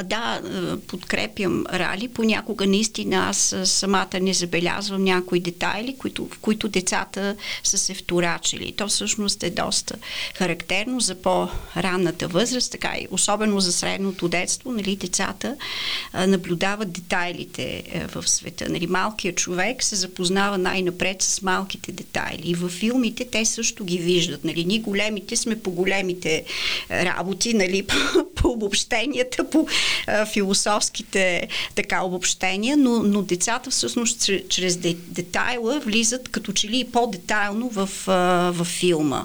да, 0.05 0.41
е, 0.45 0.77
подкрепям 0.77 1.65
Рали. 1.73 2.09
Понякога 2.09 2.67
наистина 2.67 3.17
аз 3.17 3.53
е, 3.53 3.67
самата 3.67 4.21
не 4.21 4.35
забелязвам 4.35 5.05
някои 5.05 5.41
детайли, 5.41 5.97
които, 5.99 6.29
в 6.33 6.39
които 6.39 6.69
децата 6.69 7.37
са 7.65 7.79
се 7.79 7.95
вторачили. 7.95 8.73
То 8.77 8.89
всъщност 8.89 9.43
е 9.43 9.51
доста 9.51 9.95
характерно 10.35 11.01
за 11.01 11.15
по-ранната 11.15 12.29
възраст, 12.29 12.73
така 12.73 12.95
и 13.01 13.07
особено 13.11 13.61
за 13.61 13.73
средното 13.73 14.29
детство. 14.29 14.73
Нали, 14.73 14.97
децата 14.97 15.57
а, 16.13 16.27
наблюдават 16.27 16.93
детайлите 16.93 17.83
а, 17.95 17.99
е, 17.99 18.07
в 18.07 18.29
света. 18.29 18.69
Нали, 18.69 18.87
малкият 18.87 19.37
човек 19.37 19.83
се 19.83 19.97
запознава 19.97 20.59
най-напред 20.59 21.23
с 21.23 21.43
малките 21.43 21.93
детайли. 21.93 22.43
И 22.45 22.55
във 22.55 22.73
филмите 22.73 23.25
те 23.25 23.45
също 23.45 23.85
ги 23.85 23.99
виждат. 23.99 24.45
Нали. 24.45 24.65
Ние 24.65 24.79
големите 24.79 25.37
сме 25.37 25.61
по 25.61 25.71
големите 25.71 26.45
работи, 26.91 27.55
нали, 27.55 27.83
по, 27.87 27.95
по 28.35 28.49
обобщенията, 28.49 29.51
по 29.51 29.66
философските 30.33 31.49
така 31.75 32.03
обобщения, 32.03 32.77
но, 32.77 33.03
но 33.03 33.23
децата 33.23 33.71
всъщност 33.71 34.31
чрез 34.49 34.77
детайла 34.93 35.81
влизат 35.81 36.29
като 36.29 36.53
че 36.53 36.69
ли 36.69 36.89
по-детайлно 36.93 37.69
в, 37.69 37.89
в 38.53 38.65
филма 38.65 39.25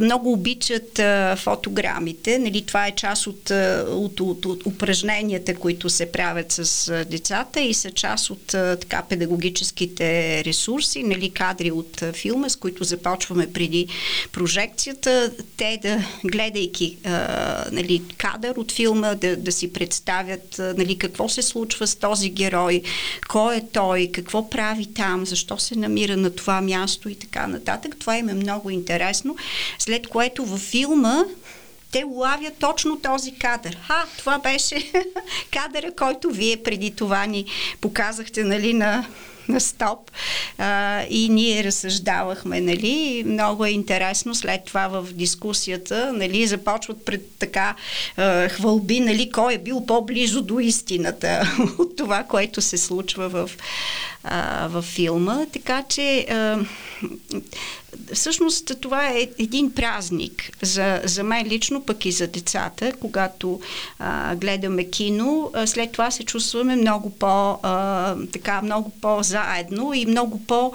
много 0.00 0.32
обичат 0.32 0.98
а, 0.98 1.36
фотограмите. 1.36 2.38
Нали, 2.38 2.62
това 2.66 2.86
е 2.86 2.94
част 2.94 3.26
от, 3.26 3.50
от, 3.88 4.20
от, 4.20 4.46
от 4.46 4.66
упражненията, 4.66 5.54
които 5.54 5.90
се 5.90 6.12
правят 6.12 6.52
с 6.52 6.92
децата 7.04 7.60
и 7.60 7.74
са 7.74 7.90
част 7.90 8.30
от 8.30 8.54
а, 8.54 8.76
така, 8.76 9.02
педагогическите 9.08 10.44
ресурси, 10.44 11.02
нали, 11.02 11.30
кадри 11.30 11.70
от 11.70 12.02
а, 12.02 12.12
филма, 12.12 12.48
с 12.48 12.56
които 12.56 12.84
започваме 12.84 13.52
преди 13.52 13.86
прожекцията. 14.32 15.32
Те 15.56 15.78
да, 15.82 16.04
гледайки 16.24 16.96
а, 17.04 17.64
нали, 17.72 18.02
кадър 18.18 18.56
от 18.56 18.72
филма, 18.72 19.14
да, 19.14 19.36
да 19.36 19.52
си 19.52 19.72
представят 19.72 20.58
а, 20.58 20.74
нали, 20.78 20.98
какво 20.98 21.28
се 21.28 21.42
случва 21.42 21.86
с 21.86 21.96
този 21.96 22.30
герой, 22.30 22.82
кой 23.28 23.56
е 23.56 23.66
той, 23.72 24.10
какво 24.12 24.50
прави 24.50 24.86
там, 24.86 25.26
защо 25.26 25.58
се 25.58 25.78
намира 25.78 26.16
на 26.16 26.30
това 26.30 26.60
място 26.60 27.08
и 27.08 27.14
така 27.14 27.46
нататък. 27.46 27.96
Това 27.98 28.18
им 28.18 28.28
е 28.28 28.34
много 28.34 28.70
интересно, 28.70 28.79
след 29.78 30.08
което 30.08 30.44
във 30.44 30.60
филма 30.60 31.24
те 31.92 32.04
улавят 32.04 32.54
точно 32.58 33.00
този 33.00 33.34
кадър. 33.34 33.78
Ха, 33.86 34.06
това 34.18 34.38
беше 34.38 34.92
кадъра, 35.50 35.92
който 35.94 36.30
вие 36.30 36.62
преди 36.62 36.90
това 36.90 37.26
ни 37.26 37.44
показахте, 37.80 38.44
нали, 38.44 38.74
на 38.74 39.06
на 39.50 39.60
стоп. 39.60 40.10
А, 40.58 41.02
и 41.10 41.28
ние 41.28 41.64
разсъждавахме, 41.64 42.60
нали, 42.60 43.24
много 43.26 43.64
е 43.64 43.70
интересно 43.70 44.34
след 44.34 44.64
това 44.64 44.88
в 44.88 45.12
дискусията, 45.12 46.12
нали, 46.12 46.46
започват 46.46 47.04
пред 47.04 47.22
така 47.38 47.74
а, 48.16 48.48
хвалби, 48.48 49.00
нали, 49.00 49.30
кой 49.30 49.54
е 49.54 49.58
бил 49.58 49.86
по-близо 49.86 50.42
до 50.42 50.58
истината 50.58 51.54
от 51.78 51.96
това, 51.96 52.22
което 52.22 52.60
се 52.60 52.78
случва 52.78 53.28
в, 53.28 53.50
а, 54.24 54.68
в 54.68 54.82
филма, 54.82 55.46
така 55.52 55.82
че 55.88 56.26
а, 56.30 56.58
всъщност 58.14 58.72
това 58.80 59.08
е 59.08 59.28
един 59.38 59.72
празник 59.72 60.58
за, 60.62 61.00
за 61.04 61.22
мен 61.22 61.46
лично, 61.46 61.80
пък 61.80 62.04
и 62.04 62.12
за 62.12 62.26
децата, 62.26 62.92
когато 63.00 63.60
а, 63.98 64.36
гледаме 64.36 64.90
кино, 64.90 65.50
а, 65.54 65.66
след 65.66 65.92
това 65.92 66.10
се 66.10 66.24
чувстваме 66.24 66.76
много 66.76 67.10
по, 67.10 67.58
а, 67.62 68.16
така, 68.32 68.62
много 68.62 68.90
по-заедно 69.00 69.94
и 69.94 70.06
много 70.06 70.40
по- 70.46 70.72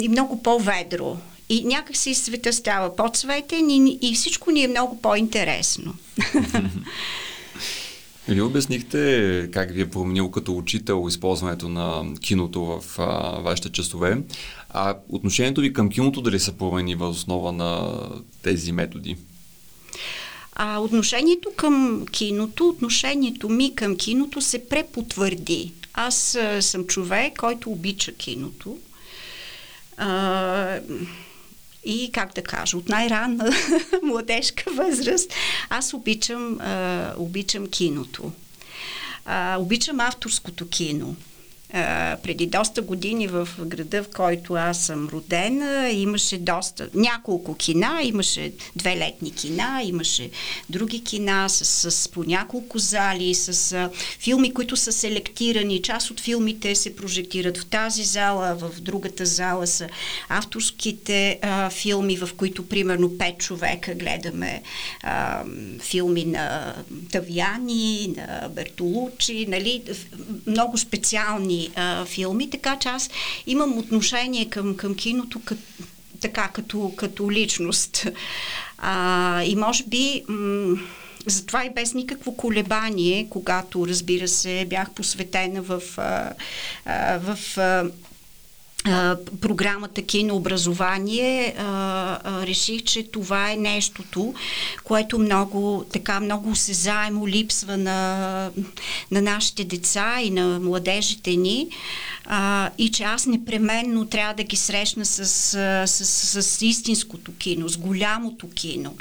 и 0.00 0.08
много 0.08 0.42
по-ведро. 0.42 1.16
И 1.48 1.64
някак 1.64 1.96
си 1.96 2.14
света 2.14 2.52
става 2.52 2.96
по-цветен 2.96 3.70
и, 3.70 3.98
и 4.02 4.14
всичко 4.14 4.50
ни 4.50 4.64
е 4.64 4.68
много 4.68 5.02
по-интересно. 5.02 5.94
Вие 8.28 8.42
обяснихте 8.42 9.48
как 9.52 9.70
ви 9.70 9.80
е 9.80 9.90
променил 9.90 10.30
като 10.30 10.56
учител 10.56 11.04
използването 11.08 11.68
на 11.68 12.14
киното 12.20 12.64
в 12.64 12.98
а, 12.98 13.40
вашите 13.40 13.68
часове. 13.68 14.18
А 14.70 14.96
отношението 15.08 15.60
ви 15.60 15.72
към 15.72 15.88
киното 15.88 16.20
дали 16.20 16.40
се 16.40 16.58
промени 16.58 16.94
въз 16.94 17.16
основа 17.16 17.52
на 17.52 18.00
тези 18.42 18.72
методи? 18.72 19.16
А 20.52 20.78
отношението 20.78 21.50
към 21.56 22.06
киното, 22.12 22.68
отношението 22.68 23.48
ми 23.48 23.74
към 23.74 23.96
киното 23.96 24.40
се 24.40 24.68
препотвърди. 24.68 25.72
Аз 25.94 26.34
а, 26.34 26.62
съм 26.62 26.84
човек, 26.84 27.36
който 27.38 27.70
обича 27.70 28.12
киното. 28.12 28.78
А, 29.96 30.78
и, 31.84 32.12
как 32.12 32.34
да 32.34 32.42
кажа, 32.42 32.76
от 32.76 32.88
най-ранна 32.88 33.50
младежка 34.02 34.70
възраст 34.70 35.32
аз 35.70 35.94
обичам, 35.94 36.60
а, 36.60 37.12
обичам 37.16 37.66
киното. 37.66 38.32
А, 39.24 39.56
обичам 39.58 40.00
авторското 40.00 40.68
кино 40.68 41.16
преди 42.22 42.46
доста 42.46 42.82
години 42.82 43.26
в 43.26 43.48
града, 43.60 44.02
в 44.02 44.08
който 44.16 44.54
аз 44.54 44.86
съм 44.86 45.08
родена, 45.12 45.90
имаше 45.90 46.38
доста, 46.38 46.88
няколко 46.94 47.54
кина, 47.56 48.00
имаше 48.02 48.52
две 48.76 48.96
летни 48.96 49.30
кина, 49.30 49.80
имаше 49.84 50.30
други 50.70 51.04
кина 51.04 51.48
с, 51.48 51.90
с 51.90 52.08
по 52.08 52.24
няколко 52.24 52.78
зали, 52.78 53.34
с 53.34 53.72
а, 53.72 53.90
филми, 54.18 54.54
които 54.54 54.76
са 54.76 54.92
селектирани. 54.92 55.82
Част 55.82 56.10
от 56.10 56.20
филмите 56.20 56.74
се 56.74 56.96
прожектират 56.96 57.58
в 57.58 57.66
тази 57.66 58.04
зала, 58.04 58.54
в 58.54 58.80
другата 58.80 59.26
зала 59.26 59.66
са 59.66 59.88
авторските 60.28 61.38
а, 61.42 61.70
филми, 61.70 62.16
в 62.16 62.28
които 62.36 62.68
примерно 62.68 63.18
пет 63.18 63.38
човека 63.38 63.94
гледаме 63.94 64.62
а, 65.02 65.44
филми 65.80 66.24
на 66.24 66.74
Тавяни, 67.12 68.14
на 68.16 68.48
Бертолучи, 68.48 69.46
нали, 69.48 69.82
много 70.46 70.78
специални 70.78 71.57
а, 71.76 72.04
филми, 72.04 72.50
така 72.50 72.76
че 72.76 72.88
аз 72.88 73.10
имам 73.46 73.78
отношение 73.78 74.48
към, 74.48 74.76
към 74.76 74.94
киното 74.94 75.40
като, 75.44 75.62
така, 76.20 76.48
като, 76.48 76.92
като 76.96 77.30
личност. 77.30 78.06
А, 78.78 79.42
и 79.44 79.56
може 79.56 79.84
би... 79.84 80.22
М- 80.28 80.78
затова 81.26 81.64
и 81.64 81.70
без 81.70 81.94
никакво 81.94 82.36
колебание, 82.36 83.26
когато, 83.30 83.86
разбира 83.86 84.28
се, 84.28 84.66
бях 84.70 84.90
посветена 84.90 85.62
в, 85.62 85.82
а, 85.96 86.32
а, 86.84 87.18
в 87.18 87.58
а, 87.58 87.84
програмата 89.40 90.02
кинообразование, 90.02 91.54
реших, 92.26 92.82
че 92.82 93.02
това 93.02 93.52
е 93.52 93.56
нещото, 93.56 94.34
което 94.84 95.18
много, 95.18 95.84
така, 95.92 96.20
много 96.20 96.50
осезаемо 96.50 97.28
липсва 97.28 97.76
на, 97.76 98.50
на 99.10 99.22
нашите 99.22 99.64
деца 99.64 100.20
и 100.22 100.30
на 100.30 100.60
младежите 100.60 101.36
ни. 101.36 101.68
А, 102.30 102.70
и 102.78 102.90
че 102.90 103.04
аз 103.04 103.26
непременно 103.26 104.06
трябва 104.06 104.34
да 104.34 104.42
ги 104.42 104.56
срещна 104.56 105.04
с, 105.04 105.26
с, 105.26 105.86
с, 105.86 106.42
с 106.42 106.62
истинското 106.62 107.32
кино, 107.32 107.68
с 107.68 107.76
голямото 107.76 108.48
кино 108.48 108.94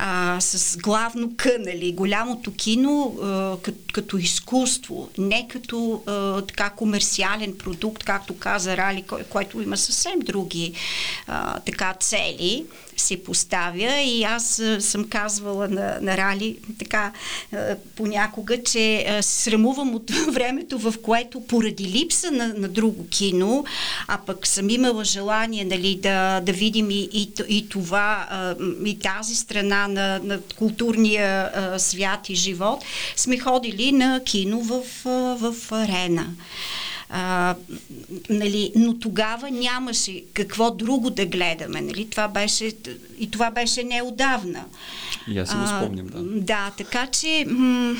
а, 0.00 0.40
с 0.40 0.76
главно 0.76 1.30
К, 1.36 1.46
нали, 1.58 1.92
голямото 1.92 2.54
кино 2.54 3.16
а, 3.22 3.56
като, 3.62 3.78
като 3.92 4.16
изкуство, 4.16 5.08
не 5.18 5.48
като 5.48 6.02
а, 6.06 6.42
така 6.42 6.70
комерциален 6.70 7.58
продукт, 7.58 8.04
както 8.04 8.38
каза 8.38 8.76
Рали, 8.76 9.02
кой, 9.02 9.22
който 9.22 9.62
има 9.62 9.76
съвсем 9.76 10.20
други 10.20 10.72
а, 11.26 11.60
така 11.60 11.94
цели. 12.00 12.66
Се 13.02 13.24
поставя 13.24 14.00
и 14.00 14.24
аз 14.24 14.62
съм 14.78 15.08
казвала 15.08 15.68
на, 15.68 15.98
на 16.00 16.16
Рали 16.16 16.58
така 16.78 17.12
понякога, 17.96 18.62
че 18.62 19.06
се 19.20 19.22
срамувам 19.22 19.94
от 19.94 20.10
времето, 20.32 20.78
в 20.78 20.94
което 21.02 21.40
поради 21.40 21.84
липса 21.84 22.30
на, 22.30 22.54
на 22.54 22.68
друго 22.68 23.08
кино, 23.08 23.64
а 24.08 24.18
пък 24.26 24.46
съм 24.46 24.70
имала 24.70 25.04
желание 25.04 25.64
нали, 25.64 25.94
да, 26.02 26.40
да 26.40 26.52
видим 26.52 26.90
и, 26.90 27.08
и, 27.12 27.32
и 27.48 27.68
това, 27.68 28.28
и 28.84 28.98
тази 28.98 29.34
страна 29.34 29.88
на, 29.88 30.20
на 30.24 30.40
културния 30.40 31.50
свят 31.78 32.28
и 32.28 32.34
живот, 32.34 32.84
сме 33.16 33.38
ходили 33.38 33.92
на 33.92 34.20
кино 34.24 34.60
в, 34.60 34.82
в 35.38 35.72
арена. 35.72 36.26
А, 37.10 37.54
нали, 38.30 38.72
но 38.76 38.98
тогава 38.98 39.50
нямаше 39.50 40.22
какво 40.32 40.70
друго 40.70 41.10
да 41.10 41.26
гледаме. 41.26 41.80
Нали? 41.80 42.10
Това 42.10 42.28
беше, 42.28 42.72
и 43.18 43.30
това 43.30 43.50
беше 43.50 43.84
неодавна. 43.84 44.64
И 45.28 45.38
аз 45.38 45.48
си 45.48 45.56
го 45.56 45.66
спомням, 45.66 46.06
да. 46.06 46.22
Да, 46.22 46.72
така 46.78 47.06
че 47.06 47.44
м- 47.48 47.96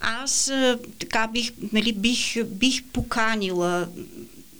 аз 0.00 0.52
така 0.98 1.28
бих, 1.32 1.52
нали, 1.72 1.92
бих, 1.92 2.44
бих 2.44 2.82
поканила 2.84 3.88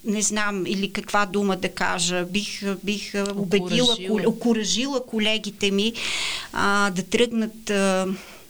не 0.04 0.22
знам 0.22 0.66
или 0.66 0.92
каква 0.92 1.26
дума 1.26 1.56
да 1.56 1.68
кажа, 1.68 2.24
бих, 2.24 2.62
бих 2.84 3.12
убедила, 3.36 3.96
окоръжила 4.26 5.06
колегите 5.06 5.70
ми 5.70 5.92
а, 6.52 6.90
да 6.90 7.02
тръгнат 7.02 7.70
а, 7.70 8.06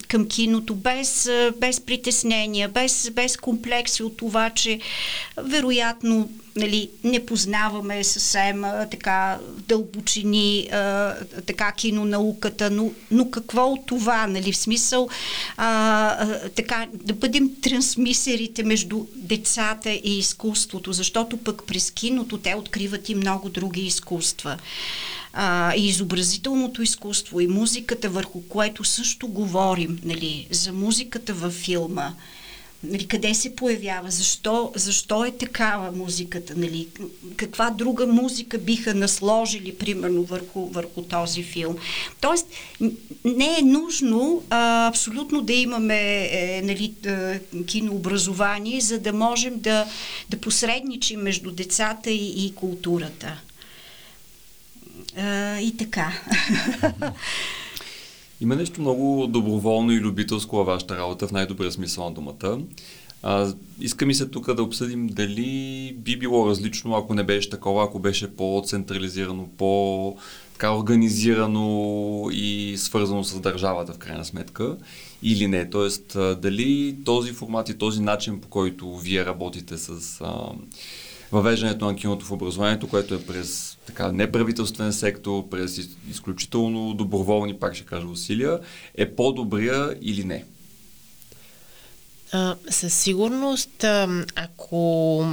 към 0.07 0.27
киното 0.27 0.75
без, 0.75 1.29
без 1.57 1.81
притеснения, 1.81 2.69
без, 2.69 3.11
без 3.13 3.37
комплекси 3.37 4.03
от 4.03 4.17
това, 4.17 4.49
че 4.49 4.79
вероятно 5.37 6.29
нали, 6.55 6.89
не 7.03 7.25
познаваме 7.25 8.03
съвсем 8.03 8.63
а, 8.63 8.87
така 8.91 9.39
дълбочини 9.67 10.69
а, 10.71 11.15
така 11.45 11.71
кинонауката, 11.71 12.69
но, 12.69 12.91
но 13.11 13.31
какво 13.31 13.67
от 13.67 13.85
това, 13.85 14.27
нали, 14.27 14.51
в 14.51 14.57
смисъл 14.57 15.09
а, 15.57 15.67
а, 16.19 16.49
така 16.49 16.87
да 16.93 17.13
бъдем 17.13 17.51
трансмисерите 17.61 18.63
между 18.63 19.05
децата 19.15 19.89
и 19.91 20.17
изкуството, 20.19 20.93
защото 20.93 21.37
пък 21.37 21.63
през 21.67 21.91
киното 21.91 22.37
те 22.37 22.55
откриват 22.55 23.09
и 23.09 23.15
много 23.15 23.49
други 23.49 23.81
изкуства. 23.81 24.57
А, 25.33 25.75
и 25.75 25.87
изобразителното 25.87 26.81
изкуство, 26.81 27.39
и 27.39 27.47
музиката, 27.47 28.09
върху 28.09 28.41
което 28.41 28.83
също 28.83 29.27
говорим, 29.27 29.99
нали, 30.03 30.47
за 30.51 30.73
музиката 30.73 31.33
във 31.33 31.53
филма, 31.53 32.13
нали, 32.85 33.07
къде 33.07 33.33
се 33.33 33.55
появява, 33.55 34.11
защо, 34.11 34.71
защо 34.75 35.25
е 35.25 35.31
такава 35.31 35.91
музиката, 35.91 36.53
нали, 36.57 36.87
каква 37.35 37.69
друга 37.69 38.07
музика 38.07 38.57
биха 38.57 38.93
насложили, 38.93 39.75
примерно, 39.75 40.23
върху, 40.23 40.65
върху 40.65 41.01
този 41.01 41.43
филм. 41.43 41.77
Тоест, 42.21 42.47
не 43.25 43.57
е 43.59 43.61
нужно 43.61 44.43
а, 44.49 44.87
абсолютно 44.87 45.41
да 45.41 45.53
имаме 45.53 46.29
е, 46.31 46.61
нали, 46.63 46.93
кинообразование, 47.67 48.81
за 48.81 48.99
да 48.99 49.13
можем 49.13 49.59
да, 49.59 49.85
да 50.29 50.37
посредничим 50.37 51.19
между 51.19 51.51
децата 51.51 52.11
и, 52.11 52.45
и 52.45 52.55
културата. 52.55 53.41
А, 55.17 55.59
и 55.59 55.77
така. 55.77 56.13
Има 58.45 58.55
нещо 58.55 58.81
много 58.81 59.27
доброволно 59.27 59.91
и 59.91 59.99
любителско 59.99 60.55
във 60.55 60.65
вашата 60.65 60.97
работа, 60.97 61.27
в 61.27 61.31
най-добрия 61.31 61.71
смисъл 61.71 62.05
на 62.05 62.11
думата. 62.11 62.59
А, 63.23 63.53
иска 63.79 64.05
ми 64.05 64.13
се 64.13 64.25
тук 64.25 64.53
да 64.53 64.63
обсъдим 64.63 65.07
дали 65.07 65.95
би 65.97 66.19
било 66.19 66.49
различно, 66.49 66.95
ако 66.95 67.13
не 67.13 67.23
беше 67.23 67.49
такова, 67.49 67.83
ако 67.83 67.99
беше 67.99 68.35
по-централизирано, 68.35 69.47
по- 69.57 70.17
така 70.53 70.73
организирано 70.73 72.29
и 72.31 72.75
свързано 72.77 73.23
с 73.23 73.39
държавата 73.39 73.93
в 73.93 73.97
крайна 73.97 74.25
сметка 74.25 74.77
или 75.23 75.47
не. 75.47 75.69
Тоест, 75.69 76.17
дали 76.41 76.95
този 77.05 77.33
формат 77.33 77.69
и 77.69 77.77
този 77.77 78.01
начин, 78.01 78.41
по 78.41 78.47
който 78.47 78.97
вие 78.97 79.25
работите 79.25 79.77
с 79.77 80.21
а, 80.21 80.33
въвеждането 81.31 81.85
на 81.85 81.95
киното 81.95 82.25
в 82.25 82.31
образованието, 82.31 82.87
което 82.87 83.13
е 83.13 83.21
през 83.21 83.74
така, 83.85 84.11
неправителствен 84.11 84.93
сектор, 84.93 85.49
през 85.49 85.89
изключително 86.09 86.93
доброволни, 86.93 87.59
пак 87.59 87.75
ще 87.75 87.85
кажа, 87.85 88.07
усилия, 88.07 88.59
е 88.95 89.15
по-добрия 89.15 89.97
или 90.01 90.23
не? 90.23 90.45
А, 92.31 92.55
със 92.69 92.93
сигурност, 92.93 93.85
ако 94.35 95.25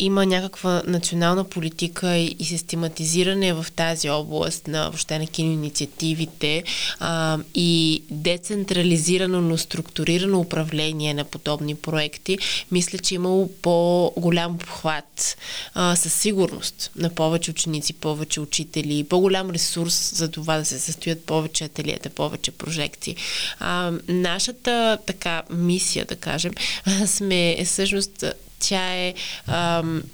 има 0.00 0.26
някаква 0.26 0.82
национална 0.86 1.44
политика 1.44 2.16
и, 2.16 2.36
и 2.38 2.44
систематизиране 2.44 3.52
в 3.52 3.66
тази 3.76 4.10
област 4.10 4.66
на 4.66 4.82
въобще 4.82 5.18
на 5.18 5.26
киноинициативите 5.26 6.64
а, 7.00 7.38
и 7.54 8.02
децентрализирано, 8.10 9.40
но 9.40 9.58
структурирано 9.58 10.40
управление 10.40 11.14
на 11.14 11.24
подобни 11.24 11.74
проекти, 11.74 12.38
мисля, 12.70 12.98
че 12.98 13.14
е 13.14 13.16
имало 13.16 13.52
по-голям 13.62 14.54
обхват 14.54 15.36
а, 15.74 15.96
със 15.96 16.14
сигурност 16.14 16.90
на 16.96 17.10
повече 17.10 17.50
ученици, 17.50 17.92
повече 17.92 18.40
учители, 18.40 19.04
по-голям 19.04 19.50
ресурс 19.50 20.12
за 20.14 20.30
това 20.30 20.56
да 20.56 20.64
се 20.64 20.78
състоят 20.78 21.26
повече 21.26 21.64
ателиета, 21.64 22.10
повече 22.10 22.50
прожекции. 22.50 23.16
А, 23.58 23.92
нашата 24.08 24.98
така 25.06 25.42
мисия, 25.50 26.04
да 26.04 26.16
кажем, 26.16 26.52
сме 27.06 27.64
всъщност 27.64 28.24
тя 28.60 28.94
е 28.94 29.14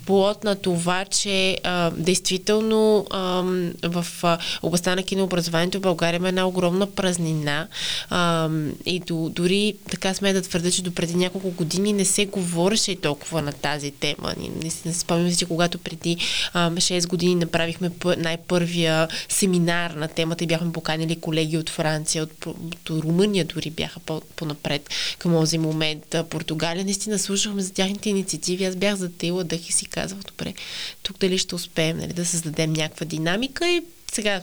плод 0.06 0.44
на 0.44 0.54
това, 0.54 1.04
че 1.04 1.58
а, 1.64 1.90
действително 1.90 3.06
ам, 3.10 3.72
в 3.82 4.06
а, 4.22 4.38
областта 4.62 4.94
на 4.94 5.02
кинообразованието 5.02 5.78
в 5.78 5.80
България 5.80 6.18
има 6.18 6.28
една 6.28 6.46
огромна 6.46 6.90
празнина 6.90 7.68
ам, 8.10 8.72
и 8.86 9.00
до, 9.00 9.28
дори 9.28 9.74
така 9.90 10.14
сме 10.14 10.32
да 10.32 10.42
твърда, 10.42 10.70
че 10.70 10.82
до 10.82 10.94
преди 10.94 11.14
няколко 11.14 11.50
години 11.50 11.92
не 11.92 12.04
се 12.04 12.26
говореше 12.26 12.92
и 12.92 12.96
толкова 12.96 13.42
на 13.42 13.52
тази 13.52 13.90
тема. 13.90 14.34
Не, 14.38 14.70
не 14.84 14.94
спомням 14.94 15.32
си, 15.32 15.44
когато 15.44 15.78
преди 15.78 16.16
ам, 16.54 16.76
6 16.76 17.08
години 17.08 17.34
направихме 17.34 17.90
най-първия 18.18 19.08
семинар 19.28 19.90
на 19.90 20.08
темата 20.08 20.44
и 20.44 20.46
бяхме 20.46 20.72
поканили 20.72 21.20
колеги 21.20 21.58
от 21.58 21.70
Франция, 21.70 22.22
от, 22.22 22.46
от 22.46 22.90
Румъния 22.90 23.44
дори 23.44 23.70
бяха 23.70 24.00
по, 24.00 24.22
по-напред 24.36 24.90
към 25.18 25.32
този 25.32 25.58
момент. 25.58 26.16
Португалия 26.30 26.84
наистина 26.84 27.18
слушахме 27.18 27.62
за 27.62 27.72
тяхните 27.72 28.10
инициативи 28.10 28.35
инициативи, 28.36 28.64
аз 28.64 28.76
бях 28.76 28.94
затила 28.94 29.44
дъх 29.44 29.68
и 29.68 29.72
си 29.72 29.86
казвах, 29.86 30.22
добре, 30.22 30.54
тук 31.02 31.18
дали 31.18 31.38
ще 31.38 31.54
успеем 31.54 31.98
нали, 31.98 32.12
да 32.12 32.24
създадем 32.26 32.72
някаква 32.72 33.06
динамика 33.06 33.68
и 33.68 33.82
сега, 34.12 34.42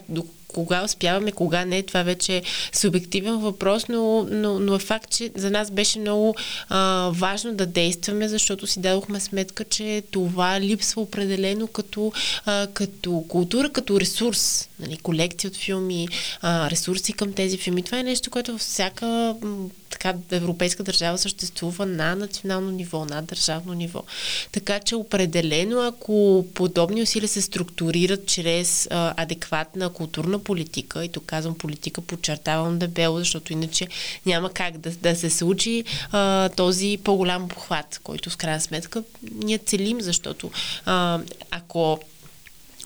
кога 0.53 0.83
успяваме, 0.83 1.31
кога 1.31 1.65
не, 1.65 1.83
това 1.83 2.03
вече 2.03 2.37
е 2.37 2.43
субективен 2.73 3.37
въпрос, 3.37 3.87
но, 3.87 4.27
но, 4.31 4.59
но 4.59 4.75
е 4.75 4.79
факт, 4.79 5.09
че 5.09 5.31
за 5.35 5.51
нас 5.51 5.71
беше 5.71 5.99
много 5.99 6.35
а, 6.69 7.09
важно 7.13 7.53
да 7.53 7.65
действаме, 7.65 8.27
защото 8.27 8.67
си 8.67 8.79
дадохме 8.79 9.19
сметка, 9.19 9.63
че 9.63 10.03
това 10.11 10.61
липсва 10.61 11.01
определено 11.01 11.67
като, 11.67 12.11
а, 12.45 12.67
като 12.73 13.25
култура, 13.27 13.69
като 13.69 13.99
ресурс. 13.99 14.69
Нали, 14.79 14.97
колекция 14.97 15.47
от 15.47 15.57
филми, 15.57 16.07
а, 16.41 16.69
ресурси 16.69 17.13
към 17.13 17.33
тези 17.33 17.57
филми. 17.57 17.83
Това 17.83 17.99
е 17.99 18.03
нещо, 18.03 18.29
което 18.31 18.57
всяка 18.57 19.35
така 19.89 20.13
европейска 20.31 20.83
държава 20.83 21.17
съществува 21.17 21.85
на 21.85 22.15
национално 22.15 22.71
ниво, 22.71 23.05
на 23.05 23.21
държавно 23.21 23.73
ниво. 23.73 24.03
Така 24.51 24.79
че 24.79 24.95
определено, 24.95 25.81
ако 25.81 26.45
подобни 26.53 27.01
усилия 27.01 27.29
се 27.29 27.41
структурират 27.41 28.25
чрез 28.25 28.87
а, 28.91 29.13
адекватна 29.17 29.89
културна 29.89 30.42
политика, 30.43 31.05
и 31.05 31.09
то 31.09 31.21
казвам 31.21 31.57
политика, 31.57 32.01
подчертавам 32.01 32.79
дебело, 32.79 33.17
защото 33.17 33.53
иначе 33.53 33.87
няма 34.25 34.49
как 34.49 34.77
да, 34.77 34.91
да 34.91 35.15
се 35.15 35.29
случи 35.29 35.83
а, 36.11 36.49
този 36.49 36.99
по-голям 37.03 37.47
похват, 37.47 37.99
който 38.03 38.29
в 38.29 38.37
крайна 38.37 38.61
сметка 38.61 39.03
ние 39.31 39.57
целим, 39.57 40.01
защото 40.01 40.51
а, 40.85 41.19
ако 41.51 41.99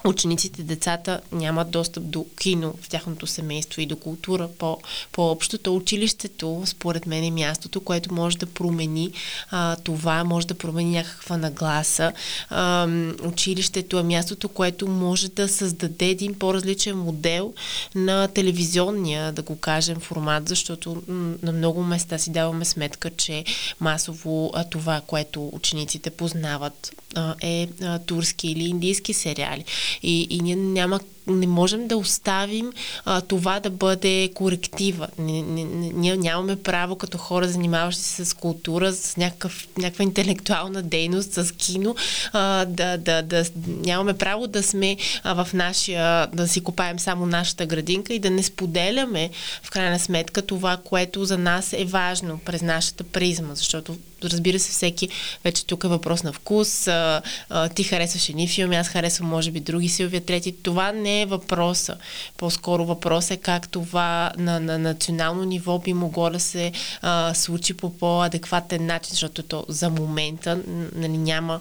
учениците, 0.09 0.63
децата 0.63 1.21
нямат 1.31 1.71
достъп 1.71 2.09
до 2.09 2.25
кино 2.39 2.73
в 2.81 2.89
тяхното 2.89 3.27
семейство 3.27 3.81
и 3.81 3.85
до 3.85 3.95
култура 3.95 4.49
по, 4.57 4.77
по-общо, 5.11 5.57
то 5.57 5.75
училището, 5.75 6.63
според 6.65 7.05
мен, 7.05 7.23
е 7.23 7.31
мястото, 7.31 7.81
което 7.81 8.13
може 8.13 8.37
да 8.37 8.45
промени 8.45 9.11
а, 9.51 9.75
това, 9.75 10.23
може 10.23 10.47
да 10.47 10.53
промени 10.53 10.91
някаква 10.91 11.37
нагласа. 11.37 12.13
А, 12.49 12.87
училището 13.23 13.99
е 13.99 14.03
мястото, 14.03 14.49
което 14.49 14.87
може 14.87 15.29
да 15.29 15.47
създаде 15.47 16.05
един 16.05 16.39
по-различен 16.39 16.97
модел 16.97 17.53
на 17.95 18.27
телевизионния, 18.27 19.31
да 19.31 19.41
го 19.41 19.59
кажем, 19.59 19.99
формат, 19.99 20.49
защото 20.49 21.03
на 21.43 21.51
много 21.51 21.83
места 21.83 22.17
си 22.17 22.31
даваме 22.31 22.65
сметка, 22.65 23.09
че 23.09 23.43
масово 23.79 24.51
а, 24.53 24.63
това, 24.63 25.01
което 25.07 25.49
учениците 25.53 26.09
познават, 26.09 26.91
а, 27.15 27.35
е 27.41 27.67
а, 27.81 27.99
турски 27.99 28.47
или 28.47 28.63
индийски 28.63 29.13
сериали. 29.13 29.65
И, 30.03 30.27
и 30.29 30.41
ние 30.41 30.55
няма 30.55 30.99
не 31.27 31.47
можем 31.47 31.87
да 31.87 31.97
оставим 31.97 32.73
а, 33.05 33.21
това 33.21 33.59
да 33.59 33.69
бъде 33.69 34.31
коректива. 34.33 35.07
Ние 35.19 36.17
нямаме 36.17 36.55
право 36.55 36.95
като 36.95 37.17
хора, 37.17 37.47
занимаващи 37.47 38.03
се 38.03 38.25
с 38.25 38.33
култура, 38.33 38.93
с 38.93 39.17
някакъв, 39.17 39.67
някаква 39.77 40.03
интелектуална 40.03 40.81
дейност, 40.81 41.33
с 41.33 41.51
кино, 41.57 41.95
а, 42.33 42.65
да, 42.65 42.97
да, 42.97 43.21
да, 43.21 43.43
нямаме 43.67 44.13
право 44.13 44.47
да 44.47 44.63
сме 44.63 44.97
а, 45.23 45.43
в 45.43 45.53
нашия, 45.53 46.27
да 46.27 46.47
си 46.47 46.61
копаем 46.61 46.99
само 46.99 47.25
нашата 47.25 47.65
градинка 47.65 48.13
и 48.13 48.19
да 48.19 48.29
не 48.29 48.43
споделяме 48.43 49.29
в 49.63 49.71
крайна 49.71 49.99
сметка 49.99 50.41
това, 50.41 50.77
което 50.77 51.25
за 51.25 51.37
нас 51.37 51.73
е 51.73 51.85
важно 51.85 52.39
през 52.45 52.61
нашата 52.61 53.03
призма, 53.03 53.55
защото 53.55 53.97
разбира 54.23 54.59
се, 54.59 54.71
всеки, 54.71 55.09
вече 55.43 55.65
тук 55.65 55.83
е 55.83 55.87
въпрос 55.87 56.23
на 56.23 56.33
вкус, 56.33 56.87
а, 56.87 57.21
а, 57.49 57.69
ти 57.69 57.83
харесваш 57.83 58.29
едни 58.29 58.47
филми, 58.47 58.75
аз 58.75 58.87
харесвам 58.87 59.29
може 59.29 59.51
би 59.51 59.59
други, 59.59 59.89
Силвия 59.89 60.21
трети. 60.21 60.55
Това 60.63 60.91
не 60.91 61.16
въпроса. 61.25 61.97
По-скоро 62.37 62.85
въпрос 62.85 63.31
е 63.31 63.37
как 63.37 63.69
това 63.69 64.31
на, 64.37 64.59
на 64.59 64.77
национално 64.77 65.43
ниво 65.43 65.79
би 65.79 65.93
могло 65.93 66.29
да 66.29 66.39
се 66.39 66.71
а, 67.01 67.33
случи 67.33 67.73
по 67.73 67.97
по-адекватен 67.97 68.85
начин, 68.85 69.09
защото 69.11 69.43
то 69.43 69.65
за 69.67 69.89
момента 69.89 70.61
нали, 70.95 71.17
няма, 71.17 71.59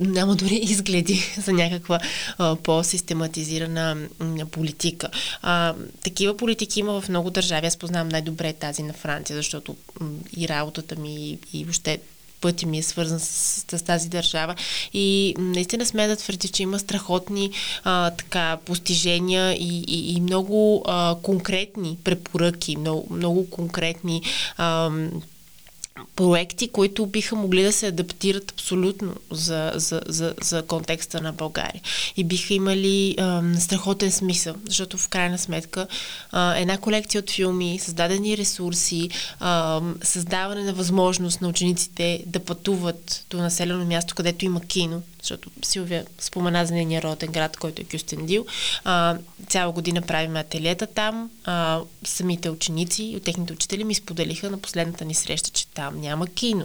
няма 0.00 0.34
дори 0.34 0.54
изгледи 0.62 1.34
за 1.38 1.52
някаква 1.52 1.98
а, 2.38 2.56
по-систематизирана 2.56 3.96
политика. 4.50 5.08
А, 5.42 5.74
такива 6.04 6.36
политики 6.36 6.80
има 6.80 7.00
в 7.00 7.08
много 7.08 7.30
държави. 7.30 7.66
Аз 7.66 7.76
познавам 7.76 8.08
най-добре 8.08 8.52
тази 8.52 8.82
на 8.82 8.92
Франция, 8.92 9.36
защото 9.36 9.76
и 10.36 10.48
работата 10.48 10.96
ми 10.96 11.14
и, 11.14 11.38
и 11.52 11.64
въобще 11.64 12.00
пътя 12.40 12.66
ми 12.66 12.78
е 12.78 12.82
свързан 12.82 13.20
с, 13.20 13.64
с 13.78 13.82
тази 13.84 14.08
държава. 14.08 14.54
И 14.92 15.34
наистина 15.38 15.86
сме 15.86 16.06
да 16.06 16.16
твърди, 16.16 16.48
че 16.48 16.62
има 16.62 16.78
страхотни 16.78 17.50
а, 17.84 18.10
така, 18.10 18.58
постижения 18.64 19.52
и, 19.52 19.84
и, 19.88 20.16
и 20.16 20.20
много 20.20 20.82
а, 20.86 21.16
конкретни 21.22 21.98
препоръки, 22.04 22.76
много, 22.76 23.06
много 23.10 23.50
конкретни 23.50 24.22
а, 24.56 24.90
проекти, 26.16 26.68
които 26.68 27.06
биха 27.06 27.36
могли 27.36 27.62
да 27.62 27.72
се 27.72 27.86
адаптират 27.86 28.50
абсолютно 28.50 29.14
за, 29.30 29.72
за, 29.74 30.00
за, 30.06 30.34
за 30.42 30.62
контекста 30.62 31.20
на 31.20 31.32
България. 31.32 31.82
И 32.16 32.24
биха 32.24 32.54
имали 32.54 33.16
а, 33.18 33.42
страхотен 33.60 34.12
смисъл, 34.12 34.54
защото 34.68 34.98
в 34.98 35.08
крайна 35.08 35.38
сметка 35.38 35.86
а, 36.32 36.56
една 36.56 36.78
колекция 36.78 37.18
от 37.18 37.30
филми, 37.30 37.78
създадени 37.78 38.36
ресурси, 38.36 39.10
а, 39.40 39.80
създаване 40.02 40.62
на 40.62 40.72
възможност 40.72 41.40
на 41.40 41.48
учениците 41.48 42.22
да 42.26 42.40
пътуват 42.40 43.24
до 43.30 43.38
населено 43.38 43.84
място, 43.84 44.14
където 44.14 44.44
има 44.44 44.60
кино, 44.60 45.02
защото 45.22 45.50
Силвия 45.62 46.06
спомена 46.18 46.66
за 46.66 46.74
нейния 46.74 47.02
роден 47.02 47.32
град, 47.32 47.56
който 47.56 47.82
е 47.82 47.84
Кюстендил. 47.84 48.46
А, 48.84 49.16
цяла 49.48 49.72
година 49.72 50.02
правим 50.02 50.36
ателиета 50.36 50.86
там. 50.86 51.30
А, 51.44 51.80
самите 52.04 52.50
ученици 52.50 53.04
и 53.04 53.20
техните 53.20 53.52
учители 53.52 53.84
ми 53.84 53.94
споделиха 53.94 54.50
на 54.50 54.58
последната 54.58 55.04
ни 55.04 55.14
среща, 55.14 55.50
че 55.50 55.66
там 55.66 55.87
няма 55.96 56.26
кино. 56.26 56.64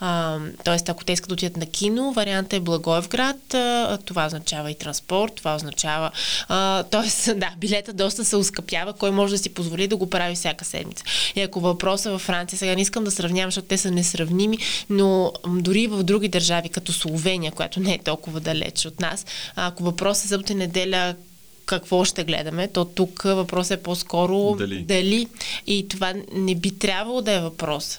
А, 0.00 0.38
тоест, 0.64 0.88
ако 0.88 1.04
те 1.04 1.12
искат 1.12 1.28
да 1.28 1.32
отидат 1.32 1.56
на 1.56 1.66
кино, 1.66 2.12
вариантът 2.12 2.52
е 2.52 2.60
Благоевград. 2.60 3.54
А, 3.54 3.98
това 4.04 4.26
означава 4.26 4.70
и 4.70 4.74
транспорт, 4.74 5.32
това 5.34 5.54
означава... 5.54 6.10
А, 6.48 6.82
тоест, 6.82 7.24
да, 7.36 7.50
билета 7.58 7.92
доста 7.92 8.24
се 8.24 8.36
ускъпява. 8.36 8.92
Кой 8.92 9.10
може 9.10 9.32
да 9.32 9.38
си 9.38 9.48
позволи 9.48 9.86
да 9.86 9.96
го 9.96 10.10
прави 10.10 10.34
всяка 10.34 10.64
седмица? 10.64 11.04
И 11.36 11.40
ако 11.40 11.60
въпросът 11.60 12.12
във 12.12 12.22
Франция, 12.22 12.58
сега 12.58 12.74
не 12.74 12.82
искам 12.82 13.04
да 13.04 13.10
сравнявам, 13.10 13.50
защото 13.50 13.68
те 13.68 13.78
са 13.78 13.90
несравними, 13.90 14.58
но 14.90 15.32
дори 15.46 15.86
в 15.86 16.02
други 16.02 16.28
държави, 16.28 16.68
като 16.68 16.92
Словения, 16.92 17.52
която 17.52 17.80
не 17.80 17.94
е 17.94 17.98
толкова 17.98 18.40
далеч 18.40 18.86
от 18.86 19.00
нас. 19.00 19.26
Ако 19.56 19.82
въпросът 19.82 20.24
е 20.24 20.28
събота 20.28 20.54
неделя 20.54 21.14
какво 21.70 22.04
ще 22.04 22.24
гледаме, 22.24 22.68
то 22.68 22.84
тук 22.84 23.22
въпросът 23.22 23.80
е 23.80 23.82
по-скоро 23.82 24.54
дали. 24.58 24.82
дали. 24.82 25.26
И 25.66 25.88
това 25.88 26.14
не 26.34 26.54
би 26.54 26.70
трябвало 26.70 27.22
да 27.22 27.32
е 27.32 27.40
въпрос. 27.40 27.98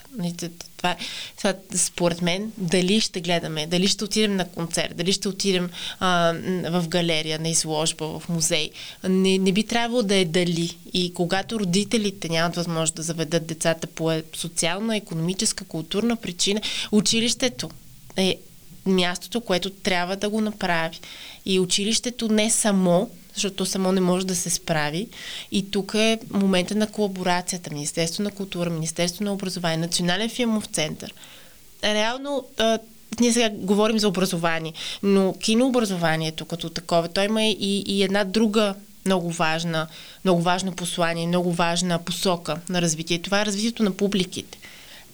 Това, 0.77 0.95
това, 1.37 1.53
според 1.75 2.21
мен, 2.21 2.51
дали 2.57 2.99
ще 2.99 3.21
гледаме, 3.21 3.67
дали 3.67 3.87
ще 3.87 4.03
отидем 4.03 4.35
на 4.35 4.47
концерт, 4.47 4.97
дали 4.97 5.13
ще 5.13 5.27
отидем 5.27 5.69
а, 5.99 6.33
в 6.69 6.87
галерия, 6.87 7.39
на 7.39 7.49
изложба, 7.49 8.19
в 8.19 8.29
музей. 8.29 8.69
Не, 9.09 9.37
не 9.37 9.51
би 9.51 9.63
трябвало 9.63 10.03
да 10.03 10.15
е 10.15 10.25
дали. 10.25 10.77
И 10.93 11.13
когато 11.13 11.59
родителите 11.59 12.29
нямат 12.29 12.55
възможност 12.55 12.95
да 12.95 13.01
заведат 13.01 13.47
децата 13.47 13.87
по 13.87 14.11
е, 14.11 14.23
социална, 14.33 14.95
економическа, 14.97 15.65
културна 15.65 16.15
причина, 16.15 16.61
училището 16.91 17.69
е 18.17 18.37
мястото, 18.85 19.41
което 19.41 19.69
трябва 19.69 20.15
да 20.15 20.29
го 20.29 20.41
направи. 20.41 20.99
И 21.45 21.59
училището 21.59 22.27
не 22.27 22.49
само, 22.49 23.09
защото 23.33 23.65
само 23.65 23.91
не 23.91 24.01
може 24.01 24.25
да 24.25 24.35
се 24.35 24.49
справи. 24.49 25.07
И 25.51 25.71
тук 25.71 25.93
е 25.93 26.19
момента 26.33 26.75
на 26.75 26.87
колаборацията. 26.87 27.73
Министерство 27.73 28.23
на 28.23 28.31
култура, 28.31 28.69
Министерство 28.69 29.23
на 29.23 29.33
образование, 29.33 29.77
Национален 29.77 30.29
филмов 30.29 30.65
център. 30.65 31.13
Реално, 31.83 32.45
а, 32.57 32.79
ние 33.19 33.33
сега 33.33 33.49
говорим 33.53 33.99
за 33.99 34.07
образование, 34.07 34.73
но 35.03 35.33
кинообразованието 35.33 36.45
като 36.45 36.69
такова, 36.69 37.07
той 37.07 37.25
има 37.25 37.43
и, 37.43 37.83
и 37.87 38.03
една 38.03 38.23
друга 38.23 38.75
много 39.05 39.31
важна, 39.31 39.87
много 40.25 40.41
важно 40.41 40.71
послание, 40.71 41.27
много 41.27 41.51
важна 41.53 41.99
посока 41.99 42.57
на 42.69 42.81
развитие. 42.81 43.21
Това 43.21 43.41
е 43.41 43.45
развитието 43.45 43.83
на 43.83 43.91
публиките 43.91 44.57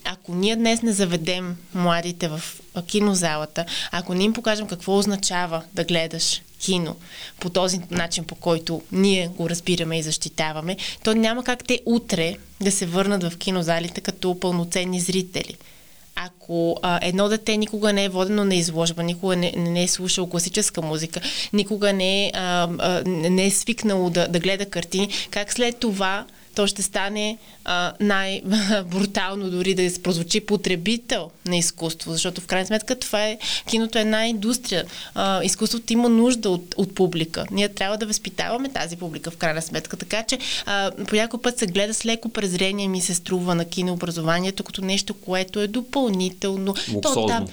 ако 0.07 0.35
ние 0.35 0.55
днес 0.55 0.81
не 0.81 0.91
заведем 0.91 1.57
младите 1.73 2.27
в 2.27 2.41
кинозалата, 2.87 3.65
ако 3.91 4.13
не 4.13 4.23
им 4.23 4.33
покажем 4.33 4.67
какво 4.67 4.97
означава 4.97 5.63
да 5.73 5.83
гледаш 5.83 6.41
кино 6.59 6.95
по 7.39 7.49
този 7.49 7.79
начин, 7.91 8.23
по 8.23 8.35
който 8.35 8.81
ние 8.91 9.27
го 9.27 9.49
разбираме 9.49 9.99
и 9.99 10.03
защитаваме, 10.03 10.77
то 11.03 11.13
няма 11.13 11.43
как 11.43 11.63
те 11.63 11.81
утре 11.85 12.35
да 12.61 12.71
се 12.71 12.85
върнат 12.85 13.23
в 13.23 13.37
кинозалите 13.37 14.01
като 14.01 14.39
пълноценни 14.39 14.99
зрители. 14.99 15.57
Ако 16.15 16.79
а, 16.81 16.99
едно 17.01 17.29
дете 17.29 17.57
никога 17.57 17.93
не 17.93 18.03
е 18.03 18.09
водено 18.09 18.45
на 18.45 18.55
изложба, 18.55 19.03
никога 19.03 19.35
не, 19.35 19.53
не 19.57 19.83
е 19.83 19.87
слушало 19.87 20.29
класическа 20.29 20.81
музика, 20.81 21.21
никога 21.53 21.93
не 21.93 22.25
е, 22.25 22.31
а, 22.33 22.69
а, 22.79 23.03
не 23.05 23.45
е 23.45 23.51
свикнало 23.51 24.09
да, 24.09 24.27
да 24.27 24.39
гледа 24.39 24.65
картини, 24.65 25.09
как 25.31 25.53
след 25.53 25.79
това 25.79 26.25
то 26.55 26.67
ще 26.67 26.81
стане 26.81 27.37
най-брутално 27.99 29.49
дори 29.49 29.73
да 29.73 29.83
прозвучи 30.03 30.39
потребител 30.39 31.31
на 31.45 31.57
изкуство, 31.57 32.11
защото 32.11 32.41
в 32.41 32.45
крайна 32.47 32.67
сметка 32.67 32.99
това 32.99 33.27
е, 33.27 33.37
киното 33.69 33.97
е 33.97 34.01
една 34.01 34.27
индустрия. 34.27 34.85
А, 35.15 35.43
изкуството 35.43 35.93
има 35.93 36.09
нужда 36.09 36.49
от, 36.49 36.73
от 36.77 36.95
публика. 36.95 37.45
Ние 37.51 37.69
трябва 37.69 37.97
да 37.97 38.05
възпитаваме 38.05 38.69
тази 38.69 38.95
публика 38.95 39.31
в 39.31 39.37
крайна 39.37 39.61
сметка, 39.61 39.97
така 39.97 40.23
че 40.23 40.39
а, 40.65 40.91
по 41.07 41.15
някой 41.15 41.41
път 41.41 41.59
се 41.59 41.65
гледа 41.67 41.93
с 41.93 42.05
леко 42.05 42.29
презрение 42.29 42.87
ми 42.87 43.01
се 43.01 43.13
струва 43.15 43.55
на 43.55 43.65
кинообразованието 43.65 44.63
като 44.63 44.81
нещо, 44.81 45.13
което 45.13 45.59
е 45.59 45.67
допълнително. 45.67 46.75
Луксозно. 46.93 47.01
То, 47.13 47.27
да, 47.27 47.45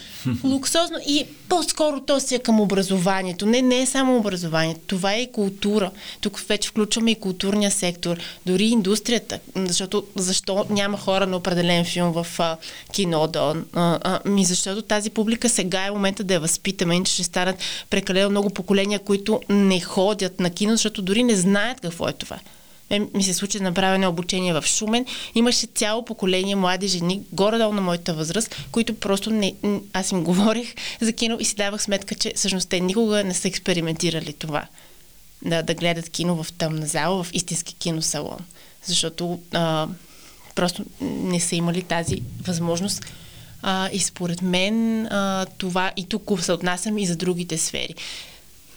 луксозно 0.49 0.99
и 1.09 1.27
по-скоро 1.49 2.01
то 2.01 2.21
си 2.21 2.35
е 2.35 2.39
към 2.39 2.61
образованието. 2.61 3.47
Не, 3.47 3.63
не 3.63 3.81
е 3.81 3.87
само 3.87 4.17
образование. 4.17 4.77
Това 4.87 5.15
е 5.15 5.23
и 5.23 5.33
култура. 5.33 5.91
Тук 6.21 6.39
вече 6.49 6.69
включваме 6.69 7.11
и 7.11 7.15
културния 7.15 7.71
сектор, 7.71 8.17
дори 8.47 8.65
индустрията, 8.65 9.39
защото 9.57 10.04
защо 10.17 10.67
няма 10.71 10.99
хора 10.99 11.27
на 11.27 11.37
определен 11.37 11.85
филм 11.85 12.13
в 12.13 12.27
а, 12.39 12.57
кино 12.93 13.27
да, 13.27 13.55
а, 13.73 13.99
а, 14.03 14.29
ми 14.29 14.45
защото 14.45 14.83
тази 14.83 15.11
публика 15.11 15.49
сега 15.49 15.87
е 15.87 15.91
момента 15.91 16.25
да 16.25 16.35
я 16.35 16.41
възпитаме, 16.41 16.95
иначе 16.95 17.13
ще 17.13 17.25
станат 17.25 17.57
прекалено 17.91 18.31
много 18.31 18.51
поколения, 18.51 18.99
които 18.99 19.41
не 19.49 19.81
ходят 19.81 20.41
на 20.41 20.51
кино, 20.51 20.73
защото 20.73 21.03
дори 21.03 21.23
не 21.23 21.37
знаят 21.37 21.81
какво 21.81 22.09
е 22.09 22.13
това. 22.13 22.39
Ми 23.15 23.23
се 23.23 23.35
случи 23.35 23.59
едно 23.59 24.09
обучение 24.09 24.53
в 24.53 24.65
Шумен. 24.67 25.07
Имаше 25.35 25.67
цяло 25.67 26.05
поколение 26.05 26.57
млади 26.57 26.89
жени, 26.89 27.23
горе-долу 27.33 27.73
на 27.73 27.81
моята 27.81 28.15
възраст, 28.15 28.57
които 28.73 28.95
просто 28.95 29.31
не... 29.31 29.55
Аз 29.93 30.11
им 30.11 30.25
говорих 30.25 30.75
за 31.01 31.13
кино 31.13 31.37
и 31.41 31.45
си 31.45 31.55
давах 31.55 31.83
сметка, 31.83 32.15
че 32.15 32.33
всъщност 32.37 32.69
те 32.69 32.81
никога 32.81 33.25
не 33.25 33.35
са 33.35 33.49
експериментирали 33.49 34.33
това. 34.33 34.67
Да, 35.43 35.63
да 35.63 35.75
гледат 35.75 36.09
кино 36.09 36.43
в 36.43 36.53
тъмна 36.53 36.87
зала, 36.87 37.25
в 37.25 37.31
истински 37.33 37.75
киносалон 37.75 38.39
защото 38.87 39.41
а, 39.53 39.89
просто 40.55 40.85
не 41.01 41.41
са 41.41 41.57
имали 41.57 41.83
тази 41.83 42.23
възможност. 42.47 43.05
А, 43.63 43.89
и 43.93 43.99
според 43.99 44.43
мен 44.43 45.07
а, 45.07 45.47
това 45.59 45.93
и 45.97 46.09
тук 46.09 46.41
се 46.41 46.53
отнасям 46.53 46.99
и 46.99 47.07
за 47.07 47.17
другите 47.17 47.59
сфери. 47.59 47.95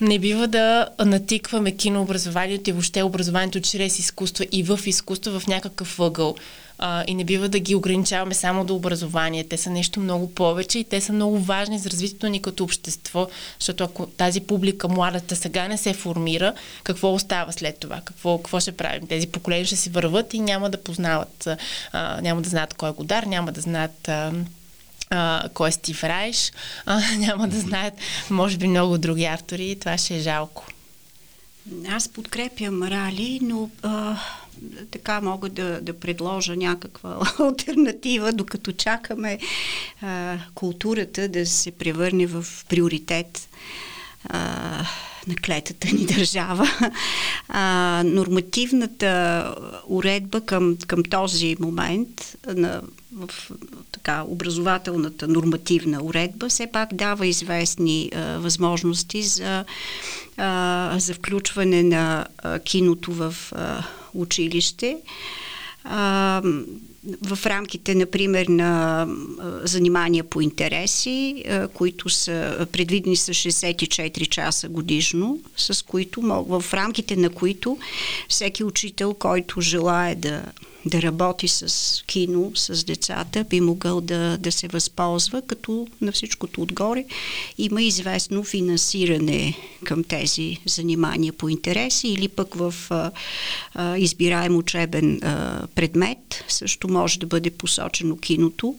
Не 0.01 0.20
бива 0.20 0.47
да 0.47 0.88
натикваме 1.05 1.72
кинообразованието 1.72 2.70
и 2.70 2.74
въобще 2.74 3.03
образованието 3.03 3.62
чрез 3.62 3.99
изкуство 3.99 4.43
и 4.51 4.64
в 4.64 4.80
изкуство 4.86 5.39
в 5.39 5.47
някакъв 5.47 5.97
въгъл 5.97 6.36
а, 6.80 7.03
и 7.07 7.15
не 7.15 7.23
бива 7.23 7.49
да 7.49 7.59
ги 7.59 7.75
ограничаваме 7.75 8.34
само 8.34 8.65
до 8.65 8.75
образование. 8.75 9.43
Те 9.43 9.57
са 9.57 9.69
нещо 9.69 9.99
много 9.99 10.34
повече 10.34 10.80
и 10.80 10.84
те 10.84 11.01
са 11.01 11.13
много 11.13 11.39
важни 11.39 11.80
за 11.80 11.89
развитието 11.89 12.30
ни 12.30 12.41
като 12.41 12.63
общество, 12.63 13.28
защото 13.59 13.84
ако 13.84 14.05
тази 14.05 14.41
публика, 14.41 14.88
младата, 14.88 15.36
сега 15.36 15.67
не 15.67 15.78
се 15.78 15.93
формира, 15.93 16.53
какво 16.84 17.13
остава 17.13 17.51
след 17.51 17.80
това? 17.80 18.01
Какво, 18.05 18.38
какво 18.38 18.59
ще 18.59 18.71
правим? 18.71 19.07
Тези 19.07 19.28
поколения 19.28 19.65
ще 19.65 19.75
си 19.75 19.89
върват 19.89 20.34
и 20.34 20.39
няма 20.39 20.69
да 20.69 20.84
познават, 20.84 21.47
а, 21.91 22.21
няма 22.21 22.41
да 22.41 22.49
знаят 22.49 22.73
кой 22.73 22.89
е 22.89 22.93
Годар, 22.93 23.23
няма 23.23 23.51
да 23.51 23.61
знаят 23.61 24.07
а, 24.07 24.34
а, 25.09 25.49
кой 25.53 25.69
е 25.69 25.71
Стив 25.71 26.03
Райш, 26.03 26.51
а, 26.86 27.01
няма 27.17 27.47
да 27.47 27.59
знаят, 27.59 27.93
може 28.30 28.57
би, 28.57 28.67
много 28.67 28.97
други 28.97 29.25
автори 29.25 29.71
и 29.71 29.80
това 29.80 29.97
ще 29.97 30.15
е 30.15 30.19
жалко. 30.19 30.65
Аз 31.89 32.09
подкрепям 32.09 32.84
Рали, 32.84 33.39
но 33.41 33.69
а, 33.84 34.17
така 34.91 35.22
мога 35.22 35.49
да, 35.49 35.82
да 35.82 35.93
предложа 35.93 36.55
някаква 36.55 37.20
альтернатива, 37.39 38.34
докато 38.34 38.72
чакаме 38.72 39.39
а, 40.01 40.38
културата 40.53 41.28
да 41.28 41.45
се 41.45 41.72
превърне 41.72 42.28
в 42.28 42.45
приоритет. 42.70 43.49
А, 44.30 44.86
на 45.28 45.36
клетата 45.36 45.88
ни 45.88 46.05
държава. 46.05 46.68
А, 47.47 48.03
нормативната 48.05 49.55
уредба 49.88 50.41
към, 50.41 50.78
към 50.88 51.03
този 51.03 51.55
момент 51.60 52.38
на, 52.47 52.82
в 53.16 53.30
така, 53.91 54.24
образователната 54.24 55.28
нормативна 55.28 56.03
уредба 56.03 56.49
все 56.49 56.68
пак 56.68 56.93
дава 56.93 57.28
известни 57.28 58.12
а, 58.16 58.38
възможности 58.38 59.24
за, 59.24 59.66
а, 60.38 60.95
за 60.99 61.14
включване 61.14 61.84
на 61.84 62.26
а, 62.38 62.60
киното 62.60 63.14
в 63.14 63.36
а, 63.51 63.84
училище. 64.14 64.97
В 67.22 67.45
рамките, 67.45 67.95
например, 67.95 68.45
на 68.47 69.08
занимания 69.64 70.24
по 70.24 70.41
интереси, 70.41 71.43
които 71.74 72.10
са 72.10 72.68
предвидени 72.72 73.16
с 73.16 73.34
64 73.34 74.30
часа 74.30 74.70
годишно, 74.70 75.39
с 75.58 75.86
които, 75.86 76.22
в 76.47 76.64
рамките 76.74 77.16
на 77.16 77.30
които 77.30 77.78
всеки 78.30 78.64
учител, 78.64 79.14
който 79.14 79.62
желая 79.62 80.16
да 80.16 80.41
да 80.86 81.01
работи 81.01 81.47
с 81.47 82.03
кино, 82.07 82.51
с 82.55 82.84
децата, 82.84 83.43
би 83.43 83.61
могъл 83.61 84.01
да, 84.01 84.38
да 84.38 84.51
се 84.51 84.67
възползва, 84.67 85.41
като 85.41 85.88
на 86.01 86.11
всичкото 86.11 86.61
отгоре 86.61 87.05
има 87.57 87.82
известно 87.82 88.43
финансиране 88.43 89.57
към 89.84 90.03
тези 90.03 90.57
занимания 90.65 91.34
по 91.34 91.49
интереси 91.49 92.07
или 92.07 92.28
пък 92.28 92.55
в 92.55 92.75
а, 92.89 93.11
а, 93.73 93.97
избираем 93.97 94.57
учебен 94.57 95.19
а, 95.23 95.67
предмет 95.75 96.43
също 96.47 96.88
може 96.88 97.19
да 97.19 97.25
бъде 97.25 97.49
посочено 97.49 98.17
киното. 98.17 98.75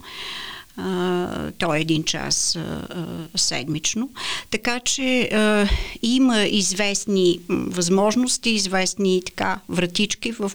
Uh, 0.78 1.52
то 1.58 1.74
е 1.74 1.80
един 1.80 2.04
час 2.04 2.58
uh, 2.58 3.36
седмично. 3.36 4.10
Така 4.50 4.80
че 4.80 5.30
uh, 5.32 5.70
има 6.02 6.42
известни 6.42 7.40
възможности, 7.48 8.50
известни 8.50 9.22
така 9.26 9.60
вратички, 9.68 10.32
в, 10.32 10.52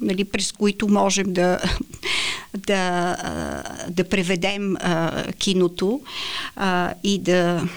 нали, 0.00 0.24
през 0.24 0.52
които 0.52 0.88
можем 0.88 1.32
да, 1.32 1.60
да, 2.56 3.16
да 3.88 4.08
преведем 4.08 4.76
киното 5.38 6.00
и 7.04 7.18
да, 7.18 7.68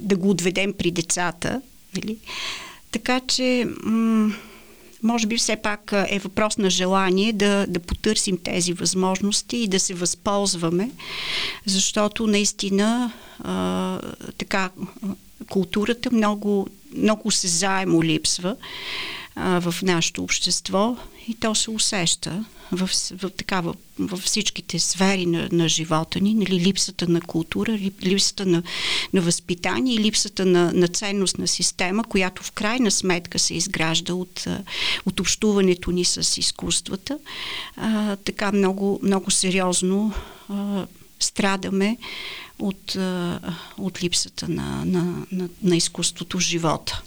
да 0.00 0.16
го 0.16 0.30
отведем 0.30 0.72
при 0.72 0.90
децата. 0.90 1.60
Нали. 1.96 2.16
Така 2.90 3.20
че 3.20 3.66
м- 3.82 4.32
може 5.02 5.26
би 5.26 5.36
все 5.36 5.56
пак 5.56 5.92
е 6.08 6.18
въпрос 6.18 6.58
на 6.58 6.70
желание 6.70 7.32
да, 7.32 7.66
да 7.68 7.80
потърсим 7.80 8.38
тези 8.44 8.72
възможности 8.72 9.56
и 9.56 9.68
да 9.68 9.80
се 9.80 9.94
възползваме, 9.94 10.90
защото 11.66 12.26
наистина 12.26 13.12
а, 13.40 14.00
така 14.38 14.70
културата 15.48 16.10
много, 16.10 16.68
много 16.96 17.30
се 17.30 17.48
заемо 17.48 18.02
липсва 18.02 18.56
а, 19.36 19.60
в 19.60 19.74
нашето 19.82 20.22
общество 20.22 20.96
и 21.28 21.34
то 21.34 21.54
се 21.54 21.70
усеща 21.70 22.44
в, 22.72 22.90
в, 23.22 23.30
така, 23.30 23.60
в, 23.60 23.74
в 23.98 24.16
всичките 24.16 24.78
сфери 24.78 25.26
на, 25.26 25.48
на 25.52 25.68
живота 25.68 26.20
ни, 26.20 26.34
нали, 26.34 26.60
липсата 26.60 27.08
на 27.08 27.20
култура, 27.20 27.78
липсата 28.02 28.46
на, 28.46 28.62
на 29.12 29.20
възпитание 29.20 29.98
липсата 29.98 30.46
на, 30.46 30.72
на 30.72 30.88
ценностна 30.88 31.48
система, 31.48 32.04
която 32.04 32.42
в 32.42 32.52
крайна 32.52 32.90
сметка 32.90 33.38
се 33.38 33.54
изгражда 33.54 34.14
от, 34.14 34.46
от 35.06 35.20
общуването 35.20 35.90
ни 35.90 36.04
с 36.04 36.38
изкуствата. 36.40 37.18
А, 37.76 38.16
така 38.16 38.52
много, 38.52 39.00
много 39.02 39.30
сериозно 39.30 40.12
а, 40.48 40.86
страдаме 41.20 41.96
от, 42.58 42.96
а, 42.96 43.40
от 43.78 44.02
липсата 44.02 44.48
на, 44.48 44.84
на, 44.84 45.26
на, 45.32 45.48
на 45.62 45.76
изкуството 45.76 46.38
в 46.38 46.40
живота. 46.40 47.02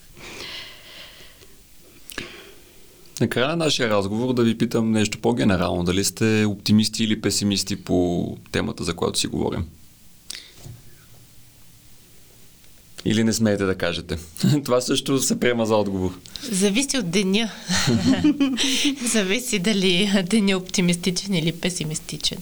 Накрая 3.21 3.47
на 3.47 3.55
нашия 3.55 3.89
разговор 3.89 4.33
да 4.33 4.43
ви 4.43 4.57
питам 4.57 4.91
нещо 4.91 5.17
по-генерално. 5.17 5.83
Дали 5.83 6.03
сте 6.03 6.45
оптимисти 6.45 7.03
или 7.03 7.21
песимисти 7.21 7.75
по 7.75 8.27
темата, 8.51 8.83
за 8.83 8.93
която 8.93 9.19
си 9.19 9.27
говорим? 9.27 9.65
Или 13.05 13.23
не 13.23 13.33
смеете 13.33 13.63
да 13.65 13.75
кажете? 13.75 14.17
Това 14.65 14.81
също 14.81 15.19
се 15.19 15.39
приема 15.39 15.65
за 15.65 15.75
отговор. 15.75 16.19
Зависи 16.51 16.97
от 16.97 17.09
деня. 17.09 17.51
Зависи 19.11 19.59
дали 19.59 20.23
деня 20.23 20.51
е 20.51 20.55
оптимистичен 20.55 21.33
или 21.33 21.51
песимистичен. 21.51 22.37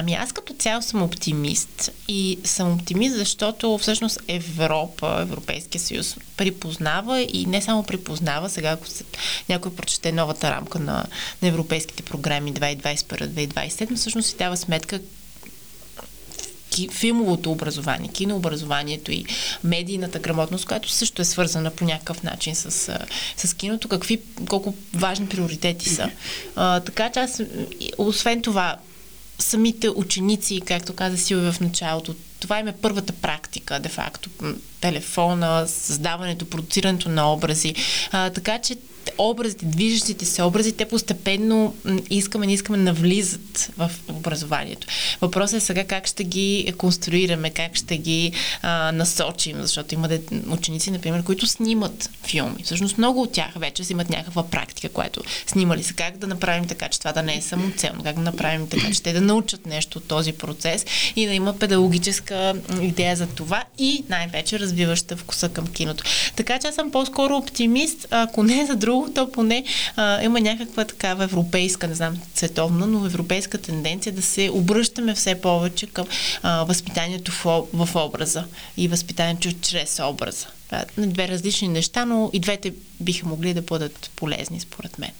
Ами 0.00 0.14
аз 0.14 0.32
като 0.32 0.54
цяло 0.54 0.82
съм 0.82 1.02
оптимист 1.02 1.90
и 2.08 2.38
съм 2.44 2.72
оптимист, 2.72 3.16
защото 3.16 3.78
всъщност 3.78 4.20
Европа, 4.28 5.18
Европейския 5.20 5.80
съюз 5.80 6.16
припознава 6.36 7.20
и 7.20 7.46
не 7.46 7.62
само 7.62 7.82
припознава, 7.82 8.50
сега 8.50 8.70
ако 8.70 8.86
се, 8.86 9.04
някой 9.48 9.74
прочете 9.74 10.12
новата 10.12 10.50
рамка 10.50 10.78
на, 10.78 11.06
на 11.42 11.48
европейските 11.48 12.02
програми 12.02 12.54
2021-2027, 12.54 13.96
всъщност 13.96 14.28
си 14.28 14.36
дава 14.36 14.56
сметка 14.56 15.00
филмовото 16.92 17.52
образование, 17.52 18.08
кинообразованието 18.08 19.12
и 19.12 19.24
медийната 19.64 20.18
грамотност, 20.18 20.66
която 20.66 20.90
също 20.90 21.22
е 21.22 21.24
свързана 21.24 21.70
по 21.70 21.84
някакъв 21.84 22.22
начин 22.22 22.54
с, 22.54 22.98
с 23.36 23.54
киното, 23.54 23.88
какви, 23.88 24.20
колко 24.48 24.74
важни 24.94 25.28
приоритети 25.28 25.88
са. 25.88 26.10
А, 26.56 26.80
така 26.80 27.10
че 27.10 27.20
аз, 27.20 27.42
освен 27.98 28.42
това, 28.42 28.76
самите 29.38 29.88
ученици, 29.88 30.60
както 30.60 30.92
каза 30.94 31.18
Силви 31.18 31.52
в 31.52 31.60
началото, 31.60 32.14
това 32.40 32.58
им 32.58 32.68
е 32.68 32.76
първата 32.82 33.12
практика, 33.12 33.80
де-факто. 33.80 34.30
Телефона, 34.80 35.64
създаването, 35.68 36.44
продуцирането 36.44 37.08
на 37.08 37.32
образи. 37.32 37.74
А, 38.12 38.30
така 38.30 38.58
че 38.58 38.76
образите, 39.18 39.64
движещите 39.64 40.24
се 40.24 40.42
образи, 40.42 40.72
те 40.72 40.84
постепенно 40.84 41.74
искаме, 42.10 42.46
не 42.46 42.52
искаме 42.52 42.78
навлизат 42.78 43.70
в 43.76 43.90
образованието. 44.08 44.86
Въпросът 45.20 45.56
е 45.56 45.64
сега 45.64 45.84
как 45.84 46.06
ще 46.06 46.24
ги 46.24 46.72
конструираме, 46.78 47.50
как 47.50 47.76
ще 47.76 47.96
ги 47.96 48.32
а, 48.62 48.92
насочим, 48.92 49.56
защото 49.60 49.94
има 49.94 50.08
ученици, 50.50 50.90
например, 50.90 51.22
които 51.22 51.46
снимат 51.46 52.10
филми. 52.22 52.62
Всъщност 52.64 52.98
много 52.98 53.22
от 53.22 53.32
тях 53.32 53.52
вече 53.56 53.84
си 53.84 53.92
имат 53.92 54.10
някаква 54.10 54.46
практика, 54.46 54.88
която 54.88 55.22
снимали 55.46 55.82
са. 55.82 55.94
Как 55.94 56.18
да 56.18 56.26
направим 56.26 56.66
така, 56.66 56.88
че 56.88 56.98
това 56.98 57.12
да 57.12 57.22
не 57.22 57.36
е 57.36 57.42
самоцелно, 57.42 58.02
как 58.02 58.16
да 58.16 58.22
направим 58.22 58.68
така, 58.68 58.92
че 58.92 59.02
те 59.02 59.12
да 59.12 59.20
научат 59.20 59.66
нещо 59.66 59.98
от 59.98 60.04
този 60.04 60.32
процес 60.32 60.86
и 61.16 61.26
да 61.26 61.32
има 61.32 61.58
педагогическа 61.58 62.54
идея 62.82 63.16
за 63.16 63.26
това 63.26 63.64
и 63.78 64.04
най-вече 64.08 64.58
развиваща 64.58 65.16
вкуса 65.16 65.48
към 65.48 65.66
киното. 65.66 66.04
Така 66.36 66.58
че 66.58 66.66
аз 66.66 66.74
съм 66.74 66.90
по-скоро 66.90 67.36
оптимист, 67.36 68.06
ако 68.10 68.42
не 68.42 68.66
за 68.66 68.76
друго, 68.76 68.97
то 69.14 69.32
поне 69.32 69.64
а, 69.96 70.22
има 70.22 70.40
някаква 70.40 70.84
такава 70.84 71.24
европейска, 71.24 71.88
не 71.88 71.94
знам, 71.94 72.16
световна, 72.34 72.86
но 72.86 73.06
европейска 73.06 73.58
тенденция 73.58 74.12
да 74.12 74.22
се 74.22 74.50
обръщаме 74.50 75.14
все 75.14 75.40
повече 75.40 75.86
към 75.86 76.06
а, 76.42 76.64
възпитанието 76.64 77.32
в, 77.32 77.66
в 77.72 77.96
образа 77.96 78.44
и 78.76 78.88
възпитанието 78.88 79.52
чрез 79.52 80.00
образа. 80.00 80.46
Две 80.98 81.28
различни 81.28 81.68
неща, 81.68 82.04
но 82.04 82.30
и 82.32 82.40
двете 82.40 82.72
биха 83.00 83.26
могли 83.26 83.54
да 83.54 83.62
бъдат 83.62 84.10
полезни, 84.16 84.60
според 84.60 84.98
мен. 84.98 85.10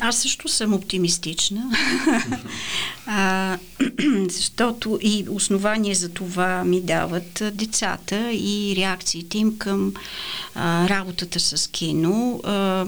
Аз 0.00 0.16
също 0.16 0.48
съм 0.48 0.74
оптимистична, 0.74 1.70
а, 3.06 3.58
защото 4.28 4.98
и 5.02 5.26
основание 5.30 5.94
за 5.94 6.08
това 6.08 6.64
ми 6.64 6.80
дават 6.80 7.42
децата 7.52 8.32
и 8.32 8.74
реакциите 8.76 9.38
им 9.38 9.58
към 9.58 9.94
а, 10.54 10.88
работата 10.88 11.40
с 11.40 11.70
кино. 11.70 12.40
А, 12.44 12.84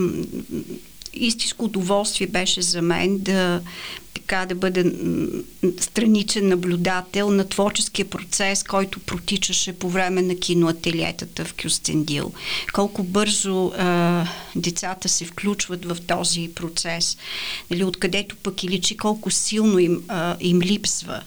истинско 1.15 1.65
удоволствие 1.65 2.27
беше 2.27 2.63
за 2.63 2.83
мен 2.83 3.19
да 3.19 3.61
така 4.31 4.47
да 4.47 4.55
бъде 4.55 4.93
страничен 5.81 6.49
наблюдател 6.49 7.31
на 7.31 7.49
творческия 7.49 8.11
процес, 8.11 8.63
който 8.63 9.01
протичаше 9.01 9.73
по 9.73 9.91
време 9.91 10.23
на 10.23 10.37
киноателиетата 10.37 11.45
в 11.45 11.55
Кюстендил. 11.63 12.33
Колко 12.73 13.03
бързо 13.03 13.73
а, 13.79 14.27
децата 14.57 15.09
се 15.09 15.25
включват 15.25 15.85
в 15.85 15.97
този 16.07 16.51
процес, 16.55 17.17
нали, 17.71 17.85
откъдето 17.85 18.37
пък 18.37 18.65
и 18.65 18.69
личи 18.69 18.97
колко 18.97 19.31
силно 19.31 19.79
им, 19.79 20.03
а, 20.09 20.37
им 20.41 20.63
липсва 20.63 21.23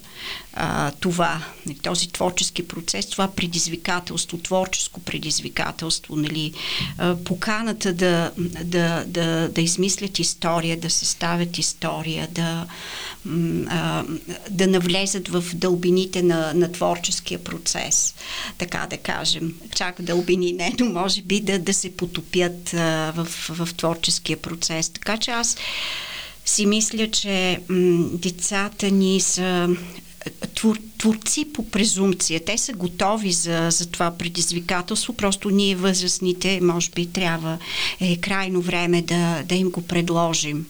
а, 0.54 0.92
това, 0.92 1.44
този 1.82 2.08
творчески 2.08 2.68
процес, 2.68 3.06
това 3.06 3.28
предизвикателство, 3.28 4.38
творческо 4.38 5.00
предизвикателство, 5.00 6.16
нали, 6.16 6.54
а, 6.98 7.16
поканата 7.16 7.94
да, 7.94 8.32
да, 8.64 9.04
да, 9.08 9.50
да 9.50 9.62
измислят 9.62 10.20
история, 10.20 10.80
да 10.80 10.90
се 10.90 11.06
ставят 11.06 11.58
история, 11.58 12.28
да, 12.32 12.66
а, 13.68 14.04
да 14.50 14.68
навлезат 14.68 15.28
в 15.28 15.44
дълбините 15.54 16.22
на, 16.22 16.54
на 16.54 16.72
творческия 16.72 17.44
процес, 17.44 18.16
така 18.58 18.88
да 18.90 18.98
кажем. 18.98 19.56
Чак 19.76 20.02
дълбини 20.02 20.54
не, 20.54 20.74
но 20.80 20.86
може 20.86 21.22
би 21.22 21.42
да, 21.42 21.60
да 21.60 21.74
се 21.74 21.98
потопят 21.98 22.74
а, 22.74 23.14
в, 23.16 23.28
в 23.50 23.74
творческия 23.74 24.38
процес. 24.38 24.90
Така 24.90 25.18
че 25.18 25.32
аз 25.32 25.58
си 26.46 26.66
мисля, 26.66 27.12
че 27.12 27.60
м, 27.70 28.10
децата 28.14 28.92
ни 28.92 29.22
са 29.22 29.70
твор, 30.56 30.78
творци 30.98 31.46
по 31.54 31.70
презумпция. 31.70 32.46
Те 32.46 32.58
са 32.58 32.74
готови 32.74 33.32
за, 33.32 33.68
за 33.72 33.86
това 33.86 34.12
предизвикателство, 34.12 35.14
просто 35.14 35.50
ние 35.50 35.76
възрастните, 35.76 36.60
може 36.62 36.90
би, 36.96 37.06
трябва 37.06 37.58
е 38.00 38.18
крайно 38.18 38.62
време 38.62 39.02
да, 39.02 39.44
да 39.44 39.56
им 39.56 39.70
го 39.70 39.82
предложим 39.82 40.66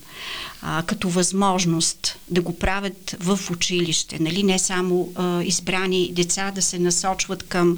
а, 0.66 0.84
като 0.84 1.10
възможност 1.10 2.18
да 2.30 2.42
го 2.42 2.60
правят 2.60 3.16
в 3.20 3.40
училище. 3.52 4.18
Нали? 4.20 4.44
Не 4.44 4.60
само 4.60 5.12
а, 5.16 5.44
избрани 5.44 6.12
деца 6.14 6.52
да 6.52 6.62
се 6.62 6.80
насочват 6.80 7.44
към, 7.44 7.78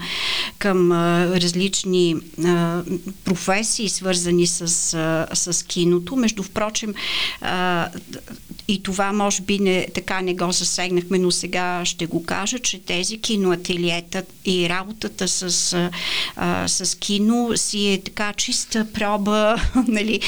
към 0.57 0.91
а, 0.91 1.27
различни 1.41 2.15
а, 2.45 2.83
професии, 3.23 3.89
свързани 3.89 4.47
с, 4.47 4.61
а, 4.93 5.35
с 5.35 5.65
киното. 5.65 6.15
Между 6.15 6.43
впрочем, 6.43 6.93
а, 7.41 7.89
и 8.67 8.83
това 8.83 9.11
може 9.11 9.41
би 9.41 9.59
не, 9.59 9.87
така 9.93 10.21
не 10.21 10.33
го 10.33 10.51
засегнахме, 10.51 11.19
но 11.19 11.31
сега 11.31 11.81
ще 11.85 12.05
го 12.05 12.23
кажа, 12.23 12.59
че 12.59 12.79
тези 12.79 13.17
киноателиета 13.17 14.23
и 14.45 14.69
работата 14.69 15.27
с, 15.27 15.73
а, 16.35 16.67
с 16.67 16.99
кино 16.99 17.51
си 17.55 17.87
е 17.87 18.01
така 18.01 18.33
чиста 18.33 18.87
проба, 18.93 19.55
нали, 19.87 20.19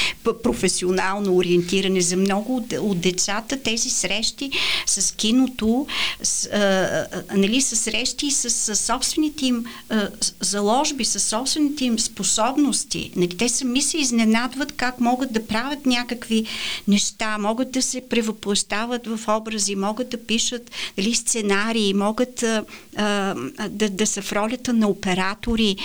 професионално 0.42 1.36
ориентиране 1.36 2.00
за 2.00 2.16
много 2.16 2.56
от, 2.56 2.72
от 2.72 3.00
децата. 3.00 3.62
Тези 3.62 3.90
срещи 3.90 4.50
с 4.86 5.14
киното, 5.14 5.86
с, 6.22 6.46
а, 6.46 7.06
нали, 7.36 7.60
с 7.60 7.76
срещи 7.76 8.30
с, 8.30 8.50
с 8.50 8.76
собствените 8.76 9.46
им 9.46 9.64
а, 9.88 10.08
заложби, 10.40 11.04
с 11.04 11.20
собствените 11.20 11.84
им 11.84 11.98
способности. 11.98 13.10
Нали, 13.16 13.36
те 13.36 13.48
сами 13.48 13.82
се 13.82 13.98
изненадват 13.98 14.72
как 14.72 15.00
могат 15.00 15.32
да 15.32 15.46
правят 15.46 15.86
някакви 15.86 16.44
неща, 16.88 17.38
могат 17.38 17.70
да 17.70 17.82
се 17.82 18.00
превъзможат 18.00 18.27
въплащават 18.28 19.06
в 19.06 19.20
образи, 19.28 19.76
могат 19.76 20.08
да 20.08 20.26
пишат 20.26 20.70
дали, 20.96 21.14
сценарии, 21.14 21.94
могат 21.94 22.42
а, 22.42 22.64
а, 22.96 23.34
да, 23.68 23.90
да 23.90 24.06
са 24.06 24.22
в 24.22 24.32
ролята 24.32 24.72
на 24.72 24.88
оператори, 24.88 25.76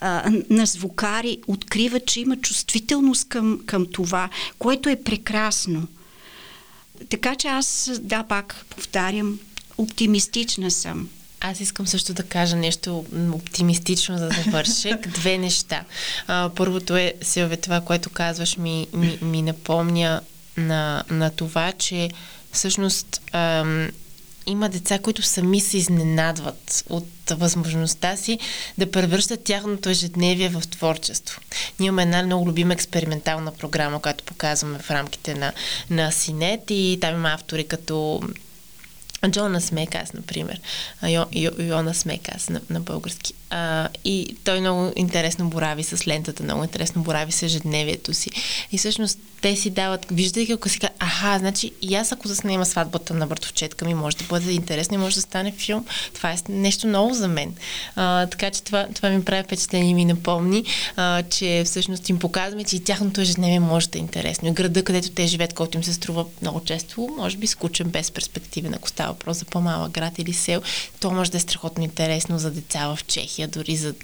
а, 0.00 0.32
на 0.50 0.66
звукари, 0.66 1.38
откриват, 1.46 2.06
че 2.06 2.20
има 2.20 2.36
чувствителност 2.36 3.28
към, 3.28 3.60
към 3.66 3.86
това, 3.86 4.28
което 4.58 4.88
е 4.88 5.02
прекрасно. 5.02 5.86
Така 7.08 7.36
че 7.36 7.48
аз, 7.48 7.90
да, 8.02 8.22
пак 8.22 8.64
повтарям, 8.70 9.38
оптимистична 9.78 10.70
съм. 10.70 11.08
Аз 11.40 11.60
искам 11.60 11.86
също 11.86 12.14
да 12.14 12.22
кажа 12.22 12.56
нещо 12.56 13.04
оптимистично 13.32 14.18
за 14.18 14.28
завършек. 14.28 15.08
Две 15.14 15.38
неща. 15.38 15.84
А, 16.26 16.50
първото 16.56 16.96
е, 16.96 17.14
Силве, 17.22 17.56
това, 17.56 17.80
което 17.80 18.10
казваш, 18.10 18.56
ми, 18.56 18.86
ми, 18.92 19.18
ми 19.22 19.42
напомня 19.42 20.20
на, 20.56 21.04
на 21.10 21.30
това, 21.30 21.72
че 21.72 22.10
всъщност 22.52 23.20
ам, 23.32 23.88
има 24.46 24.68
деца, 24.68 24.98
които 24.98 25.22
сами 25.22 25.60
се 25.60 25.76
изненадват 25.76 26.84
от 26.88 27.08
възможността 27.30 28.16
си 28.16 28.38
да 28.78 28.90
превръщат 28.90 29.44
тяхното 29.44 29.88
ежедневие 29.88 30.48
в 30.48 30.62
творчество. 30.70 31.40
Ние 31.80 31.86
имаме 31.86 32.02
една 32.02 32.22
много 32.22 32.48
любима 32.48 32.72
експериментална 32.72 33.52
програма, 33.52 34.02
която 34.02 34.24
показваме 34.24 34.78
в 34.78 34.90
рамките 34.90 35.34
на, 35.34 35.52
на 35.90 36.12
Синет 36.12 36.62
и 36.70 36.98
там 37.00 37.14
има 37.14 37.32
автори 37.32 37.64
като 37.64 38.20
Джона 39.28 39.60
Смекас, 39.60 40.12
например. 40.12 40.60
Йо, 41.08 41.24
Йо, 41.32 41.50
Йона 41.58 41.94
Смекас 41.94 42.48
на, 42.48 42.60
на 42.70 42.80
български. 42.80 43.34
А, 43.50 43.88
и 44.04 44.36
той 44.44 44.60
много 44.60 44.92
интересно 44.96 45.48
борави 45.48 45.82
с 45.82 46.06
лентата, 46.06 46.42
много 46.42 46.64
интересно 46.64 47.02
борави 47.02 47.32
с 47.32 47.42
ежедневието 47.42 48.14
си. 48.14 48.30
И 48.72 48.78
всъщност 48.78 49.18
те 49.40 49.56
си 49.56 49.70
дават, 49.70 50.06
виждайки 50.10 50.52
ако 50.52 50.68
си 50.68 50.78
казва, 50.78 50.94
аха, 50.98 51.38
значи 51.38 51.70
и 51.82 51.94
аз 51.94 52.12
ако 52.12 52.28
заснема 52.28 52.66
сватбата 52.66 53.14
на 53.14 53.26
братовчетка 53.26 53.84
ми, 53.84 53.94
може 53.94 54.16
да 54.16 54.24
бъде 54.24 54.52
интересно 54.52 54.94
и 54.94 54.98
може 54.98 55.14
да 55.14 55.20
стане 55.20 55.52
филм. 55.52 55.86
Това 56.14 56.30
е 56.30 56.36
нещо 56.48 56.86
ново 56.86 57.14
за 57.14 57.28
мен. 57.28 57.54
А, 57.96 58.26
така 58.26 58.50
че 58.50 58.62
това, 58.62 58.86
това 58.94 59.10
ми 59.10 59.24
прави 59.24 59.42
впечатление 59.42 59.90
и 59.90 59.94
ми 59.94 60.04
напомни, 60.04 60.64
а, 60.96 61.22
че 61.22 61.62
всъщност 61.66 62.08
им 62.08 62.18
показваме, 62.18 62.64
че 62.64 62.76
и 62.76 62.84
тяхното 62.84 63.20
ежедневие 63.20 63.60
може 63.60 63.88
да 63.88 63.98
е 63.98 64.00
интересно. 64.00 64.48
И 64.48 64.52
града, 64.52 64.84
където 64.84 65.10
те 65.10 65.26
живеят, 65.26 65.52
който 65.52 65.78
им 65.78 65.84
се 65.84 65.92
струва 65.92 66.24
много 66.42 66.60
често, 66.64 67.08
може 67.18 67.36
би 67.36 67.46
скучен, 67.46 67.88
без 67.88 68.10
перспективен, 68.10 68.74
ако 68.74 68.88
става 68.88 69.09
въпрос 69.10 69.38
за 69.38 69.44
по-малък 69.44 69.92
град 69.92 70.18
или 70.18 70.32
сел, 70.32 70.62
то 71.00 71.10
може 71.10 71.30
да 71.30 71.36
е 71.36 71.40
страхотно 71.40 71.84
интересно 71.84 72.38
за 72.38 72.50
деца 72.50 72.94
в 72.94 73.04
Чехия, 73.06 73.48
дори 73.48 73.76
за 73.76 73.94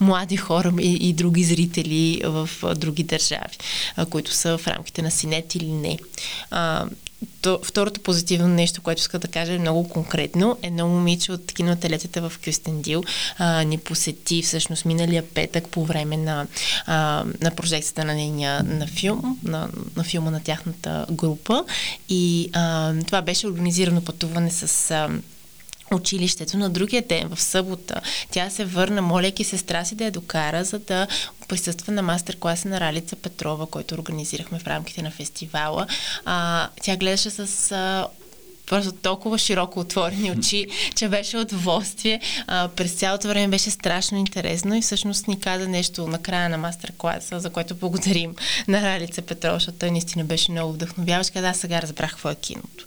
млади 0.00 0.36
хора 0.36 0.72
и, 0.80 1.08
и 1.08 1.12
други 1.12 1.44
зрители 1.44 2.22
в 2.24 2.48
други 2.74 3.02
държави, 3.02 3.56
които 4.10 4.32
са 4.32 4.58
в 4.58 4.68
рамките 4.68 5.02
на 5.02 5.10
синет 5.10 5.54
или 5.54 5.72
не. 5.72 5.98
То, 7.42 7.60
второто 7.62 8.00
позитивно 8.00 8.48
нещо, 8.48 8.82
което 8.82 9.00
иска 9.00 9.18
да 9.18 9.28
кажа 9.28 9.52
е 9.52 9.58
много 9.58 9.88
конкретно. 9.88 10.58
Едно 10.62 10.88
момиче 10.88 11.32
от 11.32 11.52
кинотелетата 11.52 12.28
в 12.28 12.32
Кюстендил 12.44 13.02
а, 13.38 13.64
ни 13.64 13.78
посети 13.78 14.42
всъщност 14.42 14.84
миналия 14.84 15.24
петък 15.34 15.68
по 15.68 15.84
време 15.84 16.16
на, 16.16 16.46
а, 16.86 17.24
на 17.40 17.50
прожекцията 17.50 18.04
на 18.04 18.14
нейния 18.14 18.62
на 18.62 18.86
филм, 18.86 19.38
на, 19.42 19.68
на 19.96 20.04
филма 20.04 20.30
на 20.30 20.42
тяхната 20.42 21.06
група. 21.10 21.64
И 22.08 22.50
а, 22.52 22.94
това 23.06 23.22
беше 23.22 23.46
организирано 23.46 24.04
пътуване 24.04 24.50
с 24.50 24.90
а, 24.90 25.08
училището. 25.94 26.56
На 26.56 26.70
другия 26.70 27.02
ден, 27.02 27.28
в 27.34 27.40
събота, 27.40 28.00
тя 28.30 28.50
се 28.50 28.64
върна, 28.64 29.02
моляки 29.02 29.44
сестра 29.44 29.84
си 29.84 29.94
да 29.94 30.04
я 30.04 30.10
докара, 30.10 30.64
за 30.64 30.78
да 30.78 31.06
присъства 31.48 31.92
на 31.92 32.02
мастер-класа 32.02 32.68
на 32.68 32.80
Ралица 32.80 33.16
Петрова, 33.16 33.66
който 33.66 33.94
организирахме 33.94 34.58
в 34.58 34.66
рамките 34.66 35.02
на 35.02 35.10
фестивала. 35.10 35.86
А, 36.24 36.68
тя 36.82 36.96
гледаше 36.96 37.30
с 37.30 37.72
а, 37.72 38.06
просто 38.66 38.92
толкова 38.92 39.38
широко 39.38 39.80
отворени 39.80 40.32
очи, 40.32 40.66
че 40.96 41.08
беше 41.08 41.36
удоволствие. 41.36 42.20
А, 42.46 42.68
през 42.68 42.92
цялото 42.92 43.28
време 43.28 43.48
беше 43.48 43.70
страшно 43.70 44.18
интересно 44.18 44.74
и 44.74 44.82
всъщност 44.82 45.28
ни 45.28 45.40
каза 45.40 45.68
нещо 45.68 46.06
на 46.06 46.22
края 46.22 46.48
на 46.48 46.58
мастер-класа, 46.58 47.40
за 47.40 47.50
което 47.50 47.74
благодарим 47.74 48.34
на 48.68 48.82
Ралица 48.82 49.22
Петрова, 49.22 49.54
защото 49.54 49.90
наистина 49.90 50.24
беше 50.24 50.52
много 50.52 50.72
вдъхновяващ. 50.72 51.32
Каза, 51.32 51.48
аз 51.48 51.58
сега 51.58 51.82
разбрах 51.82 52.10
какво 52.10 52.30
е 52.30 52.34
киното. 52.34 52.86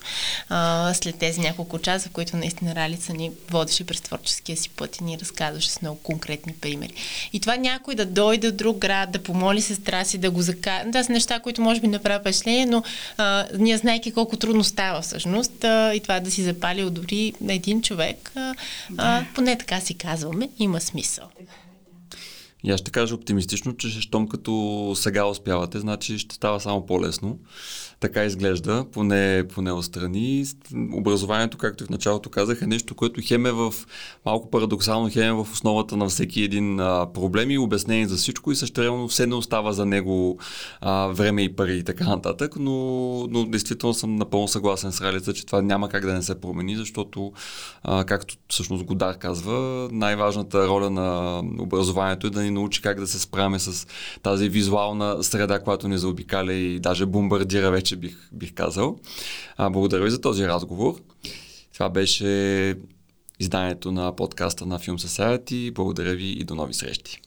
А, 0.49 0.93
след 0.93 1.17
тези 1.17 1.39
няколко 1.39 1.79
часа, 1.79 2.09
в 2.09 2.11
които 2.11 2.37
наистина 2.37 2.75
Ралица 2.75 3.13
ни 3.13 3.31
водеше 3.49 3.83
през 3.83 4.01
творческия 4.01 4.57
си 4.57 4.69
път 4.69 4.97
и 4.97 5.03
ни 5.03 5.17
разказваше 5.19 5.69
с 5.69 5.81
много 5.81 5.99
конкретни 6.03 6.53
примери. 6.53 6.93
И 7.33 7.39
това 7.39 7.55
някой 7.55 7.95
да 7.95 8.05
дойде 8.05 8.47
от 8.47 8.57
друг 8.57 8.77
град, 8.77 9.11
да 9.11 9.19
помоли 9.19 9.61
сестра 9.61 10.05
си, 10.05 10.17
да 10.17 10.31
го 10.31 10.41
закара. 10.41 10.83
Това 10.91 11.03
са 11.03 11.11
неща, 11.11 11.39
които 11.39 11.61
може 11.61 11.81
би 11.81 11.87
не 11.87 11.99
правят 11.99 12.21
впечатление, 12.21 12.65
но 12.65 12.83
а, 13.17 13.45
ние 13.57 13.77
знайки 13.77 14.11
колко 14.11 14.37
трудно 14.37 14.63
става 14.63 15.01
всъщност, 15.01 15.63
а, 15.67 15.93
и 15.93 15.99
това 15.99 16.19
да 16.19 16.31
си 16.31 16.43
запалил 16.43 16.89
дори 16.89 17.33
на 17.41 17.53
един 17.53 17.81
човек, 17.81 18.31
да. 18.35 18.55
а, 18.97 19.25
поне 19.35 19.57
така 19.57 19.79
си 19.79 19.93
казваме, 19.93 20.49
има 20.59 20.81
смисъл. 20.81 21.25
И 22.63 22.71
аз 22.71 22.79
ще 22.79 22.91
кажа 22.91 23.15
оптимистично, 23.15 23.77
че 23.77 24.01
щом 24.01 24.27
като 24.27 24.93
сега 24.95 25.25
успявате, 25.25 25.79
значи 25.79 26.19
ще 26.19 26.35
става 26.35 26.59
само 26.59 26.85
по-лесно 26.85 27.39
така 27.99 28.23
изглежда, 28.23 28.85
поне, 28.91 29.43
поне 29.53 29.71
отстрани. 29.71 30.45
Образованието, 30.93 31.57
както 31.57 31.83
и 31.83 31.87
в 31.87 31.89
началото 31.89 32.29
казах, 32.29 32.61
е 32.61 32.67
нещо, 32.67 32.95
което 32.95 33.21
хем 33.23 33.45
е 33.45 33.51
в 33.51 33.73
малко 34.25 34.49
парадоксално, 34.49 35.09
хем 35.09 35.23
е 35.23 35.43
в 35.43 35.47
основата 35.53 35.97
на 35.97 36.07
всеки 36.07 36.41
един 36.41 36.79
а, 36.79 37.13
проблем 37.13 37.51
и 37.51 37.57
обяснение 37.57 38.07
за 38.07 38.15
всичко 38.15 38.51
и 38.51 38.55
същевременно 38.55 39.07
все 39.07 39.27
не 39.27 39.35
остава 39.35 39.71
за 39.71 39.85
него 39.85 40.39
а, 40.81 41.07
време 41.07 41.41
и 41.41 41.55
пари 41.55 41.77
и 41.77 41.83
така 41.83 42.07
нататък, 42.07 42.55
но, 42.59 42.73
но 43.29 43.45
действително 43.45 43.93
съм 43.93 44.15
напълно 44.15 44.47
съгласен 44.47 44.91
с 44.91 45.01
Ралица, 45.01 45.33
че 45.33 45.45
това 45.45 45.61
няма 45.61 45.89
как 45.89 46.05
да 46.05 46.13
не 46.13 46.21
се 46.21 46.41
промени, 46.41 46.75
защото, 46.75 47.31
а, 47.83 48.03
както 48.03 48.35
всъщност 48.49 48.83
Годар 48.83 49.17
казва, 49.17 49.89
най-важната 49.91 50.67
роля 50.67 50.89
на 50.89 51.39
образованието 51.59 52.27
е 52.27 52.29
да 52.29 52.43
ни 52.43 52.51
научи 52.51 52.81
как 52.81 52.99
да 52.99 53.07
се 53.07 53.19
справяме 53.19 53.59
с 53.59 53.87
тази 54.23 54.49
визуална 54.49 55.23
среда, 55.23 55.59
която 55.59 55.87
ни 55.87 55.97
заобикаля 55.97 56.53
и 56.53 56.79
даже 56.79 57.05
бомбардира 57.05 57.71
вече 57.71 57.86
вече 57.87 57.95
бих, 57.95 58.29
бих 58.31 58.53
казал. 58.53 58.99
А, 59.57 59.69
благодаря 59.69 60.03
ви 60.03 60.11
за 60.11 60.21
този 60.21 60.47
разговор. 60.47 61.01
Това 61.73 61.89
беше 61.89 62.75
изданието 63.39 63.91
на 63.91 64.15
подкаста 64.15 64.65
на 64.65 64.79
Film 64.79 64.97
Society. 64.97 65.73
Благодаря 65.73 66.15
ви 66.15 66.29
и 66.29 66.43
до 66.43 66.55
нови 66.55 66.73
срещи. 66.73 67.21